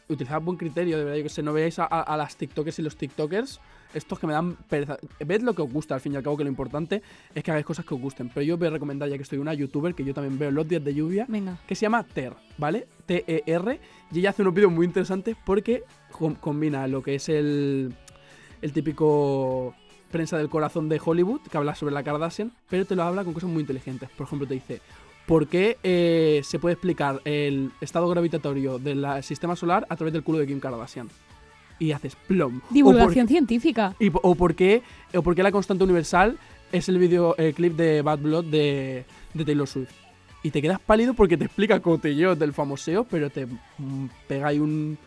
utilizad 0.08 0.42
buen 0.42 0.58
criterio, 0.58 0.98
de 0.98 1.04
verdad, 1.06 1.18
yo 1.18 1.24
que 1.24 1.30
sé, 1.30 1.42
no 1.42 1.54
veáis 1.54 1.80
a, 1.80 1.86
a- 1.86 2.02
a 2.02 2.18
las 2.18 2.36
TikTokers 2.36 2.80
y 2.80 2.82
los 2.82 2.98
TikTokers, 2.98 3.62
estos 3.94 4.20
que 4.20 4.28
me 4.28 4.34
dan 4.34 4.56
pereza. 4.70 4.98
Ved 5.26 5.42
lo 5.42 5.54
que 5.54 5.62
os 5.62 5.72
gusta, 5.72 5.96
al 5.96 6.02
fin 6.02 6.14
y 6.14 6.16
al 6.18 6.24
cabo, 6.24 6.36
que 6.38 6.44
lo 6.44 6.50
importante 6.50 7.02
es 7.34 7.44
que 7.44 7.50
hagáis 7.52 7.66
cosas 7.66 7.86
que 7.86 7.94
os 7.94 8.02
gusten. 8.02 8.30
Pero 8.30 8.42
yo 8.46 8.56
os 8.56 8.60
voy 8.60 8.68
a 8.68 8.72
recomendar, 8.72 9.08
ya 9.10 9.16
que 9.16 9.24
estoy 9.24 9.40
una 9.40 9.54
youtuber 9.54 9.96
que 9.96 10.04
yo 10.04 10.14
también 10.14 10.38
veo 10.38 10.52
los 10.52 10.68
días 10.68 10.84
de 10.84 10.94
lluvia, 10.94 11.26
Venga. 11.30 11.58
que 11.66 11.76
se 11.76 11.84
llama 11.84 12.04
Ter, 12.04 12.34
¿vale? 12.58 12.88
T-E-R, 13.06 13.80
y 14.12 14.20
ella 14.20 14.32
hace 14.32 14.42
unos 14.42 14.54
vídeos 14.54 14.72
muy 14.72 14.86
interesantes 14.86 15.38
porque 15.46 15.84
com- 16.12 16.36
combina 16.36 16.88
lo 16.88 17.02
que 17.02 17.16
es 17.16 17.30
el, 17.30 17.94
el 18.62 18.74
típico 18.74 19.76
prensa 20.12 20.38
del 20.38 20.50
corazón 20.50 20.90
de 20.90 21.02
Hollywood, 21.04 21.42
que 21.50 21.58
habla 21.58 21.74
sobre 21.74 21.94
la 21.94 22.04
Kardashian, 22.04 22.52
pero 22.70 22.86
te 22.86 22.96
lo 22.96 23.04
habla 23.04 23.24
con 23.24 23.34
cosas 23.34 23.50
muy 23.50 23.62
inteligentes. 23.62 24.10
Por 24.10 24.28
ejemplo, 24.28 24.48
te 24.48 24.54
dice, 24.54 24.82
¿por 25.26 25.48
qué 25.48 25.78
eh, 25.84 26.42
se 26.44 26.60
puede 26.60 26.74
explicar 26.74 27.22
el 27.26 27.72
estado 27.82 28.08
gravitatorio 28.10 28.78
del 28.78 29.06
sistema 29.24 29.56
solar 29.56 29.88
a 29.90 29.96
través 29.96 30.14
del 30.14 30.24
culo 30.24 30.40
de 30.40 30.48
Kim 30.48 30.60
Kardashian? 30.60 31.10
Y 31.80 31.94
haces 31.94 32.16
plom. 32.16 32.62
Divulgación 32.70 33.28
científica. 33.28 33.96
Y, 34.00 34.12
o, 34.14 34.36
por 34.36 34.54
qué, 34.54 34.84
o 35.16 35.24
por 35.24 35.34
qué 35.34 35.42
la 35.42 35.52
constante 35.52 35.84
universal 35.84 36.38
es 36.72 36.88
el 36.90 37.00
videoclip 37.00 37.76
de 37.76 38.04
Bad 38.04 38.20
Blood 38.20 38.46
de, 38.46 39.06
de 39.34 39.46
Taylor 39.46 39.68
Swift. 39.68 39.92
Y 40.44 40.52
te 40.52 40.62
quedas 40.62 40.80
pálido 40.80 41.14
porque 41.14 41.38
te 41.38 41.46
explica 41.46 41.80
cotilleo 41.80 42.36
del 42.36 42.54
famoseo, 42.54 43.04
pero 43.04 43.30
te 43.30 43.46
mm, 43.46 44.08
pega 44.28 44.48
ahí 44.48 44.60
un, 44.60 44.98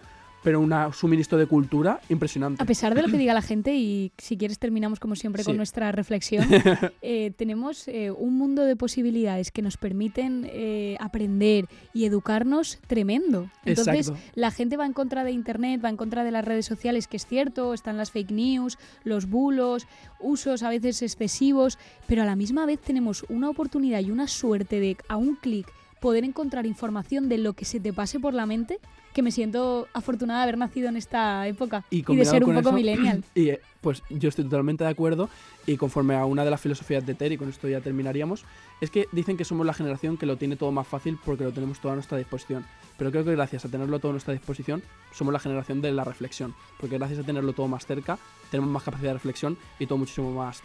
pero 0.44 0.61
un 0.61 0.72
suministro 0.92 1.38
de 1.38 1.46
cultura 1.46 2.00
impresionante. 2.11 2.62
A 2.62 2.66
pesar 2.66 2.94
de 2.94 3.02
lo 3.02 3.09
que 3.09 3.16
diga 3.16 3.33
la 3.33 3.42
gente, 3.42 3.74
y 3.74 4.12
si 4.18 4.37
quieres 4.37 4.59
terminamos 4.59 5.00
como 5.00 5.16
siempre 5.16 5.42
con 5.42 5.57
nuestra 5.57 5.90
reflexión, 5.90 6.46
eh, 7.02 7.33
tenemos 7.37 7.88
eh, 7.88 8.11
un 8.11 8.37
mundo 8.37 8.64
de 8.64 8.76
posibilidades 8.76 9.50
que 9.50 9.62
nos 9.62 9.78
permiten 9.78 10.46
eh, 10.52 10.96
aprender 11.00 11.66
y 11.94 12.04
educarnos 12.04 12.78
tremendo. 12.87 13.50
Entonces, 13.64 14.12
la 14.35 14.50
gente 14.50 14.76
va 14.76 14.85
en 14.85 14.92
contra 14.92 15.24
de 15.24 15.33
Internet, 15.33 15.80
va 15.83 15.88
en 15.88 15.96
contra 15.96 16.22
de 16.22 16.30
las 16.30 16.44
redes 16.44 16.66
sociales, 16.66 17.09
que 17.09 17.16
es 17.16 17.26
cierto, 17.26 17.72
están 17.72 17.96
las 17.96 18.11
fake 18.11 18.30
news, 18.30 18.78
los 19.02 19.26
bulos, 19.26 19.87
usos 20.20 20.62
a 20.62 20.68
veces 20.68 21.00
excesivos, 21.00 21.78
pero 22.07 22.22
a 22.22 22.26
la 22.26 22.37
misma 22.37 22.66
vez 22.66 22.80
tenemos 22.80 23.24
una 23.30 23.48
oportunidad 23.48 24.00
y 24.00 24.11
una 24.11 24.28
suerte 24.28 24.78
de 24.78 24.98
a 25.09 25.16
un 25.16 25.37
clic 25.37 25.66
poder 26.00 26.24
encontrar 26.24 26.66
información 26.66 27.30
de 27.30 27.38
lo 27.38 27.54
que 27.54 27.64
se 27.64 27.80
te 27.80 27.94
pase 27.94 28.20
por 28.20 28.35
la 28.35 28.44
mente 28.44 28.78
que 29.14 29.22
me 29.22 29.31
siento 29.31 29.88
afortunada 29.94 30.40
de 30.40 30.42
haber 30.42 30.59
nacido 30.59 30.88
en 30.88 30.96
esta 30.96 31.46
época 31.46 31.85
y, 31.88 32.03
de 32.03 32.24
ser 32.24 32.44
un 32.44 32.55
poco 32.55 32.72
millennial. 32.72 33.24
Y 33.35 33.50
eh, 33.50 33.61
pues 33.81 34.03
yo 34.11 34.29
estoy 34.29 34.44
totalmente 34.44 34.85
de 34.85 34.90
acuerdo 34.90 35.31
y 35.66 35.77
conforme 35.77 36.16
a 36.16 36.24
una 36.24 36.44
de 36.44 36.50
las 36.50 36.61
filosofías 36.61 37.07
de 37.07 37.14
Terry, 37.14 37.38
con 37.38 37.48
esto 37.48 37.68
ya 37.68 37.81
terminaríamos, 37.81 38.44
es 38.81 38.90
que 38.90 39.07
dicen 39.12 39.37
que 39.37 39.44
somos 39.44 39.64
la 39.64 39.72
generación 39.72 40.16
que 40.16 40.27
lo 40.27 40.37
tiene 40.37 40.57
todo 40.57 40.72
más 40.72 40.87
fácil 40.87 41.18
porque 41.24 41.44
lo 41.44 41.53
tenemos 41.53 41.81
todo 41.81 41.92
a 41.92 41.94
nuestra 41.94 42.18
disposición. 42.18 42.66
Pero 42.98 43.11
creo 43.11 43.24
que 43.24 43.33
gracias 43.33 43.64
a 43.64 43.68
tenerlo 43.68 43.98
todo 44.00 44.11
a 44.11 44.14
nuestra 44.14 44.35
disposición, 44.35 44.83
somos 45.12 45.33
la 45.33 45.38
generación 45.38 45.81
de 45.81 45.92
la 45.92 46.05
reflexión. 46.05 46.55
Porque 46.79 46.98
gracias 46.98 47.20
a 47.20 47.22
tenerlo 47.22 47.53
todo 47.53 47.68
más 47.68 47.87
cerca, 47.87 48.18
tenemos 48.50 48.70
más 48.70 48.83
capacidad 48.83 49.11
de 49.11 49.14
reflexión 49.14 49.57
y 49.79 49.87
todo 49.87 49.98
muchísimo 49.98 50.33
más 50.33 50.62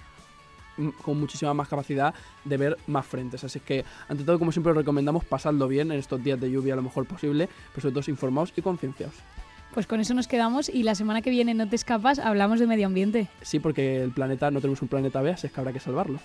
con 1.02 1.20
muchísima 1.20 1.54
más 1.54 1.68
capacidad 1.68 2.14
de 2.46 2.58
ver 2.58 2.78
más 2.88 3.06
frentes. 3.06 3.44
Así 3.44 3.60
que, 3.60 3.86
ante 4.08 4.24
todo, 4.24 4.40
como 4.40 4.52
siempre, 4.52 4.72
os 4.72 4.78
recomendamos 4.78 5.26
pasarlo 5.26 5.68
bien 5.68 5.92
en 5.92 6.00
estos 6.00 6.24
días 6.24 6.40
de 6.40 6.52
lluvia 6.52 6.76
lo 6.76 6.82
mejor 6.82 7.06
posible, 7.06 7.50
pero 7.72 7.82
sobre 7.82 7.94
todo 7.94 8.12
informados 8.12 8.54
y 8.56 8.62
concienciados. 8.62 9.16
Pues 9.74 9.86
con 9.86 10.00
eso 10.00 10.14
nos 10.16 10.28
quedamos 10.28 10.68
y 10.68 10.84
la 10.84 10.96
semana 10.96 11.22
que 11.22 11.30
viene, 11.30 11.54
no 11.54 11.70
te 11.70 11.76
escapas, 11.76 12.18
hablamos 12.18 12.60
de 12.60 12.66
medio 12.66 12.88
ambiente. 12.88 13.28
Sí, 13.42 13.60
porque 13.60 14.02
el 14.02 14.12
planeta, 14.12 14.50
no 14.50 14.62
tenemos 14.62 14.82
un 14.82 14.88
planeta 14.88 15.22
B, 15.22 15.32
así 15.32 15.48
es 15.48 15.54
que 15.54 15.60
habrá 15.60 15.74
que 15.74 15.80
salvarlo. 15.80 16.20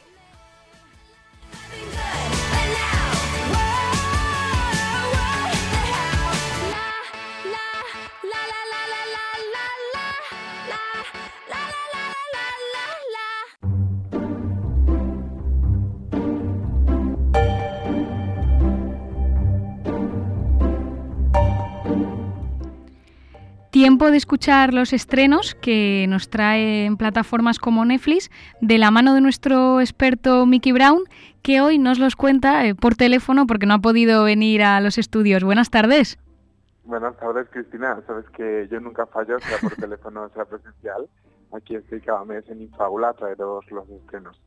Tiempo 23.85 24.11
de 24.11 24.17
escuchar 24.17 24.73
los 24.73 24.95
estrenos 24.95 25.55
que 25.55 26.07
nos 26.09 26.31
trae 26.31 26.87
en 26.87 26.97
plataformas 26.97 27.59
como 27.59 27.85
Netflix 27.85 28.31
de 28.63 28.79
la 28.79 28.91
mano 28.91 29.13
de 29.13 29.21
nuestro 29.21 29.79
experto 29.79 30.47
Mickey 30.47 30.73
Brown, 30.73 31.03
que 31.43 31.61
hoy 31.61 31.77
nos 31.77 31.99
los 31.99 32.17
cuenta 32.17 32.65
eh, 32.65 32.75
por 32.75 32.95
teléfono 32.95 33.47
porque 33.47 33.67
no 33.67 33.75
ha 33.75 33.81
podido 33.81 34.25
venir 34.25 34.63
a 34.63 34.81
los 34.81 34.97
estudios. 34.97 35.45
Buenas 35.45 35.69
tardes. 35.69 36.19
Buenas 36.85 37.15
tardes, 37.19 37.47
Cristina. 37.51 38.01
Sabes 38.07 38.25
que 38.31 38.67
yo 38.71 38.81
nunca 38.81 39.05
fallo, 39.05 39.39
sea 39.41 39.59
por 39.59 39.77
teléfono 39.77 40.31
sea 40.35 40.47
presencial. 40.47 41.07
Aquí 41.53 41.75
estoy 41.75 42.01
cada 42.01 42.25
mes 42.25 42.49
en 42.49 42.63
Infaula 42.63 43.11
a 43.11 43.13
traeros 43.13 43.71
los 43.71 43.87
estrenos. 43.91 44.41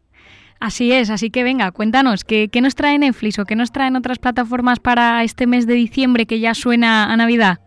Así 0.60 0.92
es, 0.92 1.12
así 1.12 1.30
que 1.30 1.44
venga, 1.44 1.72
cuéntanos, 1.72 2.24
¿qué, 2.24 2.50
¿qué 2.50 2.60
nos 2.60 2.74
trae 2.74 2.98
Netflix 2.98 3.38
o 3.38 3.46
qué 3.46 3.56
nos 3.56 3.72
traen 3.72 3.96
otras 3.96 4.18
plataformas 4.18 4.80
para 4.80 5.24
este 5.24 5.46
mes 5.46 5.68
de 5.68 5.76
diciembre 5.76 6.26
que 6.26 6.40
ya 6.40 6.56
suena 6.56 7.14
a 7.14 7.16
Navidad? 7.18 7.60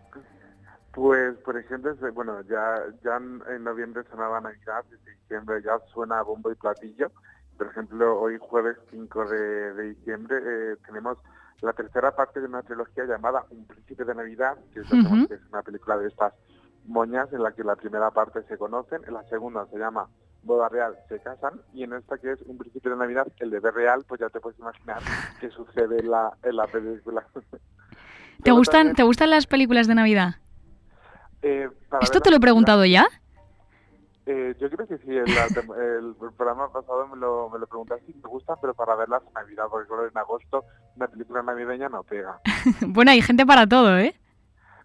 Pues, 0.93 1.37
por 1.37 1.57
ejemplo, 1.57 1.95
bueno, 2.13 2.41
ya, 2.41 2.83
ya 3.03 3.15
en 3.15 3.63
noviembre 3.63 4.03
sonaba 4.09 4.41
Navidad, 4.41 4.83
en 4.91 5.19
diciembre 5.19 5.61
ya 5.63 5.79
suena 5.93 6.21
bombo 6.21 6.51
y 6.51 6.55
platillo. 6.55 7.11
Por 7.57 7.67
ejemplo, 7.67 8.19
hoy 8.19 8.37
jueves 8.39 8.77
5 8.89 9.25
de, 9.29 9.83
diciembre 9.93 10.37
eh, 10.43 10.75
tenemos 10.85 11.17
la 11.61 11.73
tercera 11.73 12.13
parte 12.13 12.41
de 12.41 12.47
una 12.47 12.63
trilogía 12.63 13.05
llamada 13.05 13.45
Un 13.51 13.65
príncipe 13.65 14.03
de 14.03 14.15
Navidad, 14.15 14.57
que, 14.73 14.81
es, 14.81 14.91
una 14.91 15.61
película 15.61 15.97
de 15.97 16.07
estas 16.07 16.33
moñas 16.85 17.31
en 17.31 17.43
la 17.43 17.51
que 17.51 17.63
la 17.63 17.75
primera 17.75 18.11
parte 18.11 18.43
se 18.43 18.57
conocen, 18.57 19.01
en 19.07 19.13
la 19.13 19.23
segunda 19.29 19.67
se 19.67 19.77
llama 19.77 20.09
Boda 20.43 20.67
Real, 20.69 20.97
se 21.07 21.19
casan, 21.19 21.61
y 21.71 21.83
en 21.83 21.93
esta 21.93 22.17
que 22.17 22.31
es 22.31 22.41
Un 22.41 22.57
príncipe 22.57 22.89
de 22.89 22.97
Navidad, 22.97 23.27
el 23.37 23.51
de 23.51 23.59
real, 23.59 24.03
pues 24.07 24.19
ya 24.19 24.29
te 24.29 24.39
puedes 24.39 24.59
imaginar 24.59 25.01
qué 25.39 25.49
sucede 25.51 25.99
en 25.99 26.09
la, 26.09 26.35
en 26.43 26.55
la 26.55 26.67
película. 26.67 27.23
¿Te 28.43 28.51
gustan, 28.51 28.95
¿Te 28.95 29.03
gustan 29.03 29.29
las 29.29 29.45
películas 29.45 29.87
de 29.87 29.95
Navidad? 29.95 30.41
Eh, 31.41 31.69
¿Esto 32.01 32.21
te 32.21 32.29
lo 32.29 32.37
he 32.37 32.39
preguntado 32.39 32.85
ya? 32.85 33.07
Eh, 34.25 34.55
yo 34.59 34.69
creo 34.69 34.87
que 34.87 34.97
sí, 34.99 35.09
el, 35.17 36.15
programa 36.37 36.71
pasado 36.71 37.07
me 37.07 37.17
lo, 37.17 37.49
me 37.49 37.59
lo 37.59 37.67
preguntaste 37.67 38.05
si 38.05 38.19
me 38.19 38.29
gusta, 38.29 38.55
pero 38.61 38.73
para 38.73 38.95
verlas 38.95 39.23
en 39.27 39.33
Navidad, 39.33 39.65
porque 39.69 39.91
en 40.09 40.17
agosto 40.17 40.63
una 40.95 41.07
película 41.07 41.41
navideña 41.41 41.89
no 41.89 42.03
pega. 42.03 42.39
bueno, 42.87 43.11
hay 43.11 43.21
gente 43.21 43.45
para 43.45 43.67
todo, 43.67 43.97
¿eh? 43.97 44.15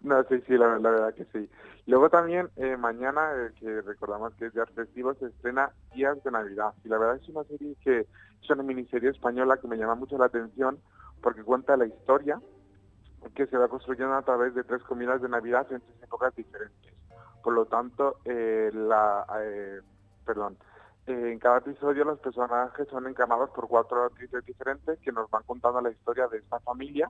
No, 0.01 0.23
sí, 0.23 0.41
sí, 0.47 0.57
la, 0.57 0.67
verdad 0.67 1.13
que 1.13 1.25
sí. 1.25 1.49
Luego 1.85 2.09
también, 2.09 2.49
eh, 2.55 2.77
mañana, 2.77 3.29
que 3.59 3.81
recordamos 3.81 4.33
que 4.35 4.47
es 4.47 4.53
día 4.53 4.65
festivo, 4.65 5.13
se 5.15 5.27
estrena 5.27 5.71
Días 5.93 6.21
de 6.23 6.31
Navidad. 6.31 6.73
Y 6.83 6.89
la 6.89 6.97
verdad 6.97 7.19
es 7.21 7.29
una 7.29 7.43
serie 7.45 7.75
que 7.83 7.99
es 8.41 8.49
una 8.49 8.63
miniserie 8.63 9.09
española 9.09 9.57
que 9.57 9.67
me 9.67 9.77
llama 9.77 9.95
mucho 9.95 10.17
la 10.17 10.25
atención 10.25 10.79
porque 11.21 11.43
cuenta 11.43 11.77
la 11.77 11.85
historia 11.85 12.39
que 13.29 13.47
se 13.47 13.57
va 13.57 13.67
construyendo 13.67 14.13
a 14.13 14.21
través 14.21 14.53
de 14.55 14.63
tres 14.63 14.83
comidas 14.83 15.21
de 15.21 15.29
Navidad 15.29 15.71
en 15.71 15.81
tres 15.81 16.03
épocas 16.03 16.35
diferentes. 16.35 16.93
Por 17.43 17.53
lo 17.53 17.65
tanto, 17.65 18.17
eh, 18.25 18.69
la, 18.73 19.25
eh, 19.41 19.79
perdón, 20.25 20.57
eh, 21.05 21.31
en 21.31 21.39
cada 21.39 21.59
episodio 21.59 22.03
los 22.03 22.19
personajes 22.19 22.87
son 22.89 23.07
encarnados 23.07 23.49
por 23.51 23.67
cuatro 23.67 24.03
actrices 24.03 24.45
diferentes 24.45 24.99
que 24.99 25.11
nos 25.11 25.29
van 25.29 25.43
contando 25.45 25.79
la 25.79 25.89
historia 25.89 26.27
de 26.27 26.39
esta 26.39 26.59
familia 26.59 27.09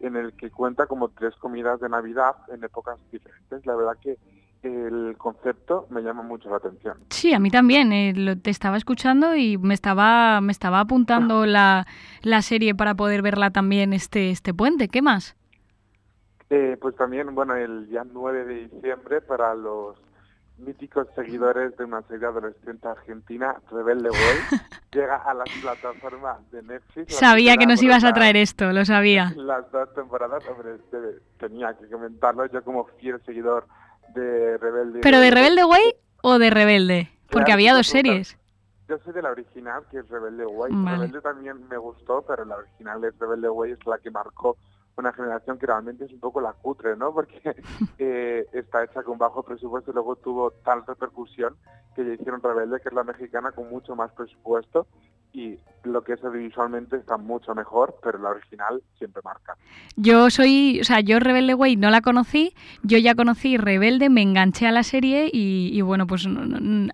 en 0.00 0.16
el 0.16 0.34
que 0.34 0.50
cuenta 0.50 0.86
como 0.86 1.08
tres 1.08 1.34
comidas 1.36 1.80
de 1.80 1.88
Navidad 1.88 2.36
en 2.48 2.62
épocas 2.62 2.98
diferentes. 3.10 3.64
La 3.64 3.74
verdad 3.74 3.96
que 4.00 4.18
el 4.62 5.16
concepto 5.16 5.86
me 5.88 6.02
llama 6.02 6.22
mucho 6.22 6.50
la 6.50 6.56
atención. 6.56 6.98
Sí, 7.10 7.32
a 7.32 7.38
mí 7.38 7.50
también. 7.50 7.90
te 8.42 8.50
estaba 8.50 8.76
escuchando 8.76 9.36
y 9.36 9.56
me 9.56 9.72
estaba, 9.72 10.40
me 10.40 10.52
estaba 10.52 10.80
apuntando 10.80 11.46
la, 11.46 11.86
la 12.22 12.42
serie 12.42 12.74
para 12.74 12.94
poder 12.94 13.22
verla 13.22 13.50
también 13.50 13.92
este, 13.92 14.30
este 14.30 14.52
puente. 14.52 14.88
¿Qué 14.88 15.00
más? 15.00 15.37
Eh, 16.50 16.78
pues 16.80 16.96
también, 16.96 17.34
bueno, 17.34 17.54
el 17.56 17.88
día 17.88 18.04
9 18.10 18.44
de 18.44 18.68
diciembre 18.68 19.20
para 19.20 19.54
los 19.54 19.98
míticos 20.58 21.06
seguidores 21.14 21.76
de 21.76 21.84
una 21.84 22.02
serie 22.02 22.26
adolescente 22.26 22.88
argentina, 22.88 23.56
Rebelde 23.70 24.10
Way, 24.10 24.60
llega 24.92 25.16
a 25.16 25.34
las 25.34 25.48
plataformas 25.60 26.50
de 26.50 26.62
Netflix. 26.62 27.14
Sabía 27.14 27.56
que 27.56 27.66
nos 27.66 27.82
ibas 27.82 28.02
a 28.04 28.12
traer 28.12 28.36
esto, 28.36 28.72
lo 28.72 28.84
sabía. 28.84 29.32
Las 29.36 29.70
dos 29.70 29.94
temporadas, 29.94 30.42
hombre, 30.48 30.76
este, 30.76 31.20
tenía 31.38 31.74
que 31.74 31.88
comentarlo, 31.88 32.46
yo 32.46 32.64
como 32.64 32.86
fiel 32.98 33.20
seguidor 33.24 33.66
de 34.14 34.56
Rebelde 34.58 35.00
¿Pero 35.02 35.20
de 35.20 35.30
Rebelde 35.30 35.64
Way 35.64 35.94
o 36.22 36.38
de 36.38 36.50
Rebelde? 36.50 37.10
Porque 37.30 37.52
había 37.52 37.74
dos 37.74 37.86
series. 37.86 38.38
Yo 38.88 38.98
soy 39.04 39.12
de 39.12 39.20
la 39.20 39.30
original, 39.30 39.82
que 39.90 39.98
es 39.98 40.08
Rebelde 40.08 40.46
Way. 40.46 40.72
Rebelde 40.72 41.20
también 41.20 41.68
me 41.68 41.76
gustó, 41.76 42.24
pero 42.26 42.46
la 42.46 42.56
original 42.56 43.04
es 43.04 43.16
Rebelde 43.18 43.50
Way, 43.50 43.72
es 43.72 43.86
la 43.86 43.98
que 43.98 44.10
marcó 44.10 44.56
una 45.00 45.12
generación 45.12 45.58
que 45.58 45.66
realmente 45.66 46.04
es 46.04 46.12
un 46.12 46.20
poco 46.20 46.40
la 46.40 46.52
cutre, 46.52 46.96
¿no? 46.96 47.12
Porque 47.12 47.40
eh, 47.98 48.46
está 48.52 48.84
hecha 48.84 49.02
con 49.02 49.18
bajo 49.18 49.42
presupuesto 49.42 49.90
y 49.90 49.94
luego 49.94 50.16
tuvo 50.16 50.50
tal 50.64 50.84
repercusión 50.86 51.56
que 51.94 52.04
ya 52.04 52.12
hicieron 52.14 52.42
Rebelde, 52.42 52.80
que 52.80 52.88
es 52.88 52.94
la 52.94 53.04
mexicana, 53.04 53.52
con 53.52 53.68
mucho 53.68 53.96
más 53.96 54.12
presupuesto 54.12 54.86
y 55.32 55.58
lo 55.84 56.02
que 56.02 56.14
es 56.14 56.24
audiovisualmente 56.24 56.96
está 56.96 57.16
mucho 57.16 57.54
mejor, 57.54 57.96
pero 58.02 58.18
la 58.18 58.30
original 58.30 58.82
siempre 58.96 59.22
marca. 59.24 59.56
Yo 59.96 60.30
soy, 60.30 60.80
o 60.80 60.84
sea, 60.84 61.00
yo 61.00 61.20
Rebelde 61.20 61.54
Way 61.54 61.76
no 61.76 61.90
la 61.90 62.00
conocí, 62.00 62.54
yo 62.82 62.98
ya 62.98 63.14
conocí 63.14 63.56
Rebelde, 63.56 64.08
me 64.08 64.22
enganché 64.22 64.66
a 64.66 64.72
la 64.72 64.82
serie 64.82 65.30
y, 65.32 65.70
y 65.72 65.80
bueno, 65.82 66.06
pues 66.06 66.26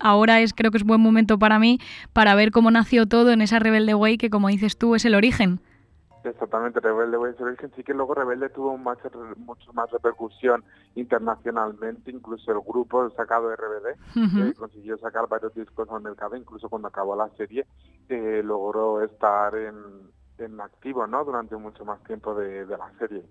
ahora 0.01 0.41
es 0.41 0.53
creo 0.53 0.71
que 0.71 0.79
es 0.79 0.85
buen 0.85 1.01
momento 1.01 1.39
para 1.39 1.59
mí 1.59 1.79
para 2.13 2.35
ver 2.35 2.51
cómo 2.51 2.71
nació 2.71 3.07
todo 3.07 3.31
en 3.31 3.41
esa 3.41 3.59
Rebelde 3.59 3.95
Way 3.95 4.19
que 4.19 4.31
como 4.31 4.49
dices 4.49 4.77
tú 4.77 4.95
es 4.95 5.05
el 5.05 5.15
origen. 5.15 5.61
Exactamente, 6.25 6.81
Rebelde 6.81 7.19
Way 7.19 7.35
Virgen 7.39 7.71
sí 7.77 7.83
que 7.85 7.93
luego 7.93 8.15
Rebelde 8.15 8.49
tuvo 8.49 8.79
mucho, 8.79 9.11
mucho 9.37 9.73
más 9.75 9.91
repercusión 9.91 10.65
internacionalmente, 10.95 12.11
incluso 12.11 12.51
el 12.51 12.61
grupo 12.61 13.11
sacado 13.11 13.51
de 13.51 13.57
RBD 13.57 14.49
eh, 14.49 14.55
consiguió 14.55 14.97
sacar 14.97 15.29
varios 15.29 15.55
discos 15.55 15.87
al 15.91 16.01
mercado, 16.01 16.35
incluso 16.35 16.71
cuando 16.71 16.89
acabó 16.89 17.15
la 17.15 17.29
serie 17.37 17.67
eh, 18.09 18.43
logró 18.43 19.03
estar 19.03 19.55
en, 19.55 19.75
en 20.39 20.61
activo, 20.63 21.07
¿no? 21.07 21.25
Durante 21.25 21.57
mucho 21.57 21.85
más 21.85 22.03
tiempo 22.05 22.35
de, 22.35 22.65
de 22.65 22.79
la 22.79 22.91
serie. 22.99 23.23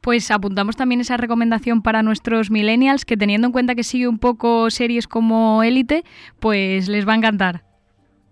Pues 0.00 0.30
apuntamos 0.30 0.76
también 0.76 1.00
esa 1.00 1.16
recomendación 1.16 1.82
para 1.82 2.02
nuestros 2.02 2.50
millennials, 2.50 3.04
que 3.04 3.16
teniendo 3.16 3.48
en 3.48 3.52
cuenta 3.52 3.74
que 3.74 3.84
sigue 3.84 4.06
un 4.06 4.18
poco 4.18 4.70
series 4.70 5.08
como 5.08 5.62
Élite, 5.64 6.04
pues 6.38 6.88
les 6.88 7.06
va 7.06 7.14
a 7.14 7.16
encantar. 7.16 7.71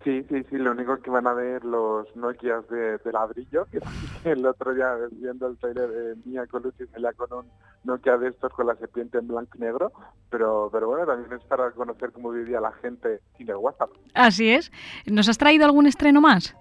Sí, 0.03 0.25
sí, 0.31 0.43
sí, 0.49 0.57
lo 0.57 0.71
único 0.71 0.97
que 0.99 1.11
van 1.11 1.27
a 1.27 1.35
ver 1.35 1.63
los 1.63 2.15
Nokias 2.17 2.67
de, 2.69 2.99
ladrillo, 3.13 3.67
que 3.67 3.81
el 4.25 4.47
otro 4.47 4.73
día 4.73 4.95
viendo 5.13 5.47
el 5.47 5.59
trailer 5.59 5.91
de 5.91 6.17
Mia 6.25 6.47
Colucci 6.47 6.87
salía 6.87 7.13
con 7.13 7.31
un 7.33 7.47
Nokia 7.85 8.17
de 8.17 8.29
estos 8.29 8.51
con 8.53 8.67
la 8.67 8.77
serpiente 8.77 9.19
en 9.19 9.29
blanco 9.29 9.59
y 9.59 9.61
negro, 9.61 9.93
pero, 10.31 10.71
pero 10.73 10.89
bueno, 10.89 11.07
también 11.07 11.39
es 11.39 11.45
para 11.47 11.71
conocer 11.73 12.13
cómo 12.13 12.31
vivía 12.31 12.61
la 12.61 12.73
gente 12.73 13.21
sin 13.37 13.51
el 13.51 13.57
WhatsApp. 13.57 13.91
Así 14.15 14.51
es. 14.51 14.73
¿Nos 15.05 15.29
has 15.29 15.37
traído 15.37 15.67
algún 15.67 15.87
estreno 15.87 16.23
más? 16.23 16.57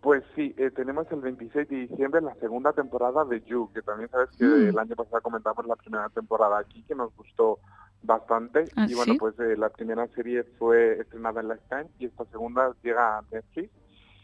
Pues 0.00 0.24
sí, 0.34 0.54
eh, 0.56 0.70
tenemos 0.70 1.06
el 1.12 1.20
26 1.20 1.68
de 1.68 1.76
diciembre 1.76 2.20
la 2.20 2.34
segunda 2.36 2.72
temporada 2.72 3.24
de 3.26 3.42
You, 3.42 3.70
que 3.72 3.82
también 3.82 4.08
sabes 4.10 4.30
que 4.36 4.44
mm. 4.44 4.68
el 4.68 4.78
año 4.78 4.96
pasado 4.96 5.20
comentamos 5.20 5.66
la 5.66 5.76
primera 5.76 6.08
temporada 6.08 6.58
aquí, 6.58 6.82
que 6.82 6.94
nos 6.94 7.14
gustó 7.14 7.58
bastante. 8.02 8.64
¿Ah, 8.76 8.86
y 8.88 8.94
bueno, 8.94 9.14
pues 9.18 9.38
eh, 9.40 9.56
la 9.56 9.68
primera 9.68 10.06
serie 10.08 10.44
fue 10.58 11.00
estrenada 11.00 11.40
en 11.40 11.50
Sky 11.50 11.92
y 11.98 12.06
esta 12.06 12.24
segunda 12.26 12.72
llega 12.82 13.18
a 13.18 13.22
Netflix. 13.30 13.70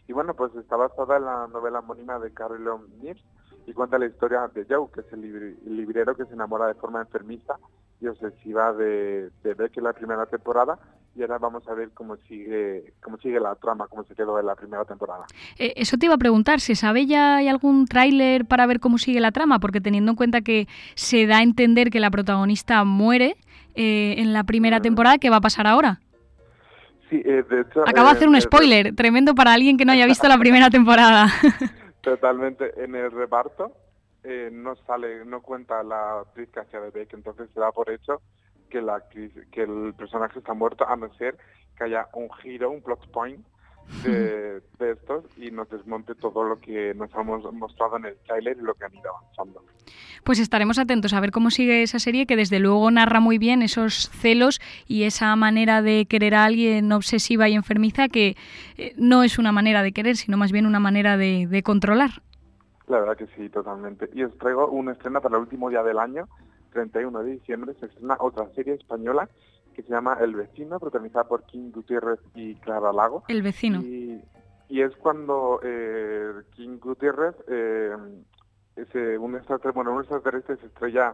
Y 0.07 0.13
bueno, 0.13 0.33
pues 0.33 0.55
está 0.55 0.75
basada 0.75 1.17
en 1.17 1.25
la 1.25 1.47
novela 1.47 1.79
homónima 1.79 2.17
de 2.19 2.31
Carolyn 2.31 2.81
Nips 3.01 3.23
y 3.65 3.73
cuenta 3.73 3.99
la 3.99 4.05
historia 4.05 4.49
de 4.53 4.65
Joe, 4.69 4.87
que 4.93 5.01
es 5.01 5.11
el, 5.11 5.57
librero 5.65 6.15
que 6.15 6.25
se 6.25 6.33
enamora 6.33 6.67
de 6.67 6.75
forma 6.75 7.01
enfermiza 7.01 7.55
y 7.99 8.07
obsesiva 8.07 8.71
de, 8.73 9.29
de 9.43 9.53
Beck 9.53 9.77
en 9.77 9.83
la 9.83 9.93
primera 9.93 10.25
temporada 10.25 10.79
y 11.17 11.21
ahora 11.21 11.39
vamos 11.39 11.67
a 11.67 11.73
ver 11.73 11.89
cómo 11.93 12.15
sigue 12.27 12.93
cómo 13.01 13.17
sigue 13.17 13.39
la 13.39 13.55
trama, 13.55 13.87
cómo 13.87 14.03
se 14.03 14.13
quedó 14.13 14.39
en 14.39 14.45
la 14.45 14.55
primera 14.55 14.85
temporada. 14.85 15.25
Eh, 15.57 15.73
eso 15.75 15.97
te 15.97 16.05
iba 16.05 16.15
a 16.15 16.19
preguntar, 16.19 16.59
¿se 16.59 16.75
sabe 16.75 17.07
ya 17.07 17.37
hay 17.37 17.47
algún 17.47 17.87
tráiler 17.87 18.45
para 18.45 18.67
ver 18.67 18.79
cómo 18.79 18.97
sigue 18.97 19.19
la 19.19 19.31
trama? 19.31 19.59
Porque 19.59 19.81
teniendo 19.81 20.11
en 20.11 20.15
cuenta 20.15 20.41
que 20.41 20.67
se 20.95 21.25
da 21.25 21.39
a 21.39 21.43
entender 21.43 21.89
que 21.89 21.99
la 21.99 22.11
protagonista 22.11 22.83
muere, 22.83 23.35
eh, 23.77 24.15
en 24.17 24.33
la 24.33 24.43
primera 24.43 24.81
temporada, 24.81 25.19
¿qué 25.19 25.29
va 25.29 25.37
a 25.37 25.41
pasar 25.41 25.67
ahora? 25.67 25.99
Sí, 27.09 27.21
eh, 27.23 27.43
de 27.49 27.61
hecho... 27.61 27.87
Acabo 27.87 28.07
de 28.07 28.13
hacer 28.13 28.27
un 28.27 28.41
spoiler, 28.41 28.95
tremendo 28.95 29.35
para 29.35 29.53
alguien 29.53 29.77
que 29.77 29.85
no 29.85 29.93
haya 29.93 30.05
visto 30.07 30.27
la 30.27 30.37
primera 30.37 30.69
temporada. 30.69 31.27
Totalmente. 32.01 32.83
En 32.83 32.95
el 32.95 33.11
reparto 33.11 33.71
eh, 34.23 34.49
no 34.51 34.75
sale, 34.87 35.23
no 35.25 35.41
cuenta 35.41 35.83
la 35.83 36.21
actriz 36.21 36.49
que 36.49 36.59
hacía 36.59 36.81
de 36.81 36.89
Beck, 36.89 37.13
entonces 37.13 37.49
se 37.53 37.59
da 37.59 37.71
por 37.71 37.89
hecho 37.89 38.21
que 38.69 38.81
la 38.81 38.95
actriz, 38.95 39.31
que 39.51 39.61
el 39.61 39.93
personaje 39.97 40.39
está 40.39 40.53
muerto, 40.53 40.87
a 40.87 40.95
no 40.95 41.13
ser 41.13 41.37
que 41.77 41.83
haya 41.85 42.07
un 42.13 42.29
giro, 42.41 42.71
un 42.71 42.81
plot 42.81 43.09
point 43.11 43.45
de, 44.03 44.61
estos 44.79 45.25
y 45.37 45.51
nos 45.51 45.69
desmonte 45.69 46.15
todo 46.15 46.43
lo 46.43 46.59
que 46.59 46.93
nos 46.93 47.13
hemos 47.13 47.51
mostrado 47.53 47.97
en 47.97 48.05
el 48.05 48.17
trailer 48.25 48.57
y 48.57 48.63
lo 48.63 48.73
que 48.73 48.85
han 48.85 48.95
ido 48.95 49.09
avanzando. 49.09 49.63
Pues 50.23 50.39
estaremos 50.39 50.77
atentos 50.77 51.13
a 51.13 51.19
ver 51.19 51.31
cómo 51.31 51.51
sigue 51.51 51.83
esa 51.83 51.99
serie 51.99 52.25
que 52.25 52.35
desde 52.35 52.59
luego 52.59 52.89
narra 52.91 53.19
muy 53.19 53.37
bien 53.37 53.61
esos 53.61 54.09
celos 54.09 54.59
y 54.87 55.03
esa 55.03 55.35
manera 55.35 55.81
de 55.81 56.05
querer 56.05 56.35
a 56.35 56.45
alguien 56.45 56.91
obsesiva 56.91 57.49
y 57.49 57.55
enfermiza 57.55 58.09
que 58.09 58.35
eh, 58.77 58.93
no 58.97 59.23
es 59.23 59.39
una 59.39 59.51
manera 59.51 59.83
de 59.83 59.91
querer, 59.91 60.15
sino 60.17 60.37
más 60.37 60.51
bien 60.51 60.65
una 60.65 60.79
manera 60.79 61.17
de, 61.17 61.47
de 61.47 61.63
controlar. 61.63 62.21
La 62.87 62.99
verdad 62.99 63.17
que 63.17 63.27
sí, 63.35 63.49
totalmente. 63.49 64.09
Y 64.13 64.23
os 64.23 64.37
traigo 64.37 64.69
una 64.69 64.93
escena 64.93 65.19
para 65.19 65.35
el 65.35 65.41
último 65.41 65.69
día 65.69 65.83
del 65.83 65.99
año, 65.99 66.27
31 66.71 67.23
de 67.23 67.31
diciembre, 67.31 67.73
se 67.79 67.87
estrena 67.87 68.17
otra 68.19 68.47
serie 68.53 68.75
española 68.75 69.29
que 69.77 69.83
se 69.83 69.89
llama 69.89 70.17
El 70.19 70.35
vecino, 70.35 70.79
protagonizada 70.79 71.27
por 71.27 71.43
King 71.43 71.69
Gutiérrez 71.71 72.19
y 72.33 72.55
Clara 72.55 72.91
Lago. 72.91 73.23
El 73.27 73.43
vecino. 73.43 73.79
Y, 73.79 74.23
es 74.69 74.95
cuando 74.97 75.59
eh, 75.63 76.33
King 76.55 76.79
Gutiérrez, 76.79 77.35
eh, 77.47 77.95
ese, 78.75 79.19
un, 79.19 79.35
extraterrestre, 79.35 79.71
bueno, 79.73 79.93
un 79.93 79.99
extraterrestre 79.99 80.57
se 80.57 80.65
estrella 80.65 81.13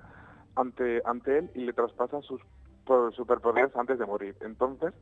ante, 0.56 1.02
ante 1.04 1.40
él 1.40 1.52
y 1.56 1.66
le 1.66 1.74
traspasa 1.74 2.22
sus 2.22 2.42
superpoderes 3.12 3.76
antes 3.76 4.00
de 4.00 4.06
morir. 4.06 4.38
Entonces, 4.40 4.94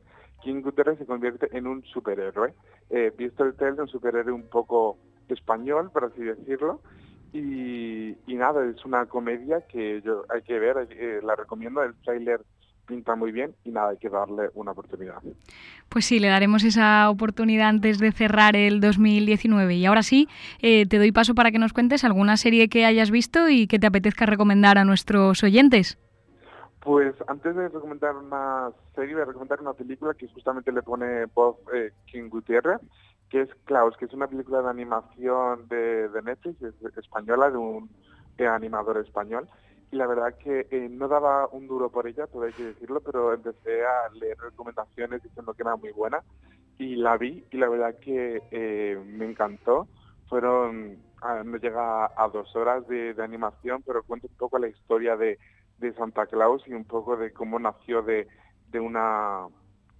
King 0.42 0.62
Gutiérrez 0.62 0.98
se 0.98 1.06
convierte 1.06 1.56
en 1.56 1.68
un 1.68 1.84
superhéroe. 1.84 2.54
Eh, 2.90 3.12
visto 3.16 3.44
el 3.44 3.54
trailer, 3.54 3.82
un 3.82 3.88
superhéroe 3.88 4.32
un 4.32 4.48
poco 4.48 4.98
español, 5.28 5.90
por 5.92 6.06
así 6.06 6.20
decirlo. 6.20 6.80
Y, 7.32 8.16
y 8.26 8.34
nada, 8.34 8.66
es 8.66 8.84
una 8.84 9.06
comedia 9.06 9.60
que 9.68 10.02
yo 10.02 10.24
hay 10.30 10.42
que 10.42 10.58
ver, 10.58 10.88
eh, 10.90 11.20
la 11.22 11.36
recomiendo. 11.36 11.80
El 11.80 11.94
trailer 12.02 12.40
pinta 12.86 13.14
muy 13.16 13.32
bien 13.32 13.54
y 13.64 13.70
nada, 13.70 13.90
hay 13.90 13.96
que 13.96 14.08
darle 14.08 14.50
una 14.54 14.72
oportunidad. 14.72 15.22
Pues 15.88 16.04
sí, 16.04 16.18
le 16.18 16.28
daremos 16.28 16.64
esa 16.64 17.08
oportunidad 17.10 17.68
antes 17.68 17.98
de 17.98 18.12
cerrar 18.12 18.56
el 18.56 18.80
2019. 18.80 19.74
Y 19.74 19.86
ahora 19.86 20.02
sí, 20.02 20.28
eh, 20.60 20.86
te 20.86 20.98
doy 20.98 21.12
paso 21.12 21.34
para 21.34 21.50
que 21.50 21.58
nos 21.58 21.72
cuentes 21.72 22.04
alguna 22.04 22.36
serie 22.36 22.68
que 22.68 22.84
hayas 22.84 23.10
visto 23.10 23.48
y 23.48 23.66
que 23.66 23.78
te 23.78 23.86
apetezca 23.86 24.26
recomendar 24.26 24.78
a 24.78 24.84
nuestros 24.84 25.42
oyentes. 25.42 25.98
Pues 26.80 27.14
antes 27.28 27.54
de 27.54 27.68
recomendar 27.68 28.16
una 28.16 28.70
serie, 28.94 29.14
voy 29.14 29.22
a 29.22 29.26
recomendar 29.26 29.60
una 29.60 29.72
película 29.72 30.14
que 30.14 30.26
justamente 30.28 30.72
le 30.72 30.82
pone 30.82 31.26
voz 31.26 31.56
eh, 31.72 31.92
King 32.06 32.28
Gutiérrez, 32.28 32.80
que 33.30 33.42
es 33.42 33.48
Klaus, 33.64 33.96
que 33.96 34.06
es 34.06 34.12
una 34.12 34.26
película 34.26 34.62
de 34.62 34.70
animación 34.70 35.68
de, 35.68 36.08
Netflix, 36.24 36.56
española, 36.96 37.50
de 37.50 37.56
un 37.56 37.88
eh, 38.36 38.46
animador 38.48 38.98
español 38.98 39.48
y 39.92 39.96
la 39.96 40.06
verdad 40.06 40.34
que 40.38 40.66
eh, 40.70 40.88
no 40.90 41.06
daba 41.06 41.46
un 41.52 41.66
duro 41.68 41.90
por 41.90 42.08
ella, 42.08 42.26
todo 42.26 42.44
hay 42.44 42.52
que 42.54 42.64
decirlo, 42.64 43.00
pero 43.02 43.34
empecé 43.34 43.84
a 43.84 44.08
leer 44.14 44.38
recomendaciones 44.38 45.22
diciendo 45.22 45.52
que 45.52 45.62
era 45.62 45.76
muy 45.76 45.92
buena 45.92 46.22
y 46.78 46.96
la 46.96 47.18
vi 47.18 47.44
y 47.50 47.58
la 47.58 47.68
verdad 47.68 47.94
que 48.00 48.42
eh, 48.50 48.98
me 49.04 49.26
encantó. 49.26 49.86
Fueron, 50.30 50.96
no 51.44 51.56
llega 51.58 52.06
a, 52.06 52.28
dos 52.32 52.56
horas 52.56 52.88
de, 52.88 53.14
animación, 53.18 53.82
pero 53.86 54.02
cuento 54.02 54.28
un 54.28 54.36
poco 54.36 54.58
la 54.58 54.68
historia 54.68 55.14
de, 55.14 55.38
de 55.76 55.92
Santa 55.92 56.26
Claus 56.26 56.66
y 56.66 56.72
un 56.72 56.84
poco 56.84 57.18
de 57.18 57.30
cómo 57.34 57.58
nació 57.58 58.00
de, 58.00 58.26
de 58.70 58.80
una 58.80 59.46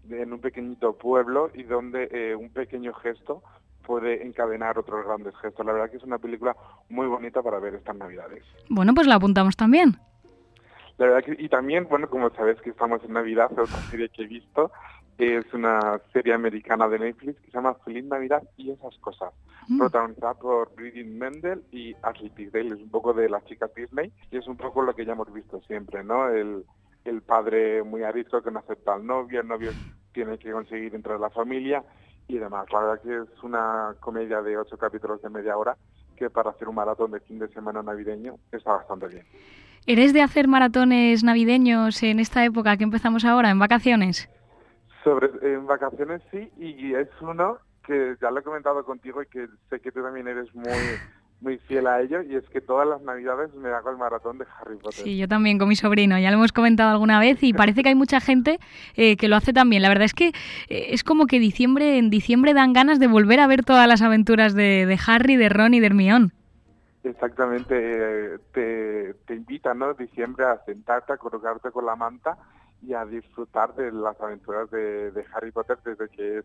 en 0.08 0.32
un 0.32 0.40
pequeñito 0.40 0.96
pueblo 0.96 1.50
y 1.52 1.64
donde 1.64 2.08
eh, 2.10 2.34
un 2.34 2.50
pequeño 2.50 2.94
gesto 2.94 3.42
puede 3.82 4.24
encadenar 4.24 4.78
otros 4.78 5.04
grandes 5.04 5.34
gestos. 5.36 5.64
La 5.66 5.72
verdad 5.72 5.90
que 5.90 5.96
es 5.96 6.04
una 6.04 6.18
película 6.18 6.56
muy 6.88 7.06
bonita 7.06 7.42
para 7.42 7.58
ver 7.58 7.74
estas 7.74 7.96
Navidades. 7.96 8.44
Bueno, 8.68 8.94
pues 8.94 9.06
la 9.06 9.16
apuntamos 9.16 9.56
también. 9.56 9.96
La 10.98 11.06
verdad 11.06 11.24
que, 11.24 11.36
y 11.42 11.48
también, 11.48 11.86
bueno, 11.88 12.08
como 12.08 12.30
sabes 12.30 12.60
que 12.60 12.70
estamos 12.70 13.02
en 13.04 13.12
Navidad, 13.12 13.50
otra 13.52 13.66
serie 13.66 14.08
que 14.08 14.22
he 14.22 14.26
visto 14.26 14.70
es 15.18 15.52
una 15.52 16.00
serie 16.12 16.34
americana 16.34 16.88
de 16.88 16.98
Netflix 16.98 17.38
que 17.40 17.46
se 17.46 17.52
llama 17.52 17.74
Feliz 17.84 18.04
Navidad 18.04 18.42
y 18.56 18.70
esas 18.70 18.96
cosas, 18.98 19.32
mm. 19.68 19.78
protagonizada 19.78 20.34
por 20.34 20.74
Bridget 20.74 21.06
Mendel 21.06 21.62
y 21.70 21.94
Ashley 22.02 22.30
Tisdale, 22.30 22.74
es 22.74 22.80
un 22.80 22.90
poco 22.90 23.12
de 23.12 23.28
las 23.28 23.44
chicas 23.44 23.72
Disney 23.74 24.12
y 24.30 24.38
es 24.38 24.46
un 24.46 24.56
poco 24.56 24.82
lo 24.82 24.94
que 24.94 25.04
ya 25.04 25.12
hemos 25.12 25.32
visto 25.32 25.60
siempre, 25.62 26.02
¿no? 26.02 26.28
El, 26.28 26.64
el 27.04 27.22
padre 27.22 27.82
muy 27.82 28.02
arisco 28.02 28.42
que 28.42 28.50
no 28.50 28.60
acepta 28.60 28.94
al 28.94 29.06
novio, 29.06 29.40
el 29.40 29.48
novio 29.48 29.70
tiene 30.12 30.38
que 30.38 30.52
conseguir 30.52 30.94
entrar 30.94 31.16
a 31.16 31.20
la 31.20 31.30
familia 31.30 31.84
y 32.28 32.38
demás. 32.38 32.66
La 32.72 32.80
verdad 32.80 33.02
que 33.02 33.16
es 33.16 33.42
una 33.42 33.94
comedia 34.00 34.42
de 34.42 34.56
ocho 34.56 34.76
capítulos 34.76 35.20
de 35.22 35.30
media 35.30 35.56
hora 35.56 35.76
que 36.16 36.30
para 36.30 36.50
hacer 36.50 36.68
un 36.68 36.74
maratón 36.74 37.10
de 37.10 37.20
fin 37.20 37.38
de 37.38 37.48
semana 37.48 37.82
navideño 37.82 38.36
está 38.50 38.72
bastante 38.72 39.08
bien. 39.08 39.26
¿Eres 39.86 40.12
de 40.12 40.22
hacer 40.22 40.46
maratones 40.46 41.24
navideños 41.24 42.02
en 42.02 42.20
esta 42.20 42.44
época 42.44 42.76
que 42.76 42.84
empezamos 42.84 43.24
ahora, 43.24 43.50
en 43.50 43.58
vacaciones? 43.58 44.28
Sobre, 45.02 45.30
en 45.42 45.66
vacaciones 45.66 46.22
sí, 46.30 46.48
y 46.58 46.94
es 46.94 47.08
uno 47.20 47.58
que 47.84 48.16
ya 48.20 48.30
lo 48.30 48.40
he 48.40 48.42
comentado 48.42 48.84
contigo 48.84 49.22
y 49.22 49.26
que 49.26 49.48
sé 49.68 49.80
que 49.80 49.90
tú 49.90 50.02
también 50.02 50.28
eres 50.28 50.54
muy 50.54 50.68
muy 51.42 51.58
fiel 51.58 51.86
a 51.86 52.00
ello 52.00 52.22
y 52.22 52.36
es 52.36 52.48
que 52.48 52.60
todas 52.60 52.88
las 52.88 53.02
navidades 53.02 53.52
me 53.54 53.68
hago 53.70 53.90
el 53.90 53.96
maratón 53.96 54.38
de 54.38 54.46
Harry 54.58 54.76
Potter. 54.76 55.04
Sí, 55.04 55.18
yo 55.18 55.28
también 55.28 55.58
con 55.58 55.68
mi 55.68 55.76
sobrino, 55.76 56.18
ya 56.18 56.30
lo 56.30 56.36
hemos 56.36 56.52
comentado 56.52 56.90
alguna 56.90 57.18
vez 57.18 57.42
y 57.42 57.52
parece 57.52 57.82
que 57.82 57.90
hay 57.90 57.94
mucha 57.94 58.20
gente 58.20 58.58
eh, 58.94 59.16
que 59.16 59.28
lo 59.28 59.36
hace 59.36 59.52
también. 59.52 59.82
La 59.82 59.88
verdad 59.88 60.04
es 60.04 60.14
que 60.14 60.28
eh, 60.28 60.86
es 60.90 61.02
como 61.04 61.26
que 61.26 61.40
diciembre 61.40 61.98
en 61.98 62.10
diciembre 62.10 62.54
dan 62.54 62.72
ganas 62.72 63.00
de 63.00 63.08
volver 63.08 63.40
a 63.40 63.46
ver 63.46 63.64
todas 63.64 63.88
las 63.88 64.02
aventuras 64.02 64.54
de, 64.54 64.98
Harry, 65.06 65.36
de 65.36 65.48
Ron 65.48 65.74
y 65.74 65.80
de 65.80 65.86
Hermione. 65.86 66.30
Exactamente, 67.04 67.74
eh, 67.74 68.38
te, 68.52 69.14
te 69.26 69.34
invita, 69.34 69.74
¿no? 69.74 69.92
Diciembre 69.94 70.44
a 70.44 70.64
sentarte, 70.64 71.12
a 71.12 71.16
colocarte 71.16 71.72
con 71.72 71.84
la 71.84 71.96
manta 71.96 72.38
y 72.86 72.94
a 72.94 73.04
disfrutar 73.04 73.74
de 73.74 73.90
las 73.90 74.20
aventuras 74.20 74.70
de, 74.70 75.10
de 75.10 75.24
Harry 75.34 75.50
Potter 75.50 75.78
desde 75.84 76.08
que 76.08 76.38
es 76.38 76.44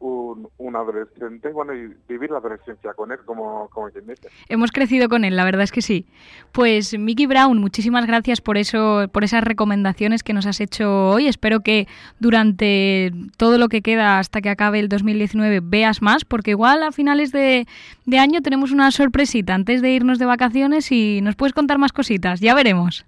un, 0.00 0.76
adolescente, 0.76 1.50
bueno, 1.50 1.72
y 1.72 1.94
vivir 2.08 2.30
la 2.30 2.38
adolescencia 2.38 2.92
con 2.94 3.12
él, 3.12 3.18
como, 3.24 3.68
como 3.68 3.88
quien 3.90 4.06
dice. 4.06 4.28
Hemos 4.48 4.72
crecido 4.72 5.08
con 5.08 5.24
él, 5.24 5.36
la 5.36 5.44
verdad 5.44 5.62
es 5.62 5.72
que 5.72 5.82
sí. 5.82 6.06
Pues 6.52 6.98
Mickey 6.98 7.26
Brown, 7.26 7.58
muchísimas 7.58 8.06
gracias 8.06 8.40
por 8.40 8.58
eso, 8.58 9.06
por 9.12 9.22
esas 9.22 9.44
recomendaciones 9.44 10.22
que 10.22 10.32
nos 10.32 10.46
has 10.46 10.60
hecho 10.60 11.10
hoy. 11.10 11.28
Espero 11.28 11.60
que 11.60 11.86
durante 12.18 13.12
todo 13.36 13.58
lo 13.58 13.68
que 13.68 13.82
queda 13.82 14.18
hasta 14.18 14.40
que 14.40 14.50
acabe 14.50 14.80
el 14.80 14.88
2019 14.88 15.60
veas 15.62 16.02
más, 16.02 16.24
porque 16.24 16.50
igual 16.52 16.82
a 16.82 16.92
finales 16.92 17.30
de, 17.30 17.66
de 18.04 18.18
año 18.18 18.42
tenemos 18.42 18.72
una 18.72 18.90
sorpresita 18.90 19.54
antes 19.54 19.80
de 19.80 19.90
irnos 19.90 20.18
de 20.18 20.26
vacaciones 20.26 20.90
y 20.90 21.20
nos 21.22 21.36
puedes 21.36 21.52
contar 21.52 21.78
más 21.78 21.92
cositas, 21.92 22.40
ya 22.40 22.54
veremos. 22.54 23.06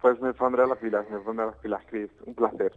Pues 0.00 0.20
me 0.20 0.34
pondré 0.34 0.66
las 0.66 0.76
pilas, 0.76 1.06
me 1.10 1.18
pondré 1.20 1.46
las 1.46 1.56
pilas, 1.56 1.82
Chris. 1.88 2.10
Un 2.26 2.34
placer. 2.34 2.72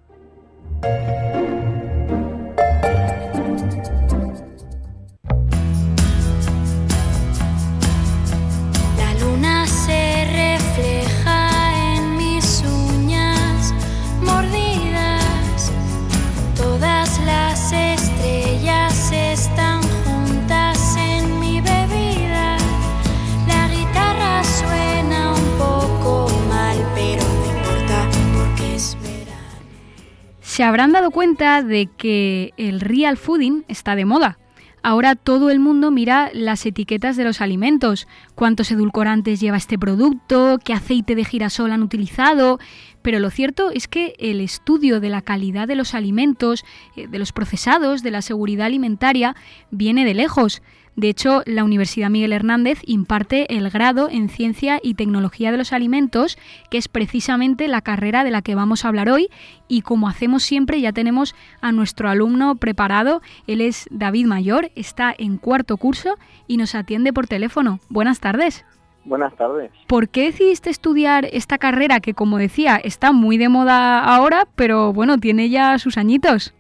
Se 30.58 30.64
habrán 30.64 30.91
dado 30.91 31.12
cuenta 31.12 31.62
de 31.62 31.86
que 31.86 32.51
el 32.58 32.80
real 32.80 33.16
fooding 33.16 33.64
está 33.68 33.95
de 33.95 34.05
moda. 34.05 34.39
Ahora 34.82 35.14
todo 35.14 35.51
el 35.51 35.60
mundo 35.60 35.91
mira 35.91 36.32
las 36.34 36.66
etiquetas 36.66 37.16
de 37.16 37.24
los 37.24 37.41
alimentos, 37.41 38.08
cuántos 38.34 38.72
edulcorantes 38.72 39.39
lleva 39.39 39.58
este 39.58 39.78
producto, 39.78 40.58
qué 40.66 40.74
aceite 40.74 41.14
de 41.14 41.26
girasol 41.26 41.72
han 41.72 41.84
utilizado, 41.84 42.58
pero 43.03 43.20
lo 43.20 43.30
cierto 43.30 43.70
es 43.70 43.88
que 43.88 44.16
el 44.18 44.41
estudio 44.41 44.99
de 44.99 45.10
la 45.10 45.22
calidad 45.22 45.68
de 45.68 45.76
los 45.76 45.93
alimentos, 45.93 46.66
eh, 46.95 47.08
de 47.08 47.20
los 47.20 47.34
procesados, 47.34 48.01
de 48.01 48.10
la 48.10 48.24
seguridad 48.24 48.66
alimentaria, 48.66 49.36
viene 49.70 50.05
de 50.05 50.16
lejos. 50.16 50.64
De 50.98 51.10
hecho, 51.10 51.43
la 51.45 51.64
Universidad 51.64 52.10
Miguel 52.10 52.34
Hernández 52.34 52.80
imparte 52.84 53.56
el 53.56 53.70
grado 53.70 54.10
en 54.10 54.30
Ciencia 54.30 54.80
y 54.82 54.95
Tecnología 54.95 55.52
de 55.52 55.58
los 55.60 55.72
Alimentos, 55.72 56.39
que 56.72 56.80
es 56.80 56.88
precisamente 56.88 57.68
la 57.68 57.82
carrera 57.82 58.24
de 58.24 58.32
la 58.32 58.41
que 58.41 58.56
vamos 58.56 58.84
a 58.84 58.88
hablar 58.88 59.08
hoy. 59.08 59.30
Y 59.68 59.84
como 59.84 60.10
hacemos 60.10 60.41
siempre, 60.41 60.82
ya 60.82 60.91
tenemos 60.93 61.36
a 61.62 61.72
nuestro 61.72 62.10
alumno 62.10 62.56
preparado. 62.56 63.22
Él 63.45 63.62
es 63.62 63.88
David 63.91 64.26
Mayor, 64.26 64.72
está 64.74 65.14
en 65.16 65.38
cuarto 65.38 65.78
curso 65.78 66.18
y 66.48 66.58
nos 66.58 66.74
atiende 66.74 67.14
por 67.14 67.28
teléfono. 67.28 67.80
Buenas 67.89 68.20
tardes. 68.20 68.66
Buenas 69.06 69.36
tardes. 69.36 69.72
¿Por 69.86 70.10
qué 70.10 70.24
decidiste 70.24 70.72
estudiar 70.72 71.26
esta 71.32 71.60
carrera 71.60 72.00
que, 72.00 72.16
como 72.16 72.39
decía, 72.39 72.76
está 72.76 73.12
muy 73.12 73.38
de 73.38 73.50
moda 73.50 74.04
ahora, 74.04 74.48
pero 74.56 74.93
bueno, 74.93 75.20
tiene 75.20 75.50
ya 75.50 75.78
sus 75.78 75.95
añitos? 76.00 76.56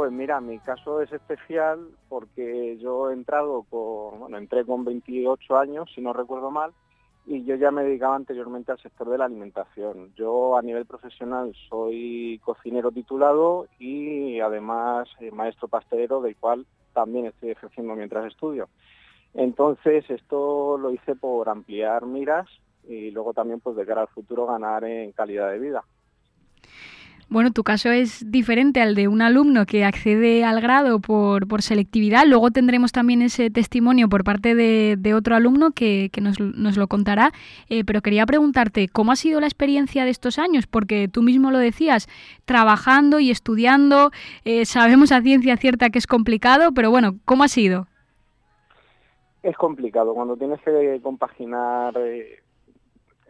Pues 0.00 0.12
mira, 0.12 0.40
mi 0.40 0.58
caso 0.60 1.02
es 1.02 1.12
especial 1.12 1.90
porque 2.08 2.78
yo 2.78 3.10
he 3.10 3.12
entrado 3.12 3.66
con, 3.68 4.18
bueno, 4.18 4.38
entré 4.38 4.64
con 4.64 4.82
28 4.82 5.58
años, 5.58 5.90
si 5.94 6.00
no 6.00 6.14
recuerdo 6.14 6.50
mal, 6.50 6.72
y 7.26 7.44
yo 7.44 7.54
ya 7.56 7.70
me 7.70 7.84
dedicaba 7.84 8.16
anteriormente 8.16 8.72
al 8.72 8.80
sector 8.80 9.10
de 9.10 9.18
la 9.18 9.26
alimentación. 9.26 10.14
Yo 10.14 10.56
a 10.56 10.62
nivel 10.62 10.86
profesional 10.86 11.54
soy 11.68 12.40
cocinero 12.42 12.90
titulado 12.90 13.66
y 13.78 14.40
además 14.40 15.06
eh, 15.20 15.30
maestro 15.32 15.68
pastelero, 15.68 16.22
del 16.22 16.34
cual 16.36 16.64
también 16.94 17.26
estoy 17.26 17.50
ejerciendo 17.50 17.94
mientras 17.94 18.24
estudio. 18.24 18.70
Entonces 19.34 20.08
esto 20.08 20.78
lo 20.78 20.92
hice 20.92 21.14
por 21.14 21.50
ampliar 21.50 22.06
miras 22.06 22.48
y 22.88 23.10
luego 23.10 23.34
también 23.34 23.60
pues 23.60 23.76
de 23.76 23.84
cara 23.84 24.00
al 24.00 24.08
futuro 24.08 24.46
ganar 24.46 24.82
en 24.82 25.12
calidad 25.12 25.50
de 25.50 25.58
vida. 25.58 25.84
Bueno, 27.30 27.52
tu 27.52 27.62
caso 27.62 27.92
es 27.92 28.28
diferente 28.28 28.80
al 28.80 28.96
de 28.96 29.06
un 29.06 29.22
alumno 29.22 29.64
que 29.64 29.84
accede 29.84 30.42
al 30.42 30.60
grado 30.60 30.98
por, 30.98 31.46
por 31.46 31.62
selectividad. 31.62 32.24
Luego 32.26 32.50
tendremos 32.50 32.90
también 32.90 33.22
ese 33.22 33.50
testimonio 33.50 34.08
por 34.08 34.24
parte 34.24 34.56
de, 34.56 35.14
otro 35.14 35.36
alumno 35.36 35.70
que, 35.70 36.10
nos, 36.20 36.40
lo 36.76 36.88
contará. 36.88 37.30
Eh, 37.68 37.84
pero 37.84 38.02
quería 38.02 38.26
preguntarte, 38.26 38.88
¿cómo 38.88 39.12
ha 39.12 39.16
sido 39.16 39.38
la 39.40 39.46
experiencia 39.46 40.04
de 40.04 40.10
estos 40.10 40.40
años? 40.40 40.66
Porque 40.66 41.06
tú 41.06 41.22
mismo 41.22 41.52
lo 41.52 41.58
decías, 41.58 42.08
trabajando 42.46 43.20
y 43.20 43.30
estudiando, 43.30 44.10
eh, 44.44 44.64
sabemos 44.64 45.12
a 45.12 45.22
ciencia 45.22 45.56
cierta 45.56 45.90
que 45.90 46.00
es 46.00 46.08
complicado, 46.08 46.72
pero 46.74 46.90
bueno, 46.90 47.14
¿cómo 47.24 47.44
ha 47.44 47.48
sido? 47.48 47.86
Es 49.44 49.56
complicado. 49.56 50.14
Cuando 50.14 50.36
tienes 50.36 50.60
que 50.62 50.98
compaginar... 51.00 51.96
Eh, 51.96 52.40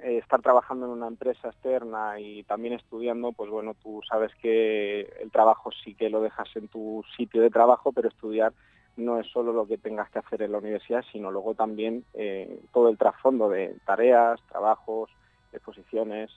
eh, 0.03 0.19
estar 0.19 0.41
trabajando 0.41 0.87
en 0.87 0.93
una 0.93 1.09
empresa 1.09 1.49
externa 1.49 2.19
y 2.19 2.43
también 2.45 2.75
estudiando, 2.75 3.33
pues 3.33 3.51
bueno, 3.51 3.75
tú 3.83 4.01
sabes 4.09 4.33
que 4.41 5.03
el 5.21 5.31
trabajo 5.31 5.71
sí 5.85 5.95
que 5.95 6.09
lo 6.11 6.23
dejas 6.23 6.49
en 6.57 6.69
tu 6.69 7.05
sitio 7.17 7.43
de 7.43 7.51
trabajo, 7.51 7.93
pero 7.93 8.09
estudiar 8.09 8.53
no 8.97 9.19
es 9.19 9.27
solo 9.27 9.53
lo 9.53 9.67
que 9.67 9.79
tengas 9.79 10.11
que 10.11 10.19
hacer 10.19 10.43
en 10.43 10.53
la 10.53 10.59
universidad, 10.59 11.05
sino 11.13 11.31
luego 11.31 11.55
también 11.55 12.05
eh, 12.15 12.61
todo 12.73 12.89
el 12.89 12.99
trasfondo 12.99 13.49
de 13.49 13.77
tareas, 13.85 14.41
trabajos, 14.49 15.11
exposiciones. 15.53 16.31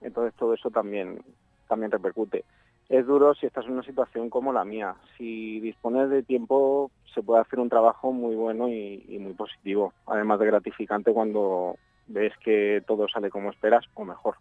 Entonces 0.00 0.34
todo 0.34 0.54
eso 0.54 0.70
también, 0.70 1.22
también 1.68 1.90
repercute. 1.90 2.44
Es 2.88 3.04
duro 3.06 3.34
si 3.34 3.46
estás 3.46 3.64
en 3.66 3.72
una 3.72 3.82
situación 3.82 4.30
como 4.30 4.52
la 4.52 4.64
mía. 4.64 4.94
Si 5.16 5.60
dispones 5.60 6.08
de 6.08 6.22
tiempo, 6.22 6.90
se 7.14 7.22
puede 7.22 7.40
hacer 7.40 7.58
un 7.58 7.68
trabajo 7.68 8.12
muy 8.12 8.36
bueno 8.36 8.68
y, 8.68 9.04
y 9.08 9.18
muy 9.18 9.32
positivo, 9.32 9.92
además 10.06 10.38
de 10.38 10.46
gratificante 10.46 11.12
cuando 11.12 11.76
ves 12.06 12.32
que 12.44 12.82
todo 12.86 13.08
sale 13.08 13.30
como 13.30 13.50
esperas 13.50 13.84
o 13.94 14.04
mejor. 14.04 14.36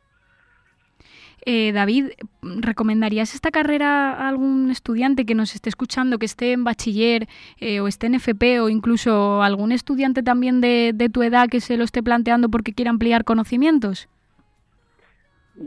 Eh, 1.45 1.71
David, 1.73 2.11
¿recomendarías 2.41 3.35
esta 3.35 3.51
carrera 3.51 4.13
a 4.13 4.27
algún 4.27 4.71
estudiante 4.71 5.25
que 5.25 5.35
nos 5.35 5.53
esté 5.53 5.69
escuchando, 5.69 6.17
que 6.17 6.25
esté 6.25 6.53
en 6.53 6.63
bachiller 6.63 7.27
eh, 7.59 7.81
o 7.81 7.87
esté 7.87 8.07
en 8.07 8.15
FP 8.15 8.61
o 8.61 8.69
incluso 8.69 9.43
algún 9.43 9.71
estudiante 9.71 10.23
también 10.23 10.59
de, 10.59 11.09
tu 11.13 11.21
edad 11.21 11.47
que 11.47 11.59
se 11.59 11.77
lo 11.77 11.83
esté 11.83 12.01
planteando 12.01 12.49
porque 12.49 12.73
quiera 12.73 12.89
ampliar 12.89 13.25
conocimientos? 13.25 14.09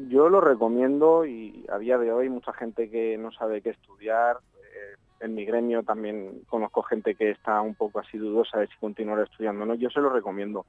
Yo 0.08 0.28
lo 0.28 0.40
recomiendo 0.40 1.24
y 1.24 1.64
a 1.72 1.78
día 1.78 1.96
de 1.96 2.12
hoy 2.12 2.28
mucha 2.28 2.52
gente 2.52 2.90
que 2.90 3.16
no 3.16 3.30
sabe 3.30 3.62
qué 3.62 3.70
estudiar. 3.70 4.38
Eh, 4.56 4.96
en 5.20 5.34
mi 5.34 5.44
gremio 5.44 5.84
también 5.84 6.42
conozco 6.48 6.82
gente 6.82 7.14
que 7.14 7.30
está 7.30 7.60
un 7.60 7.76
poco 7.76 8.00
así 8.00 8.18
dudosa 8.18 8.58
de 8.58 8.66
si 8.66 8.76
continuar 8.80 9.20
estudiando 9.20 9.64
no. 9.64 9.74
Yo 9.76 9.90
se 9.90 10.00
lo 10.00 10.10
recomiendo 10.10 10.66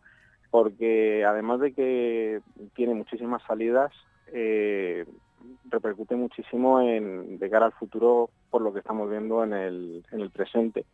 porque 0.52 1.26
además 1.26 1.60
de 1.60 1.74
que 1.74 2.41
tiene 2.76 2.93
muchísimas 2.93 3.41
salidas, 3.43 3.91
eh, 4.34 5.06
repercute 5.70 6.16
muchísimo 6.16 6.82
en, 6.82 7.39
de 7.39 7.50
cara 7.50 7.68
al 7.68 7.74
futuro 7.74 8.30
por 8.50 8.62
lo 8.62 8.74
que 8.74 8.80
estamos 8.80 9.10
viendo 9.10 9.43
en 9.43 9.54
el, 9.54 10.06
en 10.12 10.22
el 10.22 10.32
presente. 10.32 10.86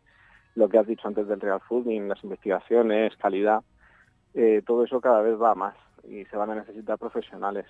Lo 0.54 0.68
que 0.68 0.78
has 0.78 0.86
dicho 0.86 1.08
antes 1.08 1.26
del 1.28 1.40
real 1.40 1.60
fooding, 1.60 2.08
las 2.08 2.22
investigaciones, 2.24 3.16
calidad, 3.16 3.62
eh, 4.34 4.62
todo 4.66 4.84
eso 4.84 5.00
cada 5.00 5.22
vez 5.22 5.40
va 5.40 5.54
más 5.54 5.74
y 6.08 6.24
se 6.26 6.36
van 6.36 6.50
a 6.50 6.54
necesitar 6.54 6.98
profesionales. 6.98 7.66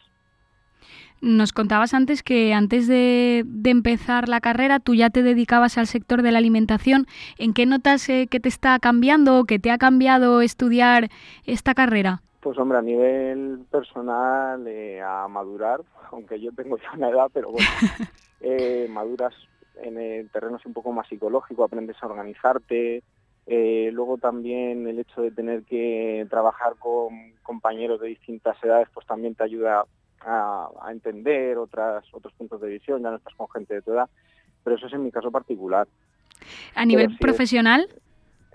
Nos 1.22 1.53
contabas 1.53 1.95
antes 1.95 2.22
que 2.22 2.53
antes 2.53 2.87
de, 2.87 3.45
empezar 3.64 4.29
la 4.29 4.41
carrera 4.41 4.81
tú 4.81 4.95
ya 4.95 5.09
te 5.09 5.22
dedicabas 5.22 5.79
al 5.79 5.87
sector 5.87 6.22
de 6.22 6.31
la 6.31 6.39
alimentación. 6.39 7.07
¿En 7.39 7.55
qué 7.55 7.64
notas 7.64 8.09
eh, 8.09 8.29
que 8.31 8.39
te 8.39 8.49
está 8.49 8.79
cambiando 8.79 9.41
o 9.41 9.45
que 9.45 9.59
te 9.59 9.70
ha 9.70 9.79
cambiado 9.79 10.43
estudiar 10.43 11.09
esta 11.45 11.74
carrera? 11.74 12.20
Pues 12.41 12.59
hombre, 12.59 12.79
a 12.79 12.83
nivel 12.83 13.61
personal, 13.70 14.66
eh, 14.68 15.01
a 15.03 15.27
madurar, 15.27 15.81
aunque 16.12 16.39
yo 16.39 16.53
tengo 16.53 16.77
ya 16.83 16.93
una 16.95 17.09
edad, 17.09 17.31
pero 17.33 17.51
bueno, 17.51 17.68
eh, 18.41 18.87
maduras 18.91 19.35
en 19.83 19.99
el 19.99 20.31
terreno 20.31 20.59
un 20.64 20.72
poco 20.74 20.93
más 20.93 21.09
psicológico, 21.09 21.64
aprendes 21.64 21.97
a 22.03 22.07
organizarte, 22.07 23.03
luego 23.47 24.16
también 24.18 24.87
el 24.87 24.99
hecho 24.99 25.22
de 25.22 25.31
tener 25.31 25.64
que 25.64 26.27
trabajar 26.31 26.77
con 26.79 27.35
compañeros 27.43 28.01
de 28.01 28.09
distintas 28.09 28.57
edades, 28.62 28.89
pues 28.93 29.07
también 29.07 29.35
te 29.35 29.45
ayuda 29.45 29.85
a, 30.21 30.71
entender 30.91 31.59
otras, 31.59 32.05
otros 32.12 32.33
puntos 32.35 32.61
de 32.61 32.69
visión, 32.69 33.03
ya 33.03 33.11
no 33.11 33.17
estás 33.17 33.35
con 33.35 33.49
gente 33.51 33.75
de 33.75 33.83
tu 33.83 33.93
edad, 33.93 34.09
pero 34.64 34.77
eso 34.77 34.87
es 34.87 34.93
en 34.93 35.05
mi 35.05 35.11
caso 35.11 35.31
particular. 35.31 35.87
¿A 36.75 36.85
nivel 36.85 37.17
profesional? 37.19 37.89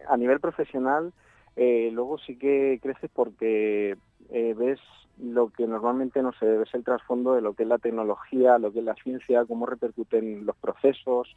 a 0.07 0.17
nivel 0.17 0.39
profesional, 0.39 1.13
eh, 1.55 1.89
luego 1.91 2.17
sí 2.17 2.37
que 2.37 2.79
creces 2.81 3.09
porque 3.13 3.95
eh, 4.29 4.55
ves 4.57 4.79
lo 5.21 5.49
que 5.49 5.67
normalmente 5.67 6.21
no 6.21 6.31
se 6.33 6.45
ve, 6.45 6.57
ves 6.59 6.73
el 6.73 6.83
trasfondo 6.83 7.35
de 7.35 7.41
lo 7.41 7.53
que 7.53 7.63
es 7.63 7.69
la 7.69 7.77
tecnología, 7.77 8.57
lo 8.57 8.71
que 8.71 8.79
es 8.79 8.85
la 8.85 8.95
ciencia, 8.95 9.45
cómo 9.45 9.65
repercuten 9.65 10.45
los 10.45 10.55
procesos, 10.55 11.35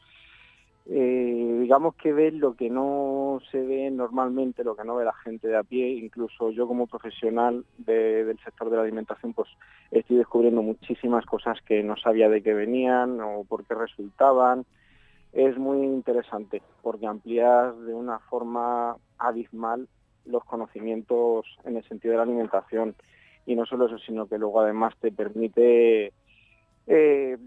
eh, 0.87 1.59
digamos 1.63 1.95
que 1.95 2.13
ves 2.13 2.35
lo 2.35 2.55
que 2.55 2.69
no 2.69 3.41
se 3.51 3.63
ve 3.63 3.91
normalmente, 3.91 4.65
lo 4.65 4.77
que 4.77 4.85
no 4.85 4.97
ve 4.97 5.05
la 5.05 5.15
gente 5.15 5.49
de 5.49 5.57
a 5.57 5.63
pie, 5.63 5.89
incluso 5.89 6.51
yo 6.51 6.67
como 6.67 6.87
profesional 6.87 7.65
del 7.79 8.39
sector 8.45 8.69
de 8.69 8.77
la 8.77 8.83
alimentación, 8.83 9.33
pues 9.33 9.49
estoy 9.91 10.19
descubriendo 10.19 10.63
muchísimas 10.63 11.25
cosas 11.25 11.59
que 11.63 11.83
no 11.83 11.97
sabía 11.97 12.29
de 12.29 12.43
qué 12.43 12.53
venían 12.53 13.19
o 13.21 13.45
por 13.45 13.65
qué 13.65 13.75
resultaban. 13.75 14.67
Es 15.33 15.57
muy 15.57 15.79
interesante 15.79 16.63
porque 16.83 17.07
amplías 17.07 17.79
de 17.87 17.95
una 17.95 18.19
forma 18.19 18.97
abismal 19.19 19.89
los 20.27 20.45
conocimientos 20.45 21.47
en 21.65 21.77
el 21.77 21.85
sentido 21.89 22.13
de 22.13 22.19
la 22.19 22.25
alimentación 22.25 22.95
y 23.47 23.57
no 23.57 23.65
solo 23.67 23.87
eso, 23.87 23.99
sino 23.99 24.27
que 24.27 24.39
luego 24.39 24.61
además 24.61 24.95
te 25.01 25.11
permite 25.13 26.13
eh, 26.87 27.39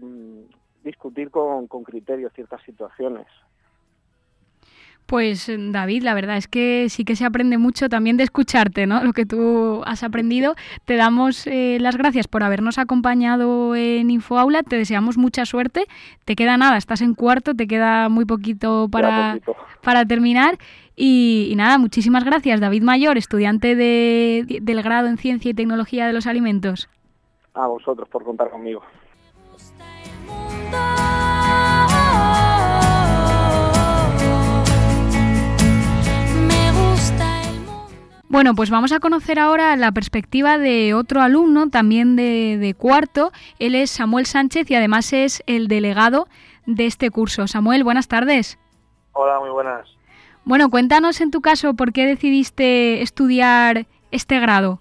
discutir 0.82 1.30
con, 1.30 1.66
con 1.66 1.82
criterios 1.82 2.32
ciertas 2.32 2.62
situaciones. 2.62 3.26
Pues 5.08 5.50
David, 5.50 6.02
la 6.02 6.12
verdad 6.12 6.36
es 6.36 6.48
que 6.48 6.88
sí 6.90 7.06
que 7.06 7.16
se 7.16 7.24
aprende 7.24 7.56
mucho 7.56 7.88
también 7.88 8.18
de 8.18 8.24
escucharte, 8.24 8.86
¿no? 8.86 9.02
Lo 9.02 9.14
que 9.14 9.24
tú 9.24 9.80
has 9.86 10.02
aprendido. 10.02 10.54
Te 10.84 10.96
damos 10.96 11.46
eh, 11.46 11.78
las 11.80 11.96
gracias 11.96 12.28
por 12.28 12.42
habernos 12.42 12.76
acompañado 12.76 13.74
en 13.74 14.10
InfoAula. 14.10 14.62
Te 14.64 14.76
deseamos 14.76 15.16
mucha 15.16 15.46
suerte. 15.46 15.86
Te 16.26 16.36
queda 16.36 16.58
nada, 16.58 16.76
estás 16.76 17.00
en 17.00 17.14
cuarto, 17.14 17.54
te 17.54 17.66
queda 17.66 18.10
muy 18.10 18.26
poquito 18.26 18.90
para, 18.90 19.38
para 19.82 20.04
terminar. 20.04 20.58
Y, 20.94 21.54
nada, 21.56 21.78
muchísimas 21.78 22.24
gracias, 22.24 22.60
David 22.60 22.82
Mayor, 22.82 23.16
estudiante 23.16 23.76
de, 23.76 24.58
del 24.60 24.82
grado 24.82 25.08
en 25.08 25.16
Ciencia 25.16 25.50
y 25.50 25.54
Tecnología 25.54 26.06
de 26.06 26.12
los 26.12 26.26
Alimentos. 26.26 26.90
A 27.54 27.66
vosotros 27.66 28.06
por 28.10 28.24
contar 28.24 28.50
conmigo. 28.50 28.82
Bueno, 38.30 38.54
pues 38.54 38.70
vamos 38.70 38.92
a 38.92 39.00
conocer 39.00 39.40
ahora 39.40 39.74
la 39.74 39.90
perspectiva 39.90 40.58
de 40.58 40.94
otro 40.94 41.22
alumno, 41.22 41.70
también 41.70 42.14
de, 42.14 42.56
de 42.58 42.72
cuarto. 42.74 43.32
Él 43.58 43.74
es 43.74 43.90
Samuel 43.90 44.26
Sánchez 44.26 44.70
y 44.70 44.76
además 44.76 45.12
es 45.12 45.42
el 45.46 45.66
delegado 45.66 46.28
de 46.64 46.86
este 46.86 47.10
curso. 47.10 47.48
Samuel, 47.48 47.82
buenas 47.82 48.06
tardes. 48.06 48.56
Hola, 49.12 49.40
muy 49.40 49.50
buenas. 49.50 49.88
Bueno, 50.44 50.70
cuéntanos 50.70 51.20
en 51.20 51.32
tu 51.32 51.40
caso 51.40 51.74
por 51.74 51.92
qué 51.92 52.06
decidiste 52.06 53.02
estudiar 53.02 53.86
este 54.12 54.38
grado. 54.38 54.80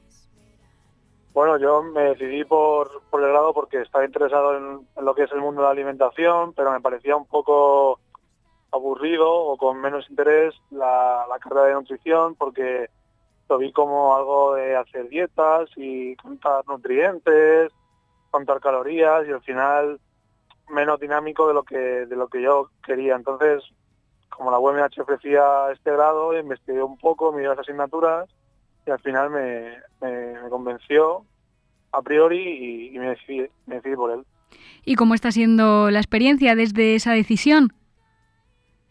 Bueno, 1.37 1.57
yo 1.57 1.83
me 1.83 2.01
decidí 2.01 2.43
por, 2.45 3.03
por 3.11 3.21
el 3.21 3.29
grado 3.29 3.53
porque 3.53 3.83
estaba 3.83 4.03
interesado 4.03 4.57
en, 4.57 4.87
lo 4.99 5.13
que 5.13 5.21
es 5.21 5.31
el 5.31 5.39
mundo 5.39 5.61
de 5.61 5.65
la 5.67 5.71
alimentación, 5.71 6.51
pero 6.53 6.71
me 6.71 6.81
parecía 6.81 7.15
un 7.15 7.27
poco 7.27 7.99
aburrido 8.71 9.31
o 9.31 9.55
con 9.55 9.79
menos 9.79 10.09
interés 10.09 10.55
la, 10.71 11.27
carrera 11.39 11.65
de 11.65 11.73
nutrición 11.75 12.33
porque 12.33 12.89
lo 13.49 13.59
vi 13.59 13.71
como 13.71 14.15
algo 14.15 14.55
de 14.55 14.77
hacer 14.77 15.09
dietas 15.09 15.69
y 15.75 16.15
contar 16.15 16.65
nutrientes, 16.67 17.71
contar 18.31 18.59
calorías 18.59 19.27
y 19.27 19.31
al 19.31 19.43
final 19.43 19.99
menos 20.69 20.99
dinámico 20.99 21.47
de 21.47 21.53
lo 21.53 21.61
que 21.61 21.77
de 21.77 22.15
lo 22.15 22.29
que 22.29 22.41
yo 22.41 22.71
quería. 22.83 23.15
Entonces, 23.15 23.63
como 24.29 24.49
la 24.49 24.57
UMH 24.57 25.01
ofrecía 25.01 25.71
este 25.71 25.91
grado, 25.91 26.35
investigué 26.35 26.81
un 26.81 26.97
poco, 26.97 27.31
miré 27.31 27.49
las 27.49 27.59
asignaturas 27.59 28.27
y 28.87 28.91
al 28.91 28.99
final 28.99 29.29
me, 29.29 29.77
me, 30.01 30.49
convenció 30.49 31.25
a 31.91 32.01
priori 32.01 32.89
y, 32.93 32.97
me, 32.97 33.09
decidí, 33.09 33.47
me 33.65 33.75
decidí 33.75 33.95
por 33.95 34.11
él. 34.11 34.25
¿Y 34.85 34.95
cómo 34.95 35.13
está 35.13 35.31
siendo 35.31 35.91
la 35.91 35.99
experiencia 35.99 36.55
desde 36.55 36.95
esa 36.95 37.11
decisión? 37.11 37.73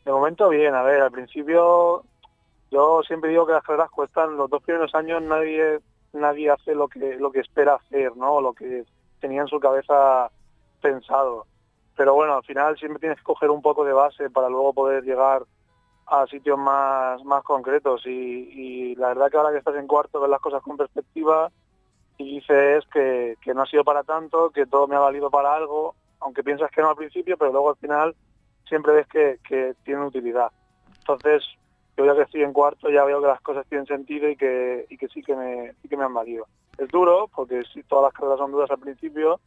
De 0.04 0.12
momento 0.12 0.50
bien, 0.50 0.74
a 0.74 0.82
ver, 0.82 1.00
al 1.00 1.10
principio 1.10 2.04
yo 2.70 3.02
siempre 3.06 3.30
digo 3.30 3.46
que 3.46 3.54
las 3.54 3.62
carreras 3.62 3.90
cuestan, 3.90 4.36
los 4.36 4.50
dos 4.50 4.62
primeros 4.62 4.94
años 4.94 5.22
nadie 5.22 5.80
nadie 6.12 6.50
hace 6.50 6.74
lo 6.74 6.88
que 6.88 7.16
lo 7.16 7.30
que 7.30 7.40
espera 7.40 7.74
hacer, 7.74 8.16
¿no? 8.16 8.40
Lo 8.40 8.52
que 8.52 8.84
tenía 9.20 9.42
en 9.42 9.48
su 9.48 9.58
cabeza 9.60 10.30
pensado. 10.80 11.46
Pero 11.96 12.14
bueno, 12.14 12.34
al 12.34 12.44
final 12.44 12.76
siempre 12.76 13.00
tienes 13.00 13.18
que 13.18 13.24
coger 13.24 13.50
un 13.50 13.62
poco 13.62 13.84
de 13.84 13.92
base 13.92 14.30
para 14.30 14.48
luego 14.48 14.72
poder 14.72 15.04
llegar 15.04 15.42
a 16.06 16.26
sitios 16.26 16.58
más, 16.58 17.22
más 17.24 17.42
concretos 17.42 18.06
y, 18.06 18.94
la 18.96 19.08
verdad 19.08 19.30
que 19.30 19.36
ahora 19.36 19.52
que 19.52 19.58
estás 19.58 19.76
en 19.76 19.86
cuarto 19.86 20.20
ves 20.20 20.30
las 20.30 20.40
cosas 20.40 20.62
con 20.62 20.76
perspectiva 20.76 21.50
y 22.16 22.36
dices 22.36 22.84
que, 22.92 23.36
que 23.42 23.52
no 23.52 23.62
ha 23.62 23.66
sido 23.66 23.84
para 23.84 24.04
tanto, 24.04 24.50
que 24.50 24.66
todo 24.66 24.86
me 24.86 24.96
ha 24.96 25.00
valido 25.00 25.30
para 25.30 25.54
algo, 25.54 25.94
aunque 26.20 26.42
piensas 26.42 26.70
que 26.70 26.80
no 26.80 26.90
al 26.90 26.96
principio, 26.96 27.36
pero 27.36 27.52
luego 27.52 27.70
al 27.70 27.76
final 27.76 28.14
siempre 28.66 28.92
ves 28.92 29.06
que, 29.08 29.38
que 29.46 29.74
tiene 29.84 30.06
utilidad. 30.06 30.50
Entonces, 31.00 31.44
yo 31.96 32.06
ya 32.06 32.14
que 32.14 32.22
estoy 32.22 32.42
en 32.42 32.52
cuarto 32.52 32.88
ya 32.88 33.04
veo 33.04 33.20
que 33.20 33.26
las 33.26 33.40
cosas 33.40 33.66
tienen 33.68 33.86
sentido 33.86 34.28
y 34.28 34.36
que, 34.36 34.86
y 34.88 34.96
que 34.96 35.08
sí 35.08 35.22
que 35.22 35.34
me, 35.34 35.72
sí 35.82 35.88
que 35.88 35.96
me 35.96 36.04
han 36.04 36.14
valido. 36.14 36.46
Es 36.78 36.88
duro, 36.88 37.28
porque 37.34 37.62
sí, 37.72 37.82
todas 37.82 38.04
las 38.04 38.12
carreras 38.12 38.38
son 38.38 38.52
duras 38.52 38.70
al 38.70 38.78
principio, 38.78 39.40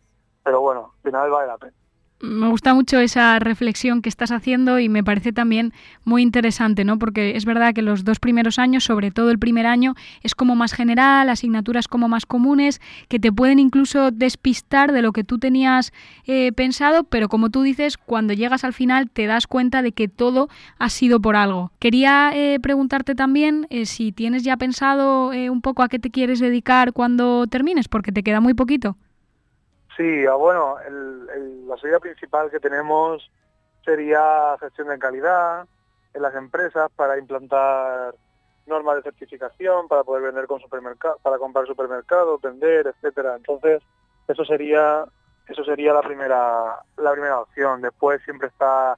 pero 0.44 0.62
bueno, 0.62 0.94
al 0.96 1.02
final 1.02 1.30
vale 1.32 1.48
la 1.48 1.58
pena 1.58 1.74
me 2.22 2.50
gusta 2.50 2.74
mucho 2.74 3.00
esa 3.00 3.40
reflexión 3.40 4.02
que 4.02 4.10
estás 4.10 4.32
haciendo 4.32 4.80
y 4.80 4.90
me 4.90 5.04
parece 5.04 5.32
también 5.32 5.74
muy 6.04 6.22
interesante, 6.22 6.84
¿no? 6.84 7.00
Porque 7.00 7.36
es 7.36 7.46
verdad 7.46 7.74
que 7.74 7.82
los 7.82 8.04
dos 8.04 8.20
primeros 8.20 8.60
años, 8.60 8.84
sobre 8.84 9.12
todo 9.12 9.32
el 9.32 9.40
primer 9.40 9.66
año, 9.66 9.96
es 10.22 10.36
como 10.36 10.56
más 10.56 10.74
general, 10.74 11.30
asignaturas 11.30 11.88
como 11.88 12.10
más 12.10 12.26
comunes, 12.26 12.82
que 13.08 13.20
te 13.20 13.32
pueden 13.32 13.60
incluso 13.60 14.12
despistar 14.12 14.92
de 14.92 15.02
lo 15.02 15.14
que 15.14 15.24
tú 15.24 15.40
tenías 15.40 15.94
eh, 16.26 16.52
pensado, 16.52 17.06
pero 17.06 17.30
como 17.30 17.50
tú 17.50 17.62
dices, 17.62 17.98
cuando 17.98 18.34
llegas 18.34 18.64
al 18.64 18.74
final 18.74 19.10
te 19.10 19.26
das 19.26 19.48
cuenta 19.48 19.82
de 19.82 19.94
que 19.94 20.08
todo 20.08 20.50
ha 20.78 20.90
sido 20.90 21.22
por 21.22 21.36
algo. 21.36 21.72
Quería 21.80 22.32
eh, 22.34 22.60
preguntarte 22.60 23.16
también 23.16 23.68
eh, 23.70 23.86
si 23.86 24.12
tienes 24.12 24.44
ya 24.44 24.58
pensado 24.58 25.30
un 25.30 25.62
poco 25.62 25.84
a 25.84 25.90
qué 25.90 26.00
te 26.00 26.10
quieres 26.10 26.40
dedicar 26.40 26.92
cuando 26.92 27.48
termines, 27.48 27.88
porque 27.88 28.12
te 28.12 28.24
queda 28.24 28.42
muy 28.42 28.54
poquito. 28.54 28.98
Sí, 30.00 30.26
ah, 30.26 30.36
bueno, 30.36 30.78
la 31.68 31.76
salida 31.76 32.00
principal 32.00 32.50
que 32.50 32.62
tenemos 32.62 33.30
sería 33.84 34.56
gestión 34.58 34.88
de 34.88 34.98
calidad 34.98 35.68
en 36.14 36.22
las 36.22 36.34
empresas 36.36 36.90
para 36.96 37.18
implantar 37.18 38.16
normas 38.66 38.96
de 38.96 39.02
certificación 39.02 39.90
para 39.90 40.06
poder 40.06 40.24
vender 40.24 40.48
con 40.48 40.62
supermercado, 40.62 41.18
para 41.22 41.38
comprar 41.38 41.68
supermercados, 41.68 42.40
vender, 42.40 42.88
etcétera. 42.88 43.36
Entonces, 43.36 43.84
eso 44.30 44.46
sería 44.46 45.04
eso 45.50 45.66
sería 45.66 45.94
la 45.94 46.02
primera 46.02 46.80
la 46.96 47.12
primera 47.12 47.42
opción. 47.42 47.82
Después 47.82 48.22
siempre 48.24 48.48
está 48.48 48.98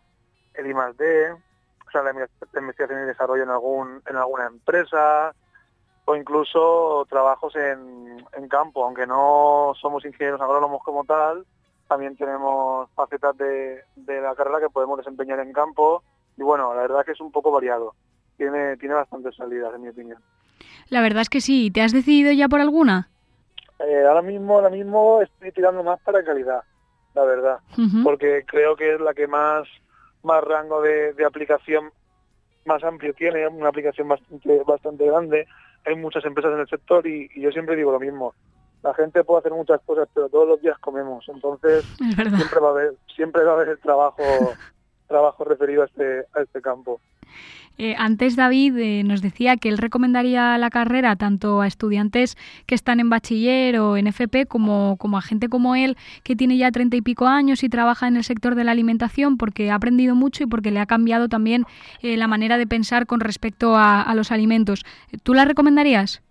el 0.54 0.68
I+D, 0.68 1.32
o 1.32 1.92
sea, 1.92 2.04
la 2.04 2.12
investigación 2.12 3.02
y 3.02 3.08
desarrollo 3.08 3.42
en 3.42 3.50
algún 3.50 4.04
en 4.06 4.18
alguna 4.18 4.46
empresa, 4.46 5.34
o 6.06 6.16
incluso 6.16 7.06
trabajos 7.10 7.56
en, 7.56 8.26
en 8.38 8.48
campo, 8.48 8.86
aunque 8.86 9.06
no 9.06 9.74
somos 9.80 10.04
ingenieros 10.06 10.42
agrónomos 10.42 10.82
como 10.84 11.04
tal, 11.06 11.46
también 11.88 12.16
tenemos 12.16 12.90
facetas 12.96 13.38
de, 13.38 13.82
de, 13.96 14.22
la 14.22 14.34
carrera 14.36 14.60
que 14.60 14.70
podemos 14.70 14.98
desempeñar 14.98 15.40
en 15.40 15.54
campo 15.54 16.04
y 16.38 16.44
bueno, 16.44 16.74
la 16.74 16.82
verdad 16.82 17.06
que 17.06 17.12
es 17.12 17.22
un 17.22 17.32
poco 17.32 17.52
variado, 17.52 17.96
tiene, 18.38 18.78
tiene 18.78 18.96
bastantes 18.96 19.36
salidas 19.36 19.74
en 19.76 19.82
mi 19.82 19.90
opinión. 19.90 20.22
La 20.90 21.02
verdad 21.02 21.22
es 21.22 21.30
que 21.30 21.42
sí, 21.42 21.72
¿te 21.72 21.82
has 21.82 21.92
decidido 21.92 22.32
ya 22.32 22.48
por 22.48 22.62
alguna? 22.62 23.10
Eh, 23.80 24.06
ahora 24.08 24.22
mismo, 24.22 24.56
ahora 24.56 24.70
mismo 24.70 25.22
estoy 25.22 25.52
tirando 25.52 25.84
más 25.84 26.00
para 26.02 26.24
calidad, 26.24 26.64
la 27.14 27.24
verdad, 27.24 27.60
porque 28.04 28.44
creo 28.46 28.76
que 28.76 28.96
es 28.96 29.02
la 29.02 29.14
que 29.14 29.28
más, 29.28 29.68
más 30.24 30.44
rango 30.44 30.82
de, 30.82 31.14
de 31.14 31.26
aplicación 31.26 31.92
más 32.66 32.84
amplio 32.84 33.14
tiene, 33.14 33.48
una 33.48 33.70
aplicación 33.70 34.08
bastante, 34.08 34.62
bastante 34.66 35.06
grande 35.06 35.48
hay 35.86 35.96
muchas 35.96 36.26
empresas 36.26 36.54
en 36.54 36.60
el 36.60 36.68
sector 36.68 37.06
y, 37.08 37.30
yo 37.40 37.52
siempre 37.52 37.76
digo 37.76 37.92
lo 37.92 38.00
mismo. 38.00 38.34
La 38.84 38.94
gente 38.94 39.24
puede 39.24 39.40
hacer 39.40 39.52
muchas 39.52 39.80
cosas, 39.86 40.10
pero 40.14 40.30
todos 40.30 40.48
los 40.48 40.62
días 40.62 40.78
comemos. 40.80 41.28
Entonces 41.30 41.86
siempre 41.98 42.60
va 42.60 42.68
a 42.68 42.72
haber 42.72 42.94
siempre 43.16 43.44
va 43.44 43.52
a 43.52 43.56
haber 43.56 43.78
trabajo 43.78 44.24
trabajo 45.08 45.44
referido 45.44 45.84
a 45.84 45.86
este 45.86 46.26
a 46.34 46.42
este 46.42 46.62
campo. 46.62 47.00
Eh, 47.78 47.96
antes 47.98 48.36
David 48.36 48.78
eh, 48.78 49.04
nos 49.04 49.22
decía 49.22 49.58
que 49.58 49.70
él 49.70 49.78
recomendaría 49.78 50.58
la 50.58 50.70
carrera 50.70 51.16
tanto 51.16 51.62
a 51.62 51.68
estudiantes 51.68 52.38
que 52.68 52.76
están 52.76 53.00
en 53.00 53.10
bachiller 53.10 53.80
o 53.80 53.98
en 53.98 54.08
FP 54.08 54.46
como, 54.46 54.98
como 54.98 55.18
a 55.18 55.22
gente 55.22 55.50
como 55.50 55.76
él 55.76 55.98
que 56.24 56.36
tiene 56.36 56.58
ya 56.58 56.72
treinta 56.72 56.96
y 56.96 57.02
pico 57.02 57.26
años 57.26 57.64
y 57.64 57.70
trabaja 57.70 58.08
en 58.08 58.18
el 58.18 58.24
sector 58.24 58.56
de 58.56 58.64
la 58.64 58.72
alimentación 58.72 59.38
porque 59.38 59.72
ha 59.72 59.76
aprendido 59.76 60.16
mucho 60.16 60.44
y 60.44 60.48
porque 60.48 60.72
le 60.72 60.80
ha 60.80 60.86
cambiado 60.86 61.28
también 61.28 61.66
eh, 62.02 62.18
la 62.18 62.28
manera 62.28 62.58
de 62.58 62.68
pensar 62.68 63.08
con 63.08 63.20
respecto 63.20 63.76
a, 63.76 64.12
los 64.16 64.32
alimentos. 64.32 64.84
¿Tú 65.24 65.34
la 65.34 65.46
recomendarías? 65.46 66.22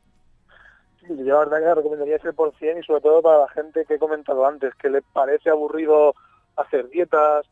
Yo 1.09 1.24
la 1.24 1.38
verdad 1.41 1.59
que 1.59 1.64
la 1.64 1.74
recomendaría 1.74 2.18
100% 2.18 2.80
y 2.80 2.84
sobre 2.84 3.01
todo 3.01 3.22
para 3.22 3.38
la 3.38 3.49
gente 3.49 3.84
que 3.86 3.95
he 3.95 3.99
comentado 3.99 4.47
antes, 4.47 4.74
que 4.76 4.91
le 4.91 5.03
parece 5.03 5.51
aburrido 5.51 6.14
hacer 6.57 6.88
dietas, 6.91 7.47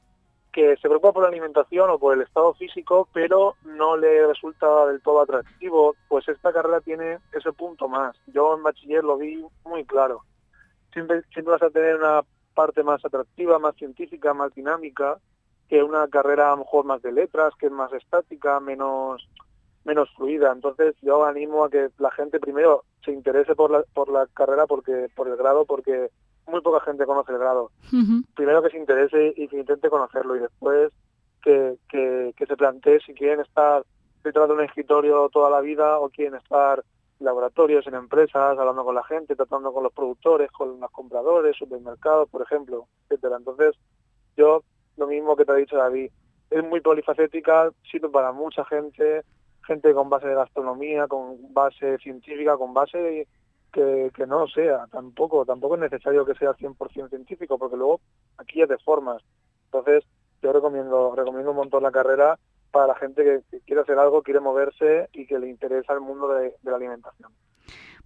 que 0.59 0.76
se 0.78 0.88
preocupa 0.88 1.12
por 1.12 1.22
la 1.22 1.28
alimentación 1.28 1.88
o 1.88 2.00
por 2.00 2.16
el 2.16 2.22
estado 2.22 2.52
físico, 2.54 3.09
pero 3.12 3.54
no 3.62 3.96
le 3.96 4.26
resulta 4.26 4.86
del 4.86 5.00
todo 5.00 5.20
atractivo, 5.20 5.94
pues 6.09 6.28
esta 6.28 6.52
carrera 6.52 6.80
tiene 6.80 7.18
ese 7.32 7.52
punto 7.52 7.86
más. 7.86 8.16
Yo 8.26 8.56
en 8.56 8.64
bachiller 8.64 9.04
lo 9.04 9.18
vi 9.18 9.46
muy 9.64 9.84
claro. 9.84 10.24
Siempre, 10.92 11.22
siempre 11.32 11.52
vas 11.52 11.62
a 11.62 11.70
tener 11.70 11.94
una 11.94 12.22
parte 12.54 12.82
más 12.82 13.04
atractiva, 13.04 13.61
más 13.61 13.76
científica, 13.76 14.34
más 14.34 14.52
dinámica, 14.52 15.20
que 15.68 15.80
una 15.80 16.09
carrera 16.09 16.48
a 16.48 16.56
lo 16.56 16.64
mejor 16.64 16.84
más 16.84 17.02
de 17.02 17.12
letras, 17.12 17.54
que 17.56 17.66
es 17.66 17.72
más 17.72 17.92
estática, 17.92 18.59
menos 18.59 19.28
menos 19.84 20.11
fluida. 20.16 20.50
Entonces 20.50 20.96
yo 21.02 21.24
animo 21.24 21.66
a 21.66 21.70
que 21.70 21.90
la 21.98 22.11
gente 22.11 22.40
primero 22.40 22.82
se 23.04 23.12
interese 23.12 23.54
por 23.54 23.70
la, 23.70 23.84
por 23.94 24.11
la 24.11 24.26
carrera 24.34 24.66
porque 24.66 25.06
por 25.14 25.28
el 25.28 25.36
grado 25.36 25.66
porque 25.66 26.11
muy 26.49 26.61
poca 26.61 26.80
gente 26.84 27.07
conoce 27.07 27.32
el 27.32 27.38
grado. 27.38 27.70
Primero 28.34 28.62
que 28.62 28.70
se 28.70 28.78
interese 28.78 29.34
y 29.36 29.49
que 29.49 29.59
intente 29.59 29.90
conocerlo 29.90 30.36
y 30.36 30.40
después 30.40 30.92
que, 31.42 31.76
que, 31.88 32.46
se 32.46 32.57
plantee 32.57 33.01
si 33.01 33.14
quieren 33.14 33.40
estar 33.40 33.84
detrás 34.22 34.49
de 34.49 34.55
un 34.55 34.62
escritorio 34.62 35.28
toda 35.30 35.51
la 35.51 35.61
vida 35.61 35.99
o 35.99 36.09
quieren 36.11 36.34
estar 36.34 36.82
en 37.20 37.26
laboratorios, 37.26 37.86
en 37.86 37.94
empresas, 37.94 38.59
hablando 38.59 38.84
con 38.84 38.94
la 38.94 39.05
gente, 39.05 39.36
tratando 39.36 39.72
con 39.72 39.82
los 39.82 39.92
productores, 39.92 40.51
con 40.51 40.80
los 40.80 40.90
compradores, 40.90 41.57
supermercados, 41.57 42.28
por 42.28 42.42
ejemplo, 42.42 42.86
etcétera. 43.05 43.36
Entonces, 43.36 43.74
yo, 44.36 44.62
lo 44.96 45.07
mismo 45.07 45.36
que 45.36 45.44
te 45.44 45.53
ha 45.53 45.57
dicho 45.57 45.76
David, 45.76 46.11
es 46.51 46.64
muy 46.64 46.80
polifacética, 46.80 47.70
sirve 47.90 48.09
para 48.09 48.32
mucha 48.32 48.64
gente, 48.64 49.22
gente 49.66 49.92
con 49.94 50.09
base 50.09 50.28
de 50.28 50.34
gastronomía, 50.34 51.07
con 51.07 51.53
base 51.53 51.99
científica, 51.99 52.57
con 52.57 52.72
base 52.72 52.99
de 52.99 53.28
que, 53.73 54.11
que 54.14 54.27
no 54.27 54.47
sea, 54.49 54.87
tampoco, 54.91 55.45
tampoco 55.45 55.75
es 55.75 55.81
necesario 55.81 56.25
que 56.25 56.35
sea 56.35 56.53
100% 56.53 57.09
científico, 57.09 57.59
porque 57.59 57.77
luego 57.77 58.01
aquí 58.39 58.61
ya 58.61 58.66
te 58.66 58.79
formas. 58.79 59.23
Entonces, 59.66 60.05
yo 60.43 60.53
recomiendo, 60.53 61.14
recomiendo 61.14 61.51
un 61.51 61.57
montón 61.57 61.83
la 61.83 61.91
carrera 61.91 62.39
para 62.71 62.89
la 62.89 62.95
gente 62.95 63.43
que, 63.51 63.61
quiere 63.61 63.83
hacer 63.83 63.99
algo, 63.99 64.23
quiere 64.23 64.41
moverse 64.41 65.09
y 65.12 65.27
que 65.27 65.39
le 65.39 65.49
interesa 65.49 65.93
el 65.93 66.01
mundo 66.01 66.29
de, 66.29 66.55
de 66.62 66.71
la 66.71 66.77
alimentación. 66.77 67.31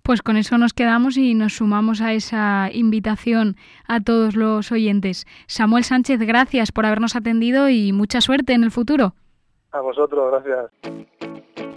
Pues 0.02 0.20
con 0.22 0.36
eso 0.36 0.58
nos 0.58 0.72
quedamos 0.72 1.16
y 1.16 1.34
nos 1.34 1.54
sumamos 1.54 2.00
a 2.00 2.12
esa 2.12 2.68
invitación 2.72 3.56
a 3.86 4.00
todos 4.00 4.34
los 4.34 4.72
oyentes. 4.72 5.26
Samuel 5.46 5.84
Sánchez, 5.84 6.18
gracias 6.20 6.72
por 6.72 6.86
habernos 6.86 7.14
atendido 7.14 7.68
y 7.68 7.92
mucha 7.92 8.20
suerte 8.20 8.52
en 8.52 8.64
el 8.64 8.72
futuro. 8.72 9.14
A 9.70 9.80
vosotros, 9.80 10.30
gracias. 10.32 11.71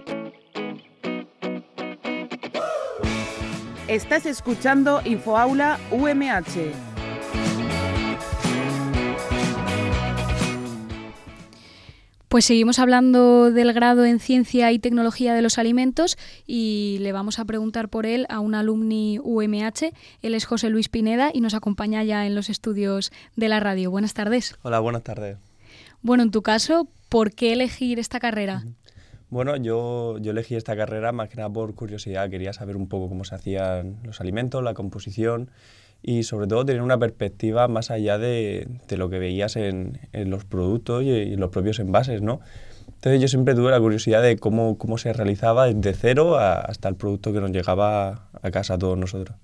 Estás 3.96 4.26
escuchando 4.26 5.00
Infoaula 5.06 5.80
UMH. 5.90 6.70
Pues 12.28 12.44
seguimos 12.44 12.78
hablando 12.78 13.50
del 13.50 13.72
grado 13.72 14.04
en 14.04 14.20
Ciencia 14.20 14.70
y 14.70 14.78
Tecnología 14.78 15.32
de 15.32 15.40
los 15.40 15.56
Alimentos 15.56 16.18
y 16.46 16.98
le 17.00 17.12
vamos 17.12 17.38
a 17.38 17.46
preguntar 17.46 17.88
por 17.88 18.04
él 18.04 18.26
a 18.28 18.40
un 18.40 18.54
alumni 18.54 19.18
UMH. 19.22 19.94
Él 20.20 20.34
es 20.34 20.44
José 20.44 20.68
Luis 20.68 20.90
Pineda 20.90 21.30
y 21.32 21.40
nos 21.40 21.54
acompaña 21.54 22.04
ya 22.04 22.26
en 22.26 22.34
los 22.34 22.50
estudios 22.50 23.12
de 23.34 23.48
la 23.48 23.60
radio. 23.60 23.90
Buenas 23.90 24.12
tardes. 24.12 24.58
Hola, 24.60 24.78
buenas 24.80 25.04
tardes. 25.04 25.38
Bueno, 26.02 26.22
en 26.22 26.30
tu 26.30 26.42
caso, 26.42 26.86
¿por 27.08 27.32
qué 27.32 27.54
elegir 27.54 27.98
esta 27.98 28.20
carrera? 28.20 28.62
Bueno, 29.28 29.56
yo, 29.56 30.18
yo 30.18 30.30
elegí 30.30 30.54
esta 30.54 30.76
carrera 30.76 31.12
más 31.12 31.28
que 31.28 31.36
nada 31.36 31.50
por 31.50 31.74
curiosidad. 31.74 32.30
Quería 32.30 32.52
saber 32.52 32.76
un 32.76 32.88
poco 32.88 33.08
cómo 33.08 33.24
se 33.24 33.34
hacían 33.34 33.96
los 34.04 34.20
alimentos, 34.20 34.62
la 34.62 34.74
composición 34.74 35.50
y 36.02 36.22
sobre 36.22 36.46
todo 36.46 36.64
tener 36.64 36.82
una 36.82 36.98
perspectiva 36.98 37.66
más 37.66 37.90
allá 37.90 38.18
de, 38.18 38.68
de 38.86 38.96
lo 38.96 39.10
que 39.10 39.18
veías 39.18 39.56
en, 39.56 39.98
en 40.12 40.30
los 40.30 40.44
productos 40.44 41.02
y, 41.02 41.10
en 41.10 41.40
los 41.40 41.50
propios 41.50 41.80
envases, 41.80 42.22
¿no? 42.22 42.40
Entonces 42.86 43.20
yo 43.20 43.28
siempre 43.28 43.54
tuve 43.54 43.70
la 43.70 43.80
curiosidad 43.80 44.22
de 44.22 44.36
cómo, 44.36 44.78
cómo 44.78 44.98
se 44.98 45.12
realizaba 45.12 45.66
desde 45.66 45.92
cero 45.94 46.38
hasta 46.38 46.88
el 46.88 46.94
producto 46.94 47.32
que 47.32 47.40
nos 47.40 47.50
llegaba 47.50 48.28
a 48.40 48.50
casa 48.50 48.74
a 48.74 48.78
todos 48.78 48.96
nosotros. 48.96 49.36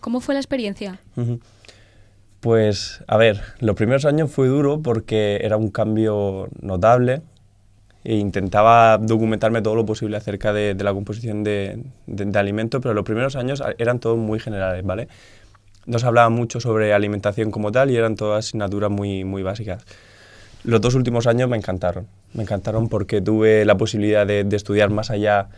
¿Cómo 0.00 0.20
fue 0.20 0.34
la 0.34 0.40
experiencia? 0.40 1.00
Pues, 2.40 3.02
a 3.06 3.16
ver, 3.16 3.40
los 3.58 3.76
primeros 3.76 4.04
años 4.04 4.30
fue 4.30 4.48
duro 4.48 4.80
porque 4.80 5.40
era 5.42 5.56
un 5.56 5.70
cambio 5.70 6.48
notable 6.60 7.22
e 8.02 8.16
intentaba 8.16 8.98
documentarme 8.98 9.62
todo 9.62 9.74
lo 9.74 9.84
posible 9.84 10.16
acerca 10.16 10.52
de, 10.52 10.74
de 10.74 10.84
la 10.84 10.92
composición 10.92 11.44
de, 11.44 11.82
de, 12.06 12.24
de, 12.24 12.38
alimentos, 12.38 12.80
pero 12.80 12.94
los 12.94 13.04
primeros 13.04 13.36
años 13.36 13.62
eran 13.78 13.98
todos 14.00 14.18
muy 14.18 14.40
generales, 14.40 14.84
¿vale? 14.84 15.08
No 15.86 15.98
se 15.98 16.06
hablaba 16.06 16.28
mucho 16.30 16.60
sobre 16.60 16.94
alimentación 16.94 17.50
como 17.50 17.72
tal 17.72 17.90
y 17.90 17.96
eran 17.96 18.16
todas 18.16 18.46
asignaturas 18.46 18.90
muy, 18.90 19.24
muy 19.24 19.42
básicas. 19.42 19.84
Los 20.64 20.80
dos 20.80 20.94
últimos 20.94 21.26
años 21.26 21.48
me 21.48 21.56
encantaron, 21.56 22.06
me 22.34 22.42
encantaron 22.42 22.88
porque 22.88 23.20
tuve 23.20 23.64
la 23.64 23.76
posibilidad 23.76 24.26
de, 24.26 24.44
de 24.44 24.56
estudiar 24.56 24.90
más 24.90 25.10
allá 25.10 25.48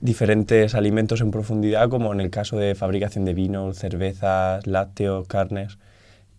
diferentes 0.00 0.74
alimentos 0.74 1.20
en 1.20 1.30
profundidad, 1.30 1.88
como 1.88 2.12
en 2.12 2.20
el 2.20 2.28
caso 2.28 2.56
de 2.56 2.74
fabricación 2.74 3.24
de 3.24 3.34
vinos, 3.34 3.78
cervezas, 3.78 4.66
lácteos, 4.66 5.26
carnes, 5.28 5.78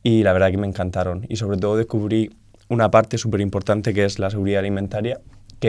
y 0.03 0.23
la 0.23 0.33
verdad 0.33 0.51
que 0.51 0.57
me 0.57 0.67
encantaron. 0.67 1.25
Y 1.29 1.37
sobre 1.37 1.57
todo 1.57 1.77
descubrí 1.77 2.29
una 2.67 2.91
parte 2.91 3.17
súper 3.17 3.41
importante 3.41 3.93
que 3.93 4.03
es 4.03 4.19
la 4.19 4.29
seguridad 4.29 4.59
alimentaria, 4.59 5.21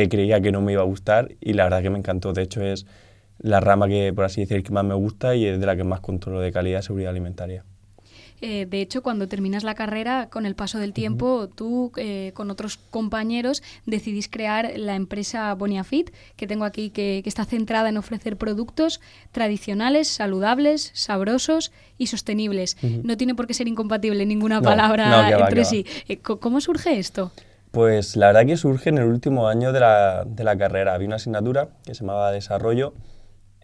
que 0.02 0.08
creía 0.08 0.40
que 0.40 0.50
no 0.50 0.60
me 0.60 0.72
iba 0.72 0.82
a 0.82 0.86
gustar 0.86 1.36
y 1.40 1.52
la 1.52 1.64
verdad 1.64 1.82
que 1.82 1.90
me 1.90 1.98
encantó. 1.98 2.32
De 2.32 2.42
hecho, 2.42 2.62
es 2.62 2.84
la 3.38 3.60
rama 3.60 3.86
que, 3.86 4.12
por 4.12 4.24
así 4.24 4.40
decir, 4.40 4.62
que 4.64 4.72
más 4.72 4.84
me 4.84 4.94
gusta 4.94 5.36
y 5.36 5.46
es 5.46 5.60
de 5.60 5.66
la 5.66 5.76
que 5.76 5.84
más 5.84 6.00
controlo 6.00 6.40
de 6.40 6.50
calidad 6.50 6.80
y 6.80 6.82
seguridad 6.82 7.10
alimentaria. 7.10 7.64
Eh, 8.40 8.66
de 8.68 8.80
hecho, 8.80 9.02
cuando 9.02 9.28
terminas 9.28 9.62
la 9.62 9.76
carrera, 9.76 10.28
con 10.30 10.46
el 10.46 10.56
paso 10.56 10.80
del 10.80 10.92
tiempo, 10.92 11.36
uh 11.36 11.42
-huh. 11.44 11.54
tú 11.54 11.92
eh, 11.96 12.32
con 12.34 12.50
otros 12.50 12.76
compañeros 12.76 13.62
decidís 13.86 14.28
crear 14.28 14.72
la 14.76 14.96
empresa 14.96 15.54
Boniafit, 15.54 16.10
que 16.36 16.48
tengo 16.48 16.64
aquí, 16.64 16.90
que, 16.90 17.20
que, 17.22 17.28
está 17.28 17.44
centrada 17.44 17.88
en 17.88 17.96
ofrecer 17.96 18.36
productos 18.36 19.00
tradicionales, 19.30 20.08
saludables, 20.08 20.90
sabrosos 20.92 21.70
y 21.96 22.08
sostenibles. 22.08 22.76
Uh 22.82 22.86
-huh. 22.86 23.02
No 23.04 23.16
tiene 23.16 23.36
por 23.36 23.46
qué 23.46 23.54
ser 23.54 23.68
incompatible 23.68 24.26
ninguna 24.26 24.56
no, 24.56 24.62
palabra 24.62 25.08
no, 25.08 25.38
va, 25.38 25.46
entre 25.46 25.64
sí. 25.64 25.86
Eh, 26.08 26.18
¿Cómo 26.18 26.60
surge 26.60 26.98
esto? 26.98 27.30
Pues 27.74 28.14
la 28.14 28.28
verdad 28.28 28.46
que 28.46 28.56
surge 28.56 28.90
en 28.90 28.98
el 28.98 29.04
último 29.06 29.48
año 29.48 29.72
de 29.72 29.80
la, 29.80 30.22
de 30.24 30.44
la 30.44 30.56
carrera. 30.56 30.94
Había 30.94 31.08
una 31.08 31.16
asignatura 31.16 31.70
que 31.84 31.92
se 31.96 32.02
llamaba 32.02 32.30
Desarrollo 32.30 32.94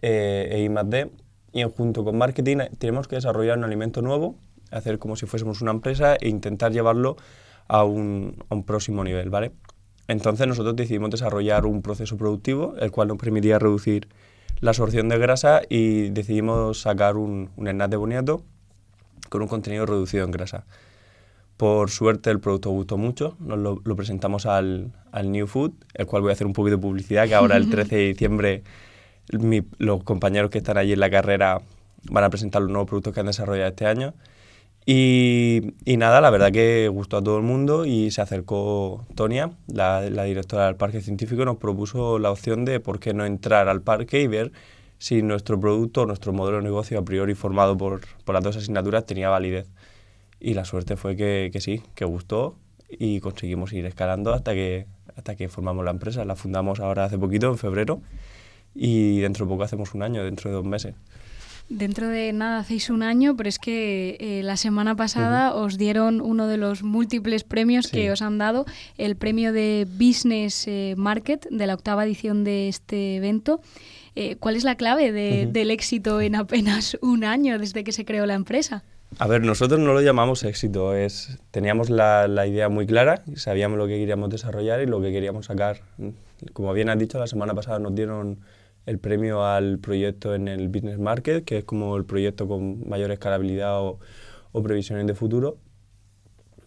eh, 0.01 0.49
e 0.51 0.63
I+D 0.63 1.09
y 1.53 1.63
junto 1.63 2.03
con 2.03 2.17
marketing 2.17 2.57
tenemos 2.77 3.07
que 3.07 3.15
desarrollar 3.15 3.57
un 3.57 3.63
alimento 3.63 4.01
nuevo, 4.01 4.35
hacer 4.69 4.99
como 4.99 5.15
si 5.15 5.27
fuésemos 5.27 5.61
una 5.61 5.71
empresa 5.71 6.17
e 6.19 6.27
intentar 6.27 6.73
llevarlo 6.73 7.15
a 7.69 7.85
un, 7.85 8.43
a 8.49 8.55
un 8.55 8.65
próximo 8.65 9.01
nivel, 9.05 9.29
¿vale? 9.29 9.53
Entonces 10.09 10.45
nosotros 10.45 10.75
decidimos 10.75 11.09
desarrollar 11.09 11.65
un 11.65 11.81
proceso 11.81 12.17
productivo, 12.17 12.75
el 12.81 12.91
cual 12.91 13.07
nos 13.07 13.17
permitía 13.17 13.59
reducir 13.59 14.09
la 14.59 14.71
absorción 14.71 15.07
de 15.07 15.19
grasa 15.19 15.61
y 15.69 16.09
decidimos 16.09 16.81
sacar 16.81 17.15
un, 17.15 17.51
un 17.55 17.67
snack 17.69 17.89
de 17.89 17.95
boniato 17.95 18.43
con 19.29 19.41
un 19.41 19.47
contenido 19.47 19.85
reducido 19.85 20.25
en 20.25 20.31
grasa. 20.31 20.65
Por 21.61 21.91
suerte 21.91 22.31
el 22.31 22.39
producto 22.39 22.71
gustó 22.71 22.97
mucho, 22.97 23.35
nos 23.39 23.59
lo, 23.59 23.79
lo 23.85 23.95
presentamos 23.95 24.47
al, 24.47 24.91
al, 25.11 25.31
New 25.31 25.45
Food, 25.45 25.73
el 25.93 26.07
cual 26.07 26.23
voy 26.23 26.31
a 26.31 26.33
hacer 26.33 26.47
un 26.47 26.53
poquito 26.53 26.77
de 26.77 26.81
publicidad, 26.81 27.27
que 27.27 27.35
ahora 27.35 27.55
el 27.55 27.69
13 27.69 27.95
de 27.97 28.01
diciembre 28.01 28.63
mi, 29.37 29.61
los 29.77 30.03
compañeros 30.03 30.49
que 30.49 30.57
están 30.57 30.79
allí 30.79 30.93
en 30.93 30.99
la 30.99 31.11
carrera 31.11 31.61
van 32.09 32.23
a 32.23 32.31
presentar 32.31 32.63
los 32.63 32.71
nuevos 32.71 32.89
productos 32.89 33.13
que 33.13 33.19
han 33.19 33.27
desarrollado 33.27 33.69
este 33.69 33.85
año. 33.85 34.15
Y, 34.87 35.75
y, 35.85 35.97
nada, 35.97 36.19
la 36.19 36.31
verdad 36.31 36.51
que 36.51 36.87
gustó 36.87 37.17
a 37.17 37.23
todo 37.23 37.37
el 37.37 37.43
mundo 37.43 37.85
y 37.85 38.09
se 38.09 38.23
acercó 38.23 39.05
Tonia, 39.13 39.51
la, 39.67 40.01
la, 40.09 40.23
directora 40.23 40.65
del 40.65 40.77
parque 40.77 40.99
científico, 40.99 41.45
nos 41.45 41.57
propuso 41.57 42.17
la 42.17 42.31
opción 42.31 42.65
de 42.65 42.79
por 42.79 42.99
qué 42.99 43.13
no 43.13 43.23
entrar 43.23 43.69
al 43.69 43.83
parque 43.83 44.19
y 44.19 44.25
ver 44.25 44.51
si 44.97 45.21
nuestro 45.21 45.59
producto, 45.59 46.07
nuestro 46.07 46.33
modelo 46.33 46.57
de 46.57 46.63
negocio 46.63 46.97
a 46.97 47.05
priori 47.05 47.35
formado 47.35 47.77
por, 47.77 48.01
por 48.25 48.33
las 48.33 48.43
dos 48.43 48.57
asignaturas 48.57 49.05
tenía 49.05 49.29
validez 49.29 49.69
y 50.41 50.55
la 50.55 50.65
suerte 50.65 50.97
fue 50.97 51.15
que, 51.15 51.49
que, 51.53 51.61
sí, 51.61 51.81
que 51.95 52.03
gustó 52.03 52.55
y 52.89 53.19
conseguimos 53.19 53.71
ir 53.73 53.85
escalando 53.85 54.33
hasta 54.33 54.53
que, 54.53 54.87
hasta 55.15 55.35
que 55.35 55.47
formamos 55.47 55.85
la 55.85 55.91
empresa. 55.91 56.25
La 56.25 56.35
fundamos 56.35 56.79
ahora 56.79 57.05
hace 57.05 57.17
poquito, 57.17 57.47
en 57.49 57.57
febrero, 57.57 58.01
y 58.73 59.19
dentro 59.19 59.45
de 59.45 59.49
poco 59.49 59.63
hacemos 59.63 59.93
un 59.93 60.03
año, 60.03 60.23
dentro 60.23 60.49
de 60.49 60.55
dos 60.55 60.65
meses. 60.65 60.95
Dentro 61.69 62.09
de 62.09 62.33
nada 62.33 62.59
hacéis 62.59 62.89
un 62.89 63.01
año, 63.01 63.37
pero 63.37 63.47
es 63.47 63.57
que 63.57 64.17
eh, 64.19 64.43
la 64.43 64.57
semana 64.57 64.95
pasada 64.95 65.53
uh 65.53 65.59
-huh. 65.59 65.65
os 65.65 65.77
dieron 65.77 66.19
uno 66.19 66.47
de 66.47 66.57
los 66.57 66.83
múltiples 66.83 67.45
premios 67.45 67.85
sí. 67.85 67.91
que 67.91 68.11
os 68.11 68.21
han 68.21 68.37
dado, 68.37 68.65
el 68.97 69.15
premio 69.15 69.53
de 69.53 69.87
Business 69.89 70.67
eh, 70.67 70.95
Market 70.97 71.47
de 71.49 71.67
la 71.67 71.75
octava 71.75 72.03
edición 72.03 72.43
de 72.43 72.67
este 72.67 73.15
evento. 73.15 73.61
Eh, 74.15 74.35
¿Cuál 74.35 74.57
es 74.57 74.65
la 74.65 74.75
clave 74.75 75.13
de, 75.13 75.45
uh 75.45 75.49
-huh. 75.49 75.51
del 75.53 75.71
éxito 75.71 76.19
en 76.19 76.35
apenas 76.35 76.97
un 77.01 77.23
año 77.23 77.57
desde 77.57 77.85
que 77.85 77.93
se 77.93 78.03
creó 78.03 78.25
la 78.25 78.33
empresa? 78.33 78.83
A 79.19 79.27
ver, 79.27 79.41
nosotros 79.43 79.79
no 79.79 79.93
lo 79.93 80.01
llamamos 80.01 80.43
éxito, 80.43 80.93
teníamos 81.51 81.89
la, 81.89 82.47
idea 82.47 82.69
muy 82.69 82.87
clara, 82.87 83.23
sabíamos 83.35 83.77
lo 83.77 83.85
que 83.85 83.99
queríamos 83.99 84.29
desarrollar 84.29 84.81
y 84.81 84.85
lo 84.85 85.01
que 85.01 85.11
queríamos 85.11 85.47
sacar. 85.47 85.81
Como 86.53 86.71
bien 86.73 86.89
has 86.89 86.97
dicho, 86.97 87.19
la 87.19 87.27
semana 87.27 87.53
pasada 87.53 87.77
nos 87.77 87.93
dieron 87.93 88.39
el 88.85 88.99
premio 88.99 89.45
al 89.45 89.79
proyecto 89.79 90.33
en 90.33 90.47
el 90.47 90.69
Business 90.69 90.97
Market, 90.97 91.43
que 91.43 91.59
es 91.59 91.65
como 91.65 91.97
el 91.97 92.05
proyecto 92.05 92.47
con 92.47 92.87
mayor 92.87 93.11
escalabilidad 93.11 93.81
o, 93.81 93.99
previsiones 94.63 95.05
de 95.07 95.13
futuro. 95.13 95.57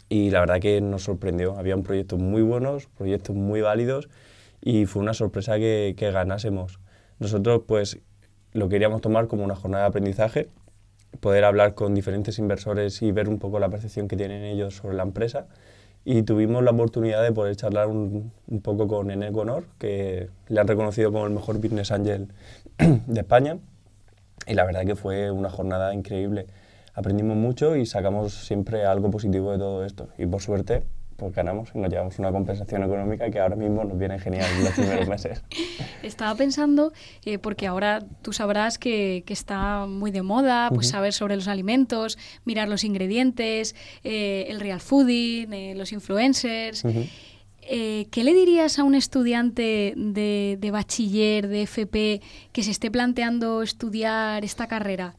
Y 0.09 0.31
la 0.31 0.41
verdad 0.41 0.61
que 0.61 0.81
nos 0.81 1.03
sorprendió, 1.03 1.59
habían 1.59 1.83
proyectos 1.83 2.21
muy 2.21 2.43
buenos, 2.43 2.87
proyectos 2.87 3.35
muy 3.35 3.63
válidos 3.63 4.09
y 4.61 4.85
fue 4.85 5.03
una 5.03 5.15
sorpresa 5.15 5.59
que 5.59 5.95
ganásemos. 5.99 6.79
Nosotros 7.19 7.63
pues 7.67 7.99
lo 8.53 8.69
queríamos 8.69 9.01
tomar 9.01 9.29
como 9.29 9.45
una 9.45 9.57
jornada 9.57 9.85
de 9.85 9.89
aprendizaje 9.89 10.51
poder 11.21 11.45
hablar 11.45 11.75
con 11.75 11.95
diferentes 11.95 12.39
inversores 12.39 13.03
y 13.03 13.13
ver 13.13 13.29
un 13.29 13.39
poco 13.39 13.59
la 13.59 13.69
percepción 13.69 14.09
que 14.09 14.17
tienen 14.17 14.45
ellos 14.45 14.77
sobre 14.77 14.97
la 14.97 15.03
empresa. 15.03 15.47
Y 16.05 16.23
tuvimos 16.23 16.63
la 16.63 16.73
oportunidad 16.73 17.23
de 17.23 17.33
poder 17.33 17.57
charlar 17.57 17.89
un, 17.89 18.33
un 18.47 18.61
poco 18.61 18.87
con 18.89 19.11
Enel 19.11 19.33
Gonor, 19.33 19.65
que 19.79 20.29
le 20.49 20.61
han 20.61 20.69
reconocido 20.69 21.13
como 21.13 21.27
el 21.27 21.33
mejor 21.33 21.59
business 21.59 21.91
angel 21.93 22.29
de 22.79 23.21
España. 23.21 23.59
Y 24.47 24.55
la 24.55 24.65
verdad 24.65 24.85
que 24.85 24.97
fue 24.97 25.31
una 25.31 25.49
jornada 25.49 25.95
increíble. 25.95 26.47
Aprendimos 26.93 27.37
mucho 27.37 27.75
y 27.77 27.87
sacamos 27.87 28.35
siempre 28.35 28.85
algo 28.85 29.11
positivo 29.11 29.53
de 29.53 29.59
todo 29.59 29.85
esto. 29.85 30.09
Y 30.19 30.27
por 30.27 30.43
suerte, 30.43 30.85
pues 31.17 31.35
ganamos 31.35 31.71
y 31.75 31.79
nos 31.79 31.91
llevamos 31.91 32.19
una 32.19 32.33
compensación 32.33 32.83
económica 32.83 33.31
que 33.31 33.39
ahora 33.39 33.57
mismo 33.57 33.85
nos 33.85 33.99
viene 33.99 34.19
genial 34.19 34.47
en 34.57 34.65
los 34.65 34.73
primeros 34.73 35.09
meses. 35.09 35.43
Estaba 36.03 36.35
pensando, 36.35 36.93
eh, 37.25 37.39
porque 37.39 37.67
ahora 37.67 38.01
tú 38.23 38.33
sabrás 38.33 38.79
que, 38.79 39.23
que, 39.27 39.33
está 39.33 39.87
muy 39.87 40.11
de 40.11 40.23
moda, 40.23 40.69
pues 40.71 40.87
uh 40.87 40.91
-huh. 40.91 40.93
saber 40.93 41.13
sobre 41.13 41.37
los 41.37 41.49
alimentos, 41.49 42.19
mirar 42.45 42.69
los 42.69 42.85
ingredientes, 42.85 43.75
eh, 44.03 44.47
el 44.49 44.61
real 44.61 44.81
fooding, 44.81 45.53
eh, 45.53 45.75
los 45.77 45.93
influencers. 45.93 46.85
Uh 46.85 46.89
-huh. 46.89 47.09
¿Qué 47.67 48.25
le 48.25 48.35
dirías 48.35 48.79
a 48.79 48.85
un 48.85 48.95
estudiante 48.95 49.95
de, 49.97 50.59
de 50.61 50.71
bachiller, 50.71 51.49
de 51.49 51.63
FP, 51.63 52.21
que 52.53 52.63
se 52.63 52.71
esté 52.71 52.91
planteando 52.91 53.63
estudiar 53.63 54.45
esta 54.45 54.67
carrera? 54.67 55.15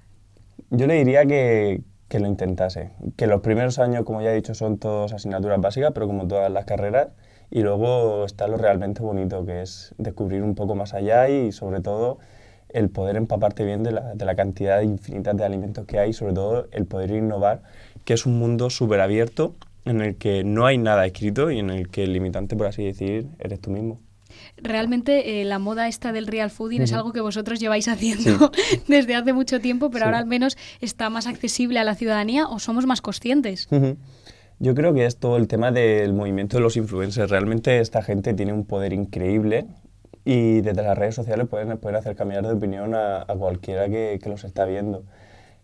Yo 0.69 0.85
le 0.85 0.93
diría 0.93 1.25
que, 1.25 1.81
que 2.07 2.19
lo 2.19 2.27
intentase. 2.27 2.91
Que 3.15 3.27
los 3.27 3.41
primeros 3.41 3.79
años, 3.79 4.03
como 4.03 4.21
ya 4.21 4.31
he 4.31 4.35
dicho, 4.35 4.53
son 4.53 4.77
todas 4.77 5.13
asignaturas 5.13 5.59
básicas, 5.61 5.91
pero 5.93 6.07
como 6.07 6.27
todas 6.27 6.51
las 6.51 6.65
carreras, 6.65 7.09
y 7.51 7.61
luego 7.61 8.25
está 8.25 8.47
lo 8.47 8.57
realmente 8.57 9.01
bonito, 9.01 9.45
que 9.45 9.61
es 9.61 9.93
descubrir 9.97 10.43
un 10.43 10.55
poco 10.55 10.75
más 10.75 10.93
allá 10.93 11.29
y 11.29 11.51
sobre 11.51 11.81
todo 11.81 12.19
el 12.69 12.89
poder 12.89 13.15
empaparte 13.15 13.63
bien 13.63 13.83
de 13.83 13.91
la, 13.91 14.13
de 14.15 14.25
la 14.25 14.35
cantidad 14.35 14.81
infinita 14.81 15.33
de 15.33 15.45
alimentos 15.45 15.85
que 15.85 15.99
hay 15.99 16.13
sobre 16.13 16.33
todo 16.33 16.67
el 16.71 16.85
poder 16.85 17.11
innovar, 17.11 17.61
que 18.03 18.13
es 18.13 18.25
un 18.25 18.37
mundo 18.39 18.69
súper 18.69 18.99
abierto 18.99 19.55
en 19.85 20.01
el 20.01 20.17
que 20.17 20.43
no 20.43 20.65
hay 20.65 20.77
nada 20.77 21.05
escrito 21.05 21.51
y 21.51 21.59
en 21.59 21.69
el 21.69 21.89
que 21.89 22.03
el 22.03 22.13
limitante, 22.13 22.55
por 22.55 22.67
así 22.67 22.83
decir, 22.83 23.27
eres 23.39 23.61
tú 23.61 23.71
mismo. 23.71 23.99
Realmente 24.57 25.41
eh, 25.41 25.45
la 25.45 25.59
moda 25.59 25.87
esta 25.87 26.13
del 26.13 26.27
real 26.27 26.49
fooding 26.49 26.81
es 26.81 26.93
algo 26.93 27.11
que 27.11 27.19
vosotros 27.19 27.59
lleváis 27.59 27.87
haciendo 27.87 28.51
desde 28.87 29.15
hace 29.15 29.33
mucho 29.33 29.59
tiempo, 29.59 29.89
pero 29.91 30.05
ahora 30.05 30.19
al 30.19 30.25
menos 30.25 30.57
está 30.79 31.09
más 31.09 31.27
accesible 31.27 31.79
a 31.79 31.83
la 31.83 31.95
ciudadanía 31.95 32.47
o 32.47 32.59
somos 32.59 32.85
más 32.85 33.01
conscientes. 33.01 33.67
Yo 34.59 34.73
creo 34.73 34.93
que 34.93 35.05
es 35.05 35.17
todo 35.17 35.35
el 35.35 35.49
tema 35.49 35.71
del 35.71 36.13
movimiento 36.13 36.55
de 36.57 36.63
los 36.63 36.77
influencers. 36.77 37.29
Realmente 37.29 37.79
esta 37.79 38.01
gente 38.01 38.33
tiene 38.33 38.53
un 38.53 38.65
poder 38.65 38.93
increíble 38.93 39.65
y 40.23 40.61
desde 40.61 40.81
las 40.81 40.97
redes 40.97 41.15
sociales 41.15 41.47
pueden, 41.47 41.77
pueden 41.77 41.97
hacer 41.97 42.15
cambiar 42.15 42.47
de 42.47 42.53
opinión 42.53 42.95
a, 42.95 43.25
cualquiera 43.37 43.89
que, 43.89 44.19
que, 44.21 44.29
los 44.29 44.45
está 44.45 44.65
viendo. 44.65 45.03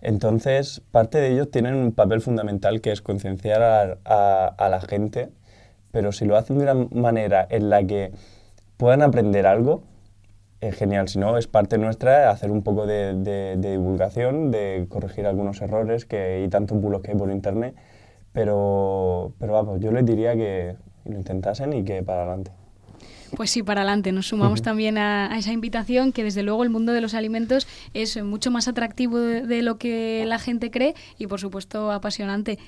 Entonces, 0.02 0.82
parte 0.92 1.20
de 1.20 1.32
ellos 1.32 1.50
tienen 1.50 1.76
un 1.76 1.94
papel 1.94 2.22
fundamental 2.22 2.82
que 2.82 2.92
es 2.92 3.02
concienciar 3.02 3.62
a, 3.62 3.98
a, 4.04 4.48
a 4.48 4.70
la 4.70 4.82
gente, 4.82 5.30
pero 5.92 6.12
si 6.12 6.26
lo 6.26 6.36
hacen 6.36 6.58
de 6.58 6.64
una 6.64 6.88
manera 6.92 7.48
en 7.50 7.70
la 7.70 7.84
que 7.84 8.12
puedan 8.82 9.02
aprender 9.02 9.48
algo, 9.48 9.84
es 10.60 10.76
genial. 10.76 11.08
Si 11.08 11.20
no, 11.20 11.38
es 11.38 11.48
parte 11.48 11.78
nuestra 11.78 12.30
hacer 12.30 12.52
un 12.52 12.64
poco 12.64 12.86
de, 12.86 13.14
de, 13.14 13.56
de 13.56 13.72
divulgación, 13.72 14.52
de 14.52 14.88
corregir 14.90 15.26
algunos 15.26 15.62
errores 15.62 16.06
que 16.06 16.18
hay 16.18 16.50
tantos 16.50 16.82
bulos 16.82 17.02
que 17.02 17.12
hay 17.12 17.18
por 17.18 17.32
internet 17.32 17.76
pero, 18.34 19.34
pero 19.40 19.54
vamos, 19.54 19.80
yo 19.82 19.92
les 19.92 20.06
diría 20.06 20.36
que 20.36 20.76
lo 21.06 21.16
intentasen 21.18 21.74
y 21.74 21.84
que 21.84 22.02
para 22.04 22.24
adelante. 22.24 22.52
Pues 23.36 23.50
sí, 23.50 23.64
para 23.64 23.82
adelante. 23.82 24.12
Nos 24.12 24.28
sumamos 24.28 24.62
también 24.62 24.98
a, 24.98 25.38
esa 25.38 25.54
invitación 25.54 26.12
que 26.12 26.24
desde 26.24 26.44
luego 26.44 26.64
el 26.64 26.70
mundo 26.70 26.92
de 26.92 27.00
los 27.00 27.14
alimentos 27.14 27.66
es 27.94 28.22
mucho 28.24 28.52
más 28.52 28.68
atractivo 28.68 29.18
de, 29.20 29.62
lo 29.62 29.78
que 29.78 30.26
la 30.26 30.38
gente 30.38 30.70
cree 30.70 30.96
y 31.18 31.28
por 31.28 31.40
supuesto 31.40 31.92
apasionante. 31.92 32.60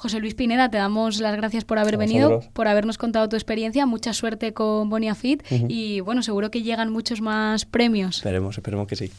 José 0.00 0.18
Luis 0.18 0.34
Pineda, 0.34 0.70
te 0.70 0.78
damos 0.78 1.20
las 1.20 1.36
gracias 1.36 1.66
por 1.66 1.78
haber 1.78 1.98
venido, 1.98 2.40
por 2.54 2.68
habernos 2.68 2.96
contado 2.96 3.28
tu 3.28 3.36
experiencia. 3.36 3.84
Mucha 3.84 4.14
suerte 4.14 4.54
con 4.54 4.88
Boniafit 4.88 5.42
y 5.68 6.00
bueno, 6.00 6.22
seguro 6.22 6.50
que 6.50 6.62
llegan 6.62 6.90
muchos 6.90 7.20
más 7.20 7.66
premios. 7.66 8.16
Esperemos, 8.16 8.56
esperemos 8.56 8.86
que 8.86 8.96
sí. 8.96 9.10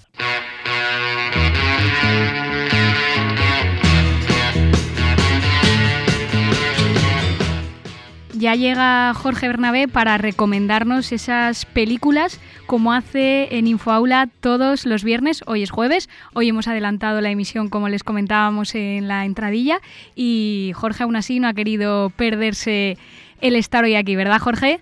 Ya 8.41 8.55
llega 8.55 9.13
Jorge 9.13 9.47
Bernabé 9.47 9.87
para 9.87 10.17
recomendarnos 10.17 11.11
esas 11.11 11.65
películas 11.67 12.41
como 12.65 12.91
hace 12.91 13.55
en 13.55 13.67
Infoaula 13.67 14.29
todos 14.39 14.87
los 14.87 15.03
viernes. 15.03 15.43
Hoy 15.45 15.61
es 15.61 15.69
jueves, 15.69 16.09
hoy 16.33 16.49
hemos 16.49 16.67
adelantado 16.67 17.21
la 17.21 17.29
emisión 17.29 17.69
como 17.69 17.87
les 17.87 18.03
comentábamos 18.03 18.73
en 18.73 19.07
la 19.07 19.25
entradilla 19.25 19.79
y 20.15 20.71
Jorge 20.75 21.03
aún 21.03 21.15
así 21.15 21.39
no 21.39 21.49
ha 21.49 21.53
querido 21.53 22.09
perderse 22.09 22.97
el 23.41 23.55
estar 23.55 23.83
hoy 23.83 23.93
aquí, 23.93 24.15
¿verdad 24.15 24.39
Jorge? 24.39 24.79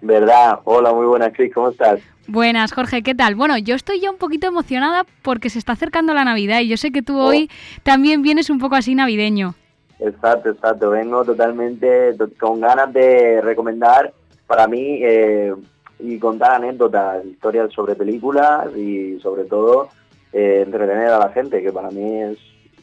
¿Verdad? 0.00 0.58
Hola, 0.64 0.92
muy 0.92 1.06
buenas, 1.06 1.32
Cris, 1.34 1.54
¿cómo 1.54 1.70
estás? 1.70 2.00
Buenas, 2.26 2.72
Jorge, 2.72 3.04
¿qué 3.04 3.14
tal? 3.14 3.36
Bueno, 3.36 3.56
yo 3.58 3.76
estoy 3.76 4.00
ya 4.00 4.10
un 4.10 4.18
poquito 4.18 4.48
emocionada 4.48 5.06
porque 5.22 5.50
se 5.50 5.60
está 5.60 5.74
acercando 5.74 6.14
la 6.14 6.24
Navidad 6.24 6.60
y 6.62 6.68
yo 6.68 6.76
sé 6.76 6.90
que 6.90 7.02
tú 7.02 7.16
oh. 7.16 7.26
hoy 7.26 7.48
también 7.84 8.22
vienes 8.22 8.50
un 8.50 8.58
poco 8.58 8.74
así 8.74 8.96
navideño. 8.96 9.54
Exacto, 9.98 10.50
exacto. 10.50 10.90
Vengo 10.90 11.24
totalmente 11.24 12.14
con 12.38 12.60
ganas 12.60 12.92
de 12.92 13.40
recomendar 13.40 14.12
para 14.46 14.66
mí 14.66 15.00
eh, 15.02 15.54
y 15.98 16.18
contar 16.18 16.56
anécdotas, 16.56 17.24
historias 17.24 17.72
sobre 17.72 17.94
películas 17.94 18.68
y 18.76 19.18
sobre 19.20 19.44
todo 19.44 19.88
eh, 20.32 20.62
entretener 20.64 21.08
a 21.08 21.18
la 21.18 21.30
gente, 21.30 21.62
que 21.62 21.72
para 21.72 21.90
mí 21.90 22.22
es 22.22 22.38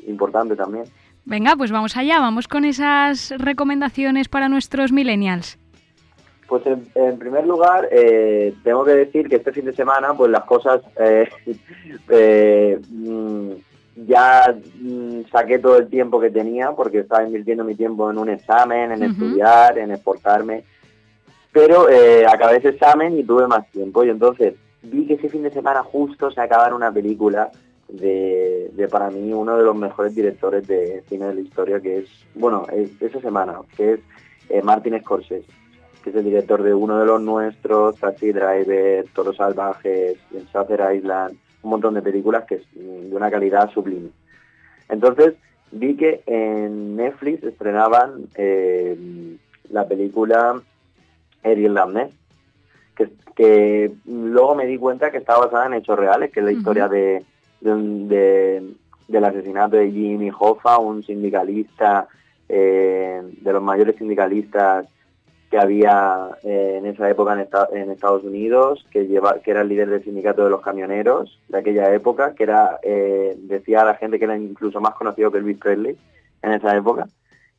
importante 0.07 0.55
también. 0.55 0.85
Venga, 1.25 1.55
pues 1.55 1.71
vamos 1.71 1.95
allá, 1.95 2.19
vamos 2.19 2.47
con 2.47 2.65
esas 2.65 3.33
recomendaciones 3.37 4.27
para 4.27 4.49
nuestros 4.49 4.91
millennials. 4.91 5.57
Pues 6.47 6.63
en, 6.65 7.17
primer 7.17 7.47
lugar, 7.47 7.87
eh, 7.91 8.53
tengo 8.63 8.83
que 8.83 8.91
decir 8.91 9.29
que 9.29 9.37
este 9.37 9.53
fin 9.53 9.65
de 9.65 9.73
semana, 9.73 10.13
pues 10.13 10.29
las 10.29 10.43
cosas 10.43 10.81
mm, 12.89 13.51
ya 13.95 14.55
mm, 14.79 15.23
saqué 15.31 15.59
todo 15.59 15.77
el 15.77 15.87
tiempo 15.87 16.19
que 16.19 16.31
tenía 16.31 16.71
porque 16.71 16.99
estaba 16.99 17.23
invirtiendo 17.23 17.63
mi 17.63 17.75
tiempo 17.75 18.09
en 18.09 18.17
un 18.17 18.29
examen, 18.29 18.91
en 18.91 19.03
estudiar, 19.03 19.77
en 19.77 19.91
exportarme. 19.91 20.63
Pero 21.51 21.89
eh, 21.89 22.25
acabé 22.25 22.57
ese 22.57 22.69
examen 22.69 23.17
y 23.17 23.23
tuve 23.23 23.47
más 23.47 23.69
tiempo 23.71 24.03
y 24.03 24.09
entonces 24.09 24.55
vi 24.81 25.05
que 25.05 25.13
ese 25.13 25.29
fin 25.29 25.43
de 25.43 25.51
semana 25.51 25.83
justo 25.83 26.31
se 26.31 26.41
acababa 26.41 26.75
una 26.75 26.91
película 26.91 27.51
de, 27.87 28.87
para 28.89 29.11
mí 29.11 29.31
uno 29.33 29.57
de 29.57 29.63
los 29.63 29.75
mejores 29.75 30.15
directores 30.15 30.67
de 30.67 31.03
cine 31.07 31.27
de 31.27 31.35
la 31.35 31.41
historia 31.41 31.79
que 31.79 31.99
es, 31.99 32.09
bueno, 32.33 32.65
esa 32.99 33.21
semana, 33.21 33.59
que 33.77 33.93
es 33.93 33.99
eh, 34.49 34.61
Martin 34.63 34.99
Scorsese, 34.99 35.45
que 36.03 36.09
es 36.09 36.15
el 36.15 36.23
director 36.23 36.63
de 36.63 36.73
uno 36.73 36.99
de 36.99 37.05
los 37.05 37.21
nuestros, 37.21 37.97
Taxi 37.97 38.31
Driver, 38.31 39.05
Toros 39.13 39.37
Salvajes, 39.37 40.17
Shutter 40.51 40.95
Island, 40.95 41.37
un 41.63 41.69
montón 41.71 41.93
de 41.93 42.01
películas 42.01 42.45
que 42.45 42.55
es 42.55 42.63
de 42.75 43.15
una 43.15 43.31
calidad 43.31 43.71
sublime. 43.71 44.09
Entonces 44.89 45.33
vi 45.71 45.95
que 45.95 46.21
en 46.25 46.95
Netflix 46.95 47.43
estrenaban 47.43 48.27
eh, 48.35 49.37
la 49.69 49.87
película 49.87 50.61
El 51.41 51.59
Irlandés, 51.59 52.13
que, 52.95 53.09
que 53.35 53.91
luego 54.05 54.55
me 54.55 54.67
di 54.67 54.77
cuenta 54.77 55.09
que 55.09 55.17
estaba 55.17 55.45
basada 55.45 55.65
en 55.65 55.73
hechos 55.73 55.97
reales, 55.97 56.31
que 56.31 56.41
es 56.41 56.45
la 56.45 56.51
historia 56.51 56.87
de, 56.87 57.23
del 57.61 59.25
asesinato 59.25 59.77
de 59.77 59.91
Jimmy 59.91 60.29
Hoffa, 60.37 60.77
un 60.77 61.01
sindicalista, 61.03 62.07
eh, 62.49 63.21
de 63.41 63.53
los 63.53 63.63
mayores 63.63 63.95
sindicalistas 63.95 64.85
que 65.53 65.59
había 65.59 66.29
eh, 66.41 66.77
en 66.79 66.87
esa 66.87 67.07
época 67.07 67.33
en, 67.73 67.91
Estados 67.91 68.23
Unidos, 68.23 68.87
que, 68.89 69.05
lleva, 69.05 69.37
que 69.37 69.51
era 69.51 69.61
el 69.61 69.69
líder 69.69 69.87
del 69.87 70.03
sindicato 70.03 70.43
de 70.43 70.49
los 70.49 70.61
camioneros 70.61 71.39
de 71.47 71.59
aquella 71.59 71.93
época, 71.93 72.33
que 72.33 72.41
era 72.41 72.79
eh, 72.81 73.35
decía 73.37 73.81
a 73.81 73.85
la 73.85 73.93
gente 73.93 74.17
que 74.17 74.25
era 74.25 74.35
incluso 74.35 74.81
más 74.81 74.95
conocido 74.95 75.31
que 75.31 75.37
Elvis 75.37 75.59
Presley 75.59 75.95
en 76.41 76.53
esa 76.53 76.75
época. 76.75 77.07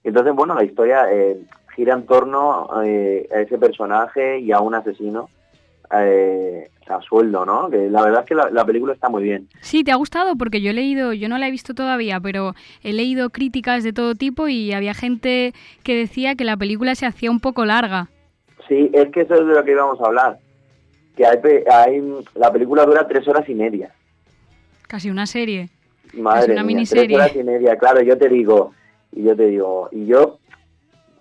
entonces, 0.03 0.35
bueno, 0.35 0.57
la 0.57 0.65
historia 0.65 1.07
eh, 1.13 1.41
gira 1.77 1.95
en 1.95 2.05
torno 2.05 2.67
a 2.69 2.85
ese 2.85 3.59
personaje 3.59 4.41
y 4.41 4.51
a 4.51 4.59
un 4.59 4.75
asesino 4.75 5.31
a 5.91 7.01
sueldo, 7.03 7.45
¿no? 7.45 7.71
Que 7.71 7.89
la 7.89 8.03
verdad 8.03 8.21
es 8.21 8.27
que 8.27 8.35
la, 8.35 8.65
película 8.65 8.93
está 8.93 9.09
muy 9.09 9.23
bien. 9.23 9.49
Sí, 9.61 9.85
¿te 9.85 9.93
ha 9.93 9.97
gustado? 9.97 10.37
Porque 10.37 10.61
yo 10.61 10.71
he 10.71 10.75
leído, 10.75 11.13
yo 11.13 11.29
no 11.29 11.39
la 11.39 11.49
he 11.49 11.51
visto 11.51 11.75
todavía, 11.75 12.21
pero 12.21 12.55
he 12.83 12.93
leído 12.93 13.31
críticas 13.31 13.85
de 13.85 13.93
todo 13.93 14.15
tipo 14.15 14.49
y 14.49 14.73
había 14.73 14.95
gente 14.95 15.53
que 15.83 15.97
decía 15.97 16.35
que 16.35 16.45
la 16.45 16.57
película 16.57 16.95
se 16.95 17.07
hacía 17.07 17.31
un 17.31 17.41
poco 17.41 17.65
larga. 17.65 18.09
Sí, 18.69 18.91
es 18.93 19.11
que 19.11 19.23
eso 19.23 19.35
es 19.35 19.47
de 19.47 19.55
lo 19.55 19.65
que 19.65 19.73
íbamos 19.73 20.01
a 20.01 20.07
hablar. 20.07 20.39
Que 21.17 21.27
hay, 21.27 22.03
la 22.35 22.53
película 22.53 22.85
dura 22.85 23.07
tres 23.07 23.27
horas 23.29 23.49
y 23.49 23.55
media. 23.55 23.93
Casi 24.87 25.11
una 25.11 25.27
serie. 25.27 25.71
Madre 26.15 26.53
una 26.53 26.63
miniserie. 26.63 27.07
tres 27.07 27.19
horas 27.19 27.37
y 27.37 27.45
media, 27.45 27.77
claro, 27.77 28.03
yo 28.03 28.17
te 28.17 28.29
digo, 28.29 28.73
y 29.13 29.25
yo 29.25 29.37
te 29.37 29.47
digo, 29.47 29.89
y 29.93 30.07
yo 30.07 30.39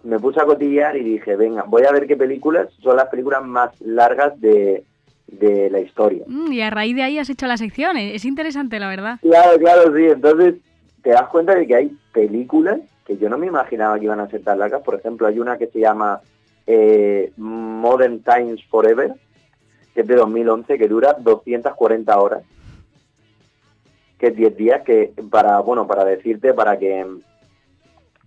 me 0.04 0.20
puse 0.20 0.40
a 0.40 0.46
cotillar 0.46 0.96
y 0.98 1.04
dije, 1.04 1.36
venga, 1.36 1.64
voy 1.64 1.84
a 1.84 1.92
ver 1.92 2.08
qué 2.08 2.18
películas 2.18 2.70
son 2.82 2.98
las 2.98 3.08
películas 3.08 3.44
más 3.44 3.80
largas 3.82 4.40
de, 4.40 4.84
de 5.28 5.70
la 5.70 5.80
historia. 5.80 6.26
Mm, 6.28 6.52
y 6.52 6.62
a 6.62 6.70
raíz 6.70 6.96
de 6.96 7.04
ahí 7.04 7.18
has 7.18 7.30
hecho 7.30 7.48
la 7.48 7.58
sección, 7.58 7.98
eh, 7.98 8.16
es 8.16 8.26
interesante 8.26 8.80
la 8.80 8.90
verdad. 8.90 9.20
Claro, 9.22 9.58
claro, 9.60 9.96
sí, 9.96 10.06
entonces 10.06 10.56
te 11.02 11.12
das 11.12 11.28
cuenta 11.30 11.56
de 11.56 11.68
que 11.68 11.76
hay 11.76 11.98
películas 12.12 12.80
que 13.06 13.18
yo 13.18 13.30
no 13.30 13.38
me 13.38 13.48
imaginaba 13.48 13.98
que 14.00 14.06
iban 14.06 14.20
a 14.20 14.30
ser 14.30 14.44
tan 14.44 14.60
largas, 14.60 14.82
por 14.82 14.96
ejemplo, 14.96 15.28
hay 15.28 15.40
una 15.40 15.58
que 15.58 15.68
se 15.68 15.80
llama 15.80 16.22
eh, 16.68 17.32
Modern 17.38 18.24
Times 18.24 18.64
Forever, 18.70 19.14
que 19.94 20.02
es 20.02 20.08
de 20.08 20.16
2011, 20.16 20.78
que 20.78 20.88
dura 20.88 21.14
240 21.20 22.18
horas, 22.20 22.44
que 24.18 24.28
es 24.28 24.36
10 24.36 24.56
días, 24.56 24.82
que 24.84 25.14
para, 25.30 25.60
bueno, 25.60 25.86
para 25.86 26.06
decirte, 26.06 26.54
para 26.54 26.80
que 26.80 27.06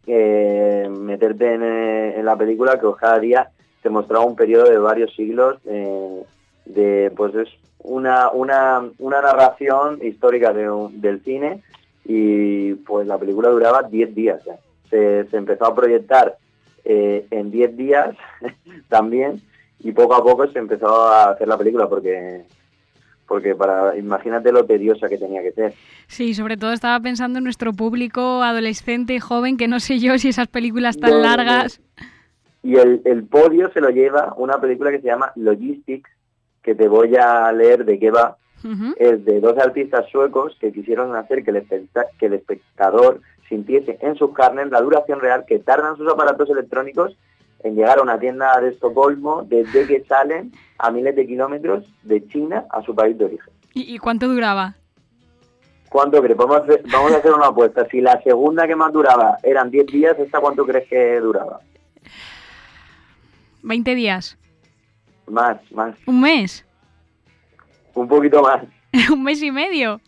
meterte 0.07 1.55
en, 1.55 2.25
la 2.25 2.37
película, 2.37 2.79
que 2.79 2.87
cada 2.99 3.19
día 3.19 3.51
te 3.83 3.91
mostraba 3.91 4.25
un 4.25 4.37
periodo 4.37 4.71
de 4.71 4.79
varios 4.79 5.15
siglos 5.15 5.59
eh, 5.65 6.23
de 6.65 7.13
pues 7.17 7.35
es 7.35 7.49
una, 7.79 8.31
una, 8.31 8.83
una 8.99 9.21
narración 9.21 10.01
histórica 10.03 10.53
de 10.53 10.69
del 10.93 11.23
cine 11.23 11.63
y 12.05 12.75
pues 12.75 13.07
la 13.07 13.19
película 13.19 13.49
duraba 13.49 13.83
10 13.83 14.15
días 14.15 14.41
Se, 14.91 15.25
se, 15.27 15.37
empezó 15.37 15.67
a 15.67 15.75
proyectar 15.75 16.37
eh, 16.85 17.27
en 17.31 17.51
10 17.51 17.77
días 17.77 18.17
también 18.89 19.41
y 19.81 19.93
poco 19.93 20.15
a 20.15 20.23
poco 20.23 20.47
se 20.49 20.59
empezó 20.59 20.89
a 21.07 21.31
hacer 21.31 21.49
la 21.49 21.59
película 21.59 21.89
porque 21.89 22.45
porque 23.27 23.55
para 23.55 23.97
imagínate 23.97 24.53
lo 24.53 24.65
tediosa 24.65 25.09
que 25.09 25.19
tenía 25.19 25.43
que 25.43 25.53
ser. 25.53 25.75
Sí, 26.07 26.35
sobre 26.35 26.57
todo 26.57 26.73
estaba 26.73 26.99
pensando 27.01 27.39
en 27.39 27.45
nuestro 27.45 27.73
público 27.73 28.43
adolescente 28.43 29.15
y 29.15 29.21
joven 29.21 29.57
que 29.57 29.69
no 29.69 29.81
sé 29.81 29.99
yo 29.99 30.19
si 30.19 30.29
esas 30.29 30.49
películas 30.49 30.99
tan 30.99 31.23
largas. 31.23 31.81
Y 32.63 32.77
el, 32.77 33.03
el 33.05 33.25
podio 33.25 33.71
se 33.73 33.81
lo 33.81 33.91
lleva 33.91 34.35
una 34.37 34.61
película 34.61 34.91
que 34.91 35.01
se 35.01 35.07
llama 35.07 35.33
Logistics, 35.37 36.11
que 36.63 36.75
te 36.75 36.89
voy 36.89 37.15
a 37.17 37.53
leer 37.53 37.85
de 37.85 37.99
qué 37.99 38.11
va, 38.11 38.39
es 38.99 39.25
de 39.25 39.41
dos 39.41 39.57
artistas 39.59 40.09
suecos 40.11 40.57
que 40.61 40.73
quisieron 40.73 41.15
hacer 41.15 41.45
que 41.45 41.51
el, 41.53 41.65
que 42.19 42.27
el 42.27 42.33
espectador 42.33 43.21
sintiese 43.49 43.99
en 44.01 44.17
sus 44.17 44.33
carnes 44.33 44.71
la 44.71 44.81
duración 44.81 45.21
real 45.21 45.45
que 45.47 45.61
tardan 45.61 45.97
sus 45.97 46.13
aparatos 46.13 46.51
electrónicos 46.51 47.17
en 47.67 47.75
llegar 47.75 47.99
a 47.99 48.03
una 48.03 48.19
tienda 48.19 48.59
de 48.61 48.71
Estocolmo 48.71 49.43
desde 49.43 49.87
que 49.87 50.03
salen 50.05 50.53
a 50.79 50.91
miles 50.91 51.15
de 51.17 51.27
kilómetros 51.27 51.85
de 52.03 52.27
China 52.29 52.65
a 52.71 52.81
su 52.83 52.95
país 52.95 53.19
de 53.19 53.25
origen. 53.25 53.53
¿Y, 53.75 53.99
cuánto 53.99 54.29
duraba? 54.29 54.77
¿Cuánto 55.91 56.23
crees? 56.23 56.39
Vamos 56.39 56.57
a, 56.57 56.61
hacer, 56.61 56.83
vamos 56.91 57.13
a 57.13 57.19
hacer 57.19 57.33
una 57.33 57.49
apuesta. 57.49 57.87
Si 57.91 58.01
la 58.01 58.23
segunda 58.23 58.67
que 58.67 58.75
más 58.75 58.91
duraba 58.93 59.37
eran 59.43 59.71
10 59.71 59.87
días, 59.87 60.19
¿esta 60.19 60.41
cuánto 60.41 60.65
crees 60.65 60.89
que 60.89 61.21
duraba? 61.21 61.61
20 63.63 63.95
días. 63.95 64.39
Más, 65.27 65.59
más. 65.73 65.95
¿Un 66.07 66.21
mes? 66.21 66.65
Un 67.95 68.09
poquito 68.09 68.41
más. 68.43 68.65
¿Un 69.13 69.23
mes 69.23 69.43
y 69.43 69.51
medio? 69.51 70.01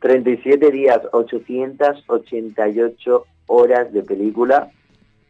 37 0.00 0.70
días, 0.70 1.00
888 1.12 3.26
horas 3.46 3.92
de 3.92 4.02
película, 4.02 4.70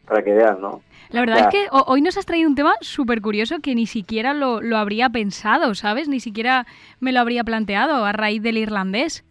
para 0.05 0.23
que 0.23 0.33
vean, 0.33 0.61
¿no? 0.61 0.81
La 1.09 1.21
verdad 1.21 1.39
es 1.39 1.47
que 1.47 1.67
hoy 1.71 2.01
nos 2.01 2.17
has 2.17 2.25
traído 2.25 2.49
un 2.49 2.55
tema 2.55 2.75
súper 2.81 3.21
curioso 3.21 3.59
que 3.61 3.75
ni 3.75 3.85
siquiera 3.85 4.33
lo, 4.33 4.61
lo, 4.61 4.77
habría 4.77 5.09
pensado, 5.09 5.75
¿sabes? 5.75 6.07
Ni 6.07 6.19
siquiera 6.19 6.65
me 6.99 7.11
lo 7.11 7.19
habría 7.19 7.43
planteado 7.43 8.05
a 8.05 8.11
raíz 8.11 8.41
del 8.41 8.57
irlandés. 8.57 9.23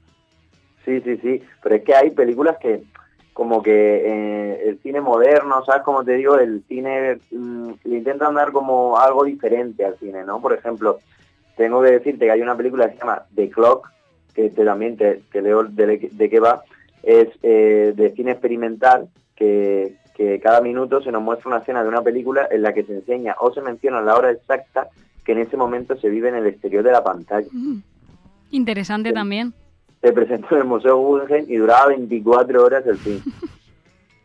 Sí, 0.85 1.01
sí, 1.01 1.17
sí, 1.19 1.43
pero 1.63 1.77
es 1.77 1.83
que 1.83 1.95
hay 1.95 2.11
películas 2.11 2.57
que 2.61 2.83
como 3.35 3.63
que 3.63 3.73
eh, 3.73 4.69
el 4.69 4.79
cine 4.79 5.01
moderno, 5.01 5.65
¿sabes? 5.65 5.83
Como 5.83 6.05
te 6.05 6.13
digo, 6.13 6.39
el 6.39 6.63
cine 6.69 7.19
mm, 7.33 7.71
le 7.85 7.97
intentan 7.99 8.35
dar 8.35 8.53
como 8.53 8.97
algo 8.97 9.25
diferente 9.25 9.85
al 9.85 9.99
cine, 9.99 10.25
¿no? 10.25 10.41
Por 10.41 10.55
ejemplo, 10.55 11.01
tengo 11.57 11.83
que 11.83 11.91
decirte 11.91 12.27
que 12.27 12.31
hay 12.31 12.43
una 12.43 12.57
película 12.57 12.87
que 12.87 12.95
se 12.95 13.01
llama 13.01 13.25
The 13.35 13.51
Clock, 13.51 13.91
que 14.35 14.51
también 14.51 14.97
te, 14.97 15.21
leo 15.33 15.65
de, 15.65 16.11
de, 16.13 16.31
qué 16.31 16.41
va, 16.41 16.63
es 17.03 17.29
eh, 17.43 17.93
de 17.95 18.13
cine 18.13 18.33
experimental, 18.33 19.09
que, 19.35 19.97
que 20.15 20.41
cada 20.41 20.61
minuto 20.61 21.03
se 21.03 21.11
nos 21.11 21.23
muestra 21.23 21.49
una 21.49 21.59
escena 21.59 21.83
de 21.83 21.89
una 21.89 22.03
película 22.03 22.47
en 22.51 22.63
la 22.63 22.73
que 22.73 22.85
se 22.85 22.95
enseña 22.95 23.35
o 23.41 23.53
se 23.53 23.61
menciona 23.61 24.01
la 24.01 24.15
hora 24.15 24.31
exacta 24.31 24.89
que 25.25 25.33
en 25.33 25.39
ese 25.39 25.57
momento 25.57 25.97
se 25.97 26.09
vive 26.09 26.29
en 26.29 26.37
el 26.37 26.47
exterior 26.47 26.85
de 26.85 26.93
la 26.93 27.03
pantalla. 27.03 27.49
Mm. 27.51 27.79
Interesante 28.51 29.13
también. 29.13 29.53
Se 30.01 30.13
presentó 30.13 30.55
en 30.55 30.63
el 30.63 30.69
Museo 30.69 30.99
Guggenheim 30.99 31.47
y 31.49 31.57
duraba 31.57 31.89
24 31.89 32.65
horas 32.65 32.87
el 32.87 32.99
film. 32.99 33.21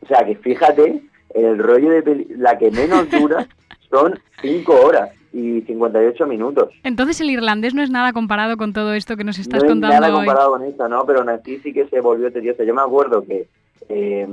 o 0.04 0.08
sea 0.08 0.26
que 0.26 0.36
fíjate, 0.36 1.02
el 1.34 1.58
rollo 1.58 1.90
de 1.90 2.28
la 2.38 2.58
que 2.58 2.70
menos 2.70 3.10
dura 3.10 3.48
son 3.90 4.20
5 4.42 4.74
horas 4.86 5.10
y 5.32 5.62
58 5.62 6.28
minutos. 6.28 6.70
Entonces 6.84 7.22
el 7.22 7.30
irlandés 7.30 7.74
no 7.74 7.82
es 7.82 7.90
nada 7.90 8.14
comparado 8.14 8.58
con 8.58 8.74
todo 8.74 8.94
esto 8.94 9.16
que 9.16 9.24
nos 9.24 9.40
estás 9.40 9.64
no 9.64 9.70
contando 9.70 9.96
es 9.96 10.02
nada 10.02 10.14
comparado 10.14 10.52
con 10.52 10.64
esto, 10.64 10.88
¿no? 10.88 11.06
Pero 11.06 11.22
aún 11.22 11.30
sí 11.46 11.74
que 11.74 11.88
se 11.88 12.02
volvió 12.02 12.32
tedioso. 12.32 12.64
Yo 12.64 12.74
me 12.74 12.82
acuerdo 12.82 13.24
que 13.24 13.48
eh, 13.88 14.28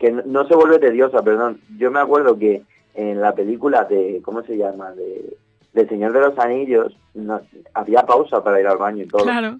que 0.00 0.10
no 0.10 0.48
se 0.48 0.56
vuelve 0.56 0.78
tediosa, 0.78 1.22
perdón. 1.22 1.60
Yo 1.76 1.90
me 1.90 2.00
acuerdo 2.00 2.38
que 2.38 2.62
en 2.94 3.20
la 3.20 3.34
película 3.34 3.84
de, 3.84 4.20
¿cómo 4.24 4.42
se 4.42 4.56
llama? 4.56 4.92
De, 4.92 5.36
del 5.74 5.88
Señor 5.88 6.12
de 6.14 6.20
los 6.20 6.38
Anillos, 6.38 6.96
no, 7.14 7.40
había 7.74 8.02
pausa 8.02 8.42
para 8.42 8.58
ir 8.58 8.66
al 8.66 8.78
baño 8.78 9.04
y 9.04 9.06
todo. 9.06 9.22
Claro. 9.22 9.58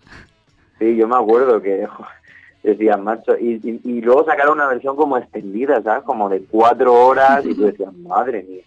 Sí, 0.78 0.96
yo 0.96 1.06
me 1.06 1.16
acuerdo 1.16 1.60
que 1.60 1.86
decían, 2.62 3.04
macho, 3.04 3.36
y, 3.38 3.60
y, 3.84 4.00
luego 4.00 4.24
sacaron 4.24 4.54
una 4.54 4.66
versión 4.66 4.96
como 4.96 5.18
extendida, 5.18 5.82
¿sabes? 5.82 6.04
Como 6.04 6.30
de 6.30 6.42
cuatro 6.44 6.94
horas 6.94 7.44
y 7.44 7.54
tú 7.54 7.62
decías, 7.66 7.92
madre 7.94 8.42
mía. 8.42 8.64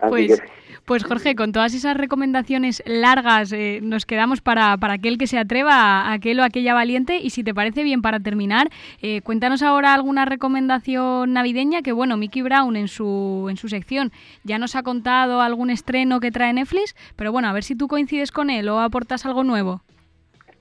Así 0.00 0.10
pues... 0.10 0.40
Que, 0.40 0.55
pues 0.86 1.02
Jorge, 1.02 1.34
con 1.34 1.50
todas 1.50 1.74
esas 1.74 1.96
recomendaciones 1.96 2.80
largas 2.86 3.52
eh, 3.52 3.80
nos 3.82 4.06
quedamos 4.06 4.40
para, 4.40 4.76
para, 4.76 4.94
aquel 4.94 5.18
que 5.18 5.26
se 5.26 5.36
atreva, 5.36 6.12
aquel 6.12 6.38
o 6.38 6.44
aquella 6.44 6.74
valiente. 6.74 7.18
Y 7.18 7.30
si 7.30 7.42
te 7.42 7.52
parece 7.52 7.82
bien 7.82 8.02
para 8.02 8.20
terminar, 8.20 8.68
eh, 9.02 9.20
cuéntanos 9.22 9.62
ahora 9.62 9.94
alguna 9.94 10.24
recomendación 10.26 11.32
navideña 11.32 11.82
que, 11.82 11.90
bueno, 11.90 12.16
Mickey 12.16 12.40
Brown 12.40 12.76
en 12.76 12.86
su, 12.86 13.48
en 13.50 13.56
su 13.56 13.68
sección 13.68 14.12
ya 14.44 14.58
nos 14.58 14.76
ha 14.76 14.84
contado 14.84 15.40
algún 15.40 15.70
estreno 15.70 16.20
que 16.20 16.30
trae 16.30 16.52
Netflix, 16.52 16.94
pero 17.16 17.32
bueno, 17.32 17.48
a 17.48 17.52
ver 17.52 17.64
si 17.64 17.74
tú 17.74 17.88
coincides 17.88 18.30
con 18.30 18.48
él 18.48 18.68
o 18.68 18.78
aportas 18.78 19.26
algo 19.26 19.42
nuevo. 19.42 19.82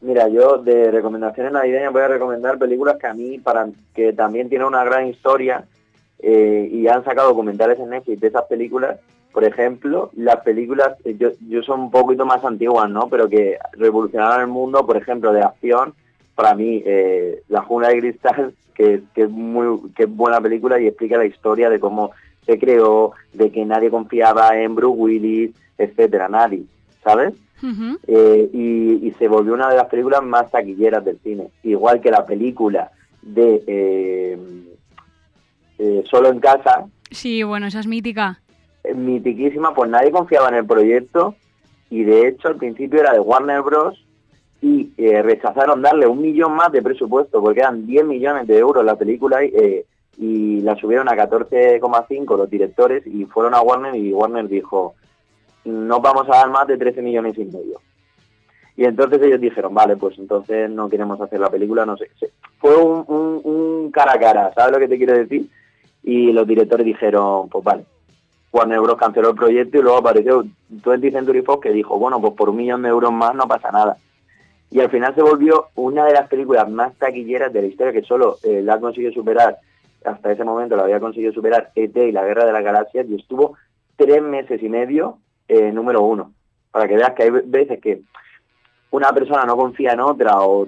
Mira, 0.01 0.28
yo 0.28 0.57
de 0.57 0.89
recomendaciones 0.89 1.53
navideñas 1.53 1.93
voy 1.93 2.01
a 2.01 2.07
recomendar 2.07 2.57
películas 2.57 2.97
que 2.99 3.07
a 3.07 3.13
mí, 3.13 3.38
para 3.38 3.67
que 3.93 4.11
también 4.13 4.49
tienen 4.49 4.67
una 4.67 4.84
gran 4.84 5.07
historia 5.07 5.65
eh, 6.17 6.67
y 6.71 6.88
han 6.88 7.03
sacado 7.03 7.30
documentales 7.30 7.80
en 7.80 7.91
Netflix 7.91 8.19
de 8.19 8.28
esas 8.28 8.43
películas 8.45 8.99
por 9.36 9.43
ejemplo, 9.43 10.11
las 10.15 10.38
películas, 10.45 10.95
eh, 11.03 11.17
yo, 11.19 11.27
yo 11.49 11.61
son 11.61 11.81
un 11.81 11.91
poquito 11.91 12.25
más 12.25 12.45
antiguas, 12.45 12.89
¿no? 12.89 13.09
Pero 13.09 13.27
que 13.27 13.57
revolucionaron 13.73 14.39
el 14.39 14.47
mundo, 14.47 14.86
por 14.86 14.95
ejemplo, 14.95 15.33
de 15.33 15.41
acción, 15.41 15.93
para 16.36 16.55
mí, 16.55 16.81
eh, 16.86 17.41
La 17.49 17.61
Jungla 17.61 17.89
de 17.89 17.99
Cristal, 17.99 18.53
que, 18.73 19.01
que, 19.13 19.23
es 19.23 19.29
muy 19.29 19.91
que 19.91 20.03
es 20.03 20.09
buena 20.09 20.39
película 20.39 20.79
y 20.79 20.88
explica 20.88 21.17
la 21.17 21.25
historia 21.25 21.69
de 21.69 21.81
cómo 21.81 22.11
se 22.45 22.57
creó, 22.57 23.11
de 23.33 23.51
que 23.51 23.65
nadie 23.65 23.89
confiaba 23.89 24.57
en 24.57 24.73
Bruce 24.73 24.97
Willis, 24.97 25.51
etcétera, 25.77 26.29
nadie, 26.29 26.63
¿sabes? 27.03 27.33
Eh, 28.07 28.49
y, 28.53 29.05
y, 29.05 29.11
se 29.19 29.27
volvió 29.27 29.53
una 29.53 29.67
de 29.67 29.75
las 29.75 29.88
películas 29.88 30.23
más 30.23 30.49
taquilleras 30.49 31.03
del 31.03 31.19
cine. 31.19 31.49
Igual 31.63 31.99
que 31.99 32.09
la 32.09 32.25
película 32.25 32.89
de 33.21 34.38
Solo 36.05 36.29
en 36.29 36.39
Casa. 36.39 36.86
Sí, 37.11 37.43
bueno, 37.43 37.67
esa 37.67 37.81
es 37.81 37.88
mítica 37.88 38.39
mitiquísima, 38.93 39.73
pues 39.73 39.89
nadie 39.89 40.11
confiaba 40.11 40.49
en 40.49 40.55
el 40.55 40.65
proyecto 40.65 41.36
y 41.89 42.03
de 42.03 42.27
hecho 42.27 42.47
al 42.47 42.57
principio 42.57 42.99
era 42.99 43.13
de 43.13 43.19
Warner 43.19 43.61
Bros. 43.61 44.03
y 44.61 44.91
eh, 44.97 45.21
rechazaron 45.21 45.81
darle 45.81 46.07
un 46.07 46.21
millón 46.21 46.53
más 46.53 46.71
de 46.71 46.81
presupuesto 46.81 47.41
porque 47.41 47.61
eran 47.61 47.86
10 47.86 48.05
millones 48.05 48.47
de 48.47 48.57
euros 48.57 48.83
la 48.83 48.95
película 48.95 49.43
eh, 49.43 49.86
y 50.17 50.61
la 50.61 50.75
subieron 50.75 51.09
a 51.09 51.13
14,5 51.13 52.38
los 52.38 52.49
directores 52.49 53.05
y 53.05 53.25
fueron 53.25 53.53
a 53.53 53.61
Warner 53.61 53.95
y 53.95 54.13
Warner 54.13 54.47
dijo 54.47 54.95
no 55.65 55.99
vamos 55.99 56.27
a 56.29 56.38
dar 56.38 56.49
más 56.49 56.67
de 56.67 56.77
13 56.77 57.01
millones 57.01 57.38
y 57.38 57.45
medio. 57.45 57.81
Y 58.77 58.83
entonces 58.83 59.21
ellos 59.21 59.39
dijeron, 59.39 59.73
vale, 59.73 59.95
pues 59.95 60.17
entonces 60.19 60.69
no 60.69 60.89
queremos 60.89 61.19
hacer 61.21 61.39
la 61.39 61.49
película, 61.49 61.86
no 61.86 61.97
sé. 61.97 62.09
Fue 62.59 62.75
un, 62.75 63.05
un, 63.07 63.41
un 63.43 63.91
cara 63.91 64.13
a 64.13 64.19
cara, 64.19 64.53
¿sabes 64.53 64.73
lo 64.73 64.79
que 64.79 64.88
te 64.88 64.97
quiero 64.97 65.13
decir? 65.13 65.47
Y 66.03 66.31
los 66.33 66.45
directores 66.45 66.86
dijeron, 66.86 67.49
pues 67.49 67.63
vale, 67.63 67.86
Warner 68.55 68.79
Bros. 68.79 68.97
canceló 68.97 69.31
el 69.31 69.35
proyecto 69.35 69.77
y 69.77 69.81
luego 69.81 69.97
apareció 69.97 70.45
20 70.69 71.11
Century 71.11 71.41
Fox 71.41 71.61
que 71.61 71.73
dijo, 71.73 71.99
bueno, 71.99 72.21
pues 72.21 72.33
por 72.33 72.49
un 72.49 72.55
millón 72.55 72.83
de 72.83 72.89
euros 72.89 73.11
más 73.11 73.35
no 73.35 73.47
pasa 73.47 73.69
nada. 73.71 73.97
Y 74.71 74.79
al 74.79 74.89
final 74.89 75.13
se 75.13 75.21
volvió 75.21 75.67
una 75.75 76.05
de 76.05 76.13
las 76.13 76.29
películas 76.29 76.69
más 76.69 76.95
taquilleras 76.95 77.51
de 77.51 77.61
la 77.61 77.67
historia 77.67 77.93
que 77.93 78.03
solo 78.03 78.37
eh, 78.43 78.61
la 78.63 78.75
ha 78.75 78.79
conseguido 78.79 79.11
superar, 79.11 79.57
hasta 80.05 80.31
ese 80.31 80.43
momento 80.43 80.75
la 80.75 80.83
había 80.83 80.99
conseguido 80.99 81.33
superar 81.33 81.71
ET 81.75 81.95
y 81.97 82.11
la 82.11 82.23
Guerra 82.23 82.45
de 82.45 82.53
las 82.53 82.63
Galaxias 82.63 83.05
y 83.09 83.15
estuvo 83.15 83.57
tres 83.97 84.21
meses 84.21 84.61
y 84.63 84.69
medio 84.69 85.17
eh, 85.47 85.71
número 85.71 86.01
uno. 86.01 86.31
Para 86.71 86.87
que 86.87 86.95
veas 86.95 87.11
que 87.11 87.23
hay 87.23 87.29
veces 87.29 87.79
que 87.81 88.01
una 88.91 89.11
persona 89.11 89.43
no 89.43 89.57
confía 89.57 89.91
en 89.91 89.99
otra 89.99 90.39
o, 90.39 90.67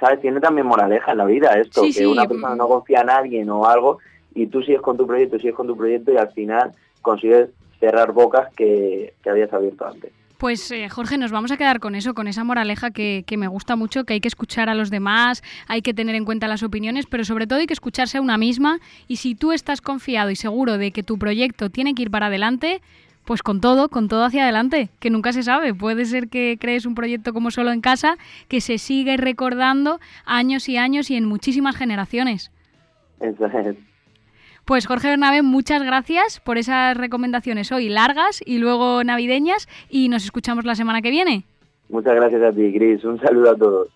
¿sabes? 0.00 0.20
Tiene 0.20 0.40
también 0.40 0.66
moraleja 0.66 1.12
en 1.12 1.18
la 1.18 1.26
vida 1.26 1.58
esto, 1.58 1.82
que 1.94 2.06
una 2.06 2.26
persona 2.26 2.56
no 2.56 2.66
confía 2.68 3.00
en 3.00 3.10
alguien 3.10 3.50
o 3.50 3.66
algo 3.66 3.98
y 4.34 4.46
tú 4.46 4.62
sigues 4.62 4.80
con 4.80 4.96
tu 4.96 5.06
proyecto, 5.06 5.38
sigues 5.38 5.54
con 5.54 5.66
tu 5.66 5.76
proyecto 5.76 6.12
y 6.12 6.16
al 6.16 6.30
final 6.32 6.72
consigues 7.06 7.50
cerrar 7.78 8.12
bocas 8.12 8.52
que, 8.54 9.14
habías 9.24 9.52
abierto 9.52 9.86
antes. 9.86 10.12
Pues 10.38 10.70
eh, 10.72 10.88
Jorge, 10.88 11.16
nos 11.16 11.30
vamos 11.30 11.52
a 11.52 11.56
quedar 11.56 11.78
con 11.78 11.94
eso, 11.94 12.12
con 12.12 12.26
esa 12.26 12.42
moraleja 12.42 12.90
que, 12.90 13.22
que, 13.26 13.36
me 13.36 13.46
gusta 13.46 13.76
mucho, 13.76 14.04
que 14.04 14.14
hay 14.14 14.20
que 14.20 14.28
escuchar 14.28 14.68
a 14.68 14.74
los 14.74 14.90
demás, 14.90 15.42
hay 15.68 15.82
que 15.82 15.94
tener 15.94 16.16
en 16.16 16.24
cuenta 16.24 16.48
las 16.48 16.62
opiniones, 16.62 17.06
pero 17.06 17.24
sobre 17.24 17.46
todo 17.46 17.60
hay 17.60 17.66
que 17.66 17.72
escucharse 17.72 18.18
a 18.18 18.20
una 18.20 18.36
misma 18.36 18.80
y 19.06 19.16
si 19.16 19.34
tú 19.36 19.52
estás 19.52 19.80
confiado 19.80 20.30
y 20.30 20.36
seguro 20.36 20.78
de 20.78 20.90
que 20.90 21.04
tu 21.04 21.16
proyecto 21.16 21.70
tiene 21.70 21.94
que 21.94 22.02
ir 22.02 22.10
para 22.10 22.26
adelante, 22.26 22.82
pues 23.24 23.42
con 23.42 23.60
todo, 23.60 23.88
con 23.88 24.08
todo 24.08 24.24
hacia 24.24 24.42
adelante, 24.42 24.90
que 24.98 25.10
nunca 25.10 25.32
se 25.32 25.42
sabe. 25.42 25.72
Puede 25.72 26.04
ser 26.04 26.28
que 26.28 26.58
crees 26.60 26.86
un 26.86 26.94
proyecto 26.94 27.32
como 27.32 27.50
solo 27.50 27.70
en 27.72 27.80
casa, 27.80 28.16
que 28.48 28.60
se 28.60 28.78
sigue 28.78 29.16
recordando 29.16 30.00
años 30.24 30.68
y 30.68 30.76
años 30.76 31.10
y 31.10 31.16
en 31.16 31.24
muchísimas 31.24 31.76
generaciones. 31.76 32.50
Eso 33.20 33.46
es. 33.46 33.76
Pues 34.66 34.84
Jorge 34.88 35.10
Bernabé, 35.10 35.42
muchas 35.42 35.80
gracias 35.84 36.40
por 36.40 36.58
esas 36.58 36.96
recomendaciones 36.96 37.70
hoy 37.70 37.88
largas 37.88 38.42
y 38.44 38.58
luego 38.58 39.04
navideñas 39.04 39.68
y 39.88 40.08
nos 40.08 40.24
escuchamos 40.24 40.64
la 40.64 40.74
semana 40.74 41.02
que 41.02 41.10
viene. 41.10 41.44
Muchas 41.88 42.16
gracias 42.16 42.42
a 42.42 42.50
ti, 42.50 42.72
Cris. 42.76 43.04
Un 43.04 43.20
saludo 43.20 43.50
a 43.52 43.56
todos. 43.56 43.88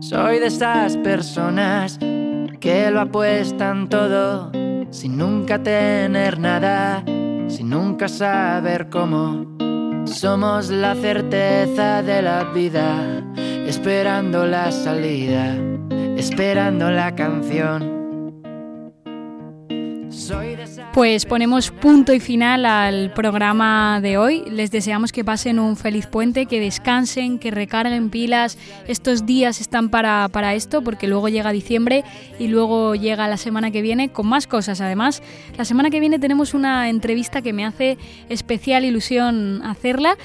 Soy 0.00 0.40
de 0.40 0.46
estas 0.46 0.96
personas 0.96 2.00
que 2.58 2.90
lo 2.90 3.02
apuestan 3.02 3.88
todo 3.88 4.50
sin 4.90 5.16
nunca 5.16 5.62
tener 5.62 6.40
nada 6.40 7.04
sin 7.48 7.70
nunca 7.70 8.08
saber 8.08 8.88
cómo. 8.90 9.46
Somos 10.06 10.70
la 10.70 10.94
certeza 10.94 12.02
de 12.02 12.22
la 12.22 12.44
vida, 12.44 13.24
esperando 13.66 14.46
la 14.46 14.70
salida, 14.70 15.56
esperando 16.16 16.90
la 16.90 17.14
canción. 17.14 18.05
Pues 20.92 21.26
ponemos 21.26 21.70
punto 21.70 22.14
y 22.14 22.20
final 22.20 22.64
al 22.64 23.12
programa 23.12 24.00
de 24.00 24.16
hoy. 24.16 24.44
Les 24.50 24.70
deseamos 24.70 25.12
que 25.12 25.24
pasen 25.24 25.58
un 25.58 25.76
feliz 25.76 26.06
puente, 26.06 26.46
que 26.46 26.58
descansen, 26.58 27.38
que 27.38 27.50
recarguen 27.50 28.10
pilas. 28.10 28.56
Estos 28.86 29.26
días 29.26 29.60
están 29.60 29.90
para, 29.90 30.28
para 30.28 30.54
esto 30.54 30.82
porque 30.82 31.06
luego 31.06 31.28
llega 31.28 31.52
diciembre 31.52 32.04
y 32.38 32.48
luego 32.48 32.94
llega 32.94 33.28
la 33.28 33.36
semana 33.36 33.70
que 33.70 33.82
viene 33.82 34.10
con 34.10 34.26
más 34.26 34.46
cosas. 34.46 34.80
Además, 34.80 35.22
la 35.58 35.64
semana 35.64 35.90
que 35.90 36.00
viene 36.00 36.18
tenemos 36.18 36.54
una 36.54 36.88
entrevista 36.88 37.42
que 37.42 37.52
me 37.52 37.66
hace 37.66 37.98
especial 38.28 38.84
ilusión 38.84 39.62
hacerla 39.64 40.16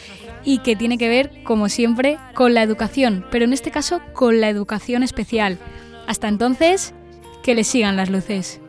y 0.46 0.60
que 0.60 0.76
tiene 0.76 0.98
que 0.98 1.10
ver, 1.10 1.44
como 1.44 1.70
siempre, 1.70 2.18
con 2.34 2.54
la 2.54 2.64
educación, 2.64 3.26
pero 3.30 3.46
en 3.46 3.54
este 3.54 3.72
caso 3.72 4.02
con 4.14 4.40
la 4.40 4.50
educación 4.50 5.04
especial. 5.04 5.58
Hasta 6.08 6.28
entonces, 6.28 6.94
que 7.44 7.56
les 7.56 7.68
sigan 7.68 7.98
las 7.98 8.10
luces. 8.10 8.62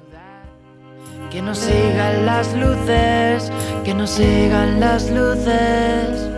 Que 1.32 1.40
nos 1.40 1.60
sigan 1.60 2.26
las 2.26 2.52
luces, 2.52 3.50
que 3.84 3.94
nos 3.94 4.10
sigan 4.10 4.78
las 4.78 5.08
luces. 5.08 6.28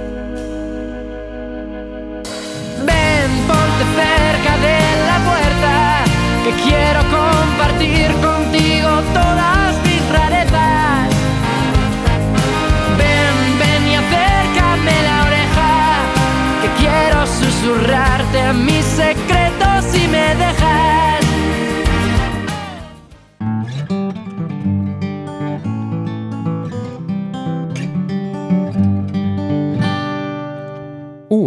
Ven, 2.86 3.30
ponte 3.48 3.84
cerca 3.98 4.52
de 4.66 4.78
la 5.08 5.18
puerta, 5.28 6.04
que 6.44 6.52
quiero 6.62 7.00
compartir 7.10 8.12
contigo 8.22 8.90
todas 9.12 9.82
mis 9.82 10.02
rarezas. 10.12 11.08
Ven, 12.96 13.58
ven 13.58 13.88
y 13.90 13.96
acércame 13.96 15.02
la 15.02 15.16
oreja, 15.26 15.72
que 16.62 16.68
quiero 16.78 17.26
susurrarte 17.26 18.40
a 18.42 18.52
mis 18.52 18.84
secretos 18.84 19.33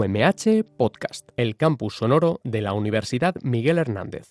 UMH 0.08 0.64
Podcast, 0.78 1.30
el 1.36 1.58
campus 1.58 1.97
sonoro 1.97 2.39
de 2.45 2.62
la 2.62 2.72
Universidad 2.72 3.36
Miguel 3.43 3.78
Hernández. 3.78 4.26